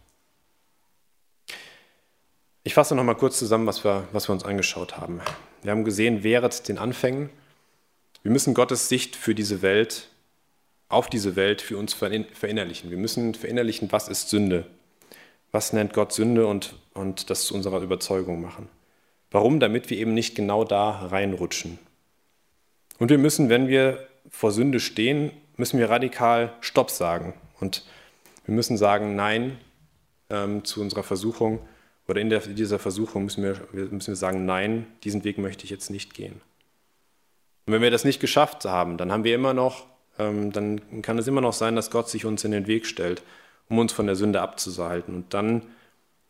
Ich 2.66 2.74
fasse 2.74 2.95
noch 2.95 3.03
mal 3.03 3.16
kurz 3.16 3.38
zusammen, 3.38 3.68
was 3.68 3.84
wir, 3.84 4.07
was 4.14 4.30
wir 4.30 4.34
uns 4.34 4.45
angeschaut 4.45 4.97
haben. 4.97 5.20
Wir 5.64 5.72
haben 5.72 5.84
gesehen, 5.84 6.24
wehret 6.24 6.68
den 6.70 6.78
Anfängen, 6.78 7.30
wir 8.24 8.32
müssen 8.32 8.53
Gottes 8.53 8.88
Sicht 8.88 9.18
für 9.18 9.36
diese 9.36 9.61
Welt, 9.61 10.07
auf 10.88 11.09
diese 11.09 11.36
Welt 11.36 11.61
für 11.61 11.78
uns 11.78 11.93
verinnerlichen. 11.93 12.89
Wir 12.89 12.97
müssen 12.97 13.34
verinnerlichen, 13.34 13.91
was 13.91 14.07
ist 14.07 14.30
Sünde? 14.30 14.66
Was 15.51 15.74
nennt 15.74 15.91
Gott 15.91 16.14
Sünde 16.14 16.47
und, 16.47 16.76
und 16.93 17.30
das 17.30 17.43
zu 17.43 17.53
unserer 17.53 17.82
Überzeugung 17.82 18.41
machen? 18.41 18.70
Warum? 19.30 19.59
Damit 19.59 19.89
wir 19.89 19.97
eben 19.97 20.14
nicht 20.14 20.36
genau 20.36 20.64
da 20.64 21.07
reinrutschen. 21.07 21.80
Und 22.97 23.09
wir 23.09 23.18
müssen, 23.18 23.49
wenn 23.49 23.68
wir 23.68 24.07
vor 24.30 24.53
Sünde 24.53 24.80
stehen, 24.80 25.32
müssen 25.57 25.80
wir 25.80 25.89
radikal 25.89 26.53
Stopp 26.61 26.91
sagen. 26.91 27.34
Und 27.59 27.86
wir 28.45 28.55
müssen 28.55 28.78
sagen 28.78 29.18
Nein 29.18 29.57
ähm, 30.30 30.64
zu 30.64 30.80
unserer 30.80 31.03
Versuchung. 31.03 31.59
Oder 32.07 32.19
in 32.21 32.29
der, 32.29 32.39
dieser 32.39 32.79
Versuchung 32.79 33.23
müssen 33.23 33.43
wir, 33.43 33.55
müssen 33.71 34.07
wir 34.07 34.15
sagen 34.15 34.45
Nein, 34.45 34.87
diesen 35.03 35.23
Weg 35.23 35.37
möchte 35.37 35.63
ich 35.63 35.69
jetzt 35.69 35.89
nicht 35.89 36.13
gehen. 36.13 36.41
Und 37.65 37.73
wenn 37.73 37.81
wir 37.81 37.91
das 37.91 38.03
nicht 38.03 38.19
geschafft 38.19 38.65
haben, 38.65 38.97
dann 38.97 39.11
haben 39.11 39.23
wir 39.23 39.35
immer 39.35 39.53
noch, 39.53 39.85
ähm, 40.19 40.51
dann 40.51 41.01
kann 41.01 41.17
es 41.17 41.27
immer 41.27 41.41
noch 41.41 41.53
sein, 41.53 41.75
dass 41.75 41.91
Gott 41.91 42.09
sich 42.09 42.25
uns 42.25 42.43
in 42.43 42.51
den 42.51 42.67
Weg 42.67 42.85
stellt, 42.85 43.23
um 43.69 43.79
uns 43.79 43.93
von 43.93 44.05
der 44.05 44.15
Sünde 44.15 44.41
abzuhalten. 44.41 45.15
Und 45.15 45.33
dann, 45.33 45.63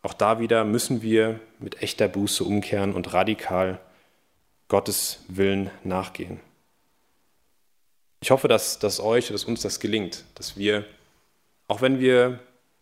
auch 0.02 0.14
da 0.14 0.38
wieder, 0.38 0.64
müssen 0.64 1.02
wir 1.02 1.40
mit 1.58 1.82
echter 1.82 2.08
Buße 2.08 2.44
umkehren 2.44 2.94
und 2.94 3.12
radikal 3.12 3.80
Gottes 4.68 5.24
Willen 5.28 5.70
nachgehen. 5.82 6.40
Ich 8.20 8.30
hoffe, 8.30 8.48
dass, 8.48 8.78
dass 8.78 9.00
euch, 9.00 9.28
dass 9.28 9.44
uns 9.44 9.62
das 9.62 9.80
gelingt, 9.80 10.24
dass 10.36 10.56
wir, 10.56 10.84
auch 11.68 11.82
wenn 11.82 12.00
wir 12.00 12.38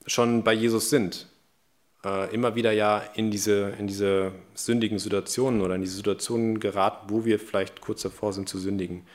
schon 0.06 0.44
bei 0.44 0.52
Jesus 0.52 0.90
sind, 0.90 1.26
äh, 2.04 2.34
immer 2.34 2.54
wieder 2.54 2.72
ja 2.72 2.98
in 3.14 3.30
diese, 3.30 3.70
in 3.78 3.86
diese 3.86 4.32
sündigen 4.54 4.98
Situationen 4.98 5.60
oder 5.60 5.74
in 5.74 5.82
diese 5.82 5.96
Situationen 5.96 6.60
geraten, 6.60 7.08
wo 7.08 7.24
wir 7.24 7.38
vielleicht 7.38 7.80
kurz 7.80 8.02
davor 8.02 8.32
sind 8.32 8.48
zu 8.48 8.58
sündigen. 8.58 9.06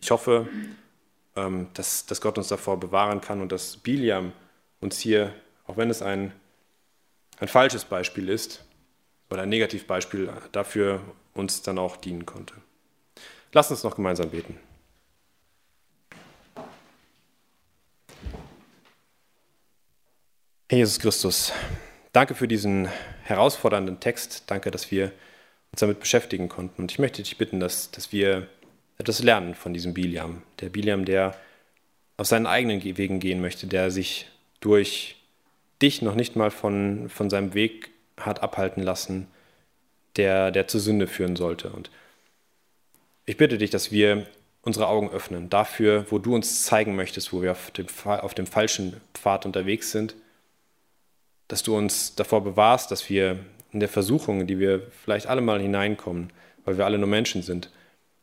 Ich 0.00 0.10
hoffe, 0.10 0.48
ähm, 1.36 1.68
dass, 1.74 2.06
dass 2.06 2.20
Gott 2.20 2.38
uns 2.38 2.48
davor 2.48 2.80
bewahren 2.80 3.20
kann 3.20 3.40
und 3.40 3.52
dass 3.52 3.76
Biliam 3.76 4.32
uns 4.80 4.98
hier, 4.98 5.34
auch 5.66 5.76
wenn 5.76 5.90
es 5.90 6.02
ein, 6.02 6.32
ein 7.38 7.48
falsches 7.48 7.84
Beispiel 7.84 8.28
ist 8.28 8.64
oder 9.28 9.42
ein 9.42 9.48
Negativbeispiel, 9.48 10.30
dafür 10.52 11.00
uns 11.34 11.62
dann 11.62 11.78
auch 11.78 11.96
dienen 11.96 12.26
konnte. 12.26 12.54
Lass 13.52 13.70
uns 13.70 13.82
noch 13.82 13.96
gemeinsam 13.96 14.30
beten. 14.30 14.58
Jesus 20.70 21.00
Christus, 21.00 21.52
Danke 22.12 22.34
für 22.34 22.48
diesen 22.48 22.88
herausfordernden 23.22 24.00
Text. 24.00 24.44
Danke, 24.48 24.72
dass 24.72 24.90
wir 24.90 25.12
uns 25.70 25.80
damit 25.80 26.00
beschäftigen 26.00 26.48
konnten. 26.48 26.82
Und 26.82 26.90
ich 26.90 26.98
möchte 26.98 27.22
dich 27.22 27.38
bitten, 27.38 27.60
dass, 27.60 27.92
dass 27.92 28.12
wir 28.12 28.48
etwas 28.98 29.22
lernen 29.22 29.54
von 29.54 29.72
diesem 29.72 29.94
Biliam. 29.94 30.42
Der 30.60 30.70
Biliam, 30.70 31.04
der 31.04 31.36
auf 32.16 32.26
seinen 32.26 32.46
eigenen 32.46 32.82
Wegen 32.82 33.20
gehen 33.20 33.40
möchte, 33.40 33.68
der 33.68 33.92
sich 33.92 34.26
durch 34.58 35.16
dich 35.80 36.02
noch 36.02 36.16
nicht 36.16 36.34
mal 36.34 36.50
von, 36.50 37.08
von 37.08 37.30
seinem 37.30 37.54
Weg 37.54 37.90
hat 38.18 38.42
abhalten 38.42 38.82
lassen, 38.82 39.28
der, 40.16 40.50
der 40.50 40.66
zur 40.66 40.80
Sünde 40.80 41.06
führen 41.06 41.36
sollte. 41.36 41.70
Und 41.70 41.90
ich 43.24 43.36
bitte 43.36 43.56
dich, 43.56 43.70
dass 43.70 43.92
wir 43.92 44.26
unsere 44.62 44.88
Augen 44.88 45.10
öffnen 45.10 45.48
dafür, 45.48 46.04
wo 46.10 46.18
du 46.18 46.34
uns 46.34 46.64
zeigen 46.64 46.96
möchtest, 46.96 47.32
wo 47.32 47.40
wir 47.40 47.52
auf 47.52 47.70
dem, 47.70 47.86
auf 48.04 48.34
dem 48.34 48.48
falschen 48.48 49.00
Pfad 49.14 49.46
unterwegs 49.46 49.92
sind 49.92 50.16
dass 51.50 51.64
du 51.64 51.76
uns 51.76 52.14
davor 52.14 52.44
bewahrst, 52.44 52.92
dass 52.92 53.10
wir 53.10 53.40
in 53.72 53.80
der 53.80 53.88
Versuchung, 53.88 54.40
in 54.40 54.46
die 54.46 54.60
wir 54.60 54.86
vielleicht 55.04 55.26
alle 55.26 55.40
mal 55.40 55.60
hineinkommen, 55.60 56.32
weil 56.64 56.78
wir 56.78 56.84
alle 56.84 56.96
nur 56.96 57.08
Menschen 57.08 57.42
sind, 57.42 57.70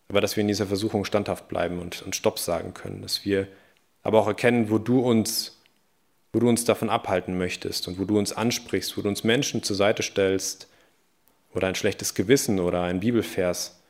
aber 0.07 0.21
dass 0.21 0.37
wir 0.37 0.41
in 0.41 0.47
dieser 0.47 0.65
Versuchung 0.65 1.03
standhaft 1.03 1.49
bleiben 1.49 1.79
und, 1.79 2.01
und 2.03 2.15
Stopp 2.15 2.39
sagen 2.39 2.73
können, 2.73 3.01
dass 3.01 3.25
wir 3.25 3.47
aber 4.01 4.21
auch 4.21 4.27
erkennen, 4.27 4.69
wo 4.69 4.77
du 4.77 5.01
uns, 5.01 5.61
wo 6.31 6.39
du 6.39 6.47
uns 6.47 6.63
davon 6.63 6.89
abhalten 6.89 7.37
möchtest 7.37 7.89
und 7.89 7.99
wo 7.99 8.05
du 8.05 8.17
uns 8.17 8.31
ansprichst, 8.31 8.97
wo 8.97 9.01
du 9.01 9.09
uns 9.09 9.25
Menschen 9.25 9.61
zur 9.61 9.75
Seite 9.75 10.03
stellst 10.03 10.69
oder 11.53 11.67
ein 11.67 11.75
schlechtes 11.75 12.13
Gewissen 12.13 12.61
oder 12.61 12.83
ein 12.83 13.01
Bibelvers, 13.01 13.81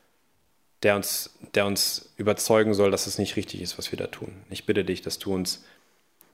der 0.82 0.96
uns, 0.96 1.38
der 1.54 1.66
uns 1.66 2.12
überzeugen 2.16 2.74
soll, 2.74 2.90
dass 2.90 3.06
es 3.06 3.18
nicht 3.18 3.36
richtig 3.36 3.62
ist, 3.62 3.78
was 3.78 3.92
wir 3.92 3.98
da 3.98 4.08
tun. 4.08 4.32
Ich 4.50 4.66
bitte 4.66 4.84
dich, 4.84 5.02
dass 5.02 5.20
du 5.20 5.32
uns 5.32 5.64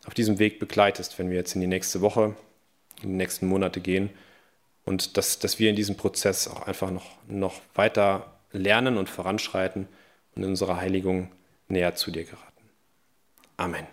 auf 0.06 0.14
diesem 0.14 0.38
Weg 0.38 0.58
begleitest, 0.58 1.18
wenn 1.18 1.28
wir 1.28 1.36
jetzt 1.36 1.54
in 1.54 1.60
die 1.60 1.66
nächste 1.66 2.00
Woche 2.00 2.34
die 3.02 3.06
nächsten 3.06 3.46
Monate 3.46 3.80
gehen. 3.80 4.10
Und 4.84 5.16
dass, 5.16 5.38
dass 5.38 5.58
wir 5.58 5.70
in 5.70 5.76
diesem 5.76 5.96
Prozess 5.96 6.46
auch 6.48 6.66
einfach 6.66 6.90
noch, 6.90 7.10
noch 7.26 7.60
weiter 7.74 8.34
lernen 8.52 8.98
und 8.98 9.08
voranschreiten 9.08 9.88
und 10.34 10.42
in 10.42 10.50
unserer 10.50 10.76
Heiligung 10.76 11.32
näher 11.68 11.94
zu 11.94 12.10
dir 12.10 12.24
geraten. 12.24 12.52
Amen. 13.56 13.86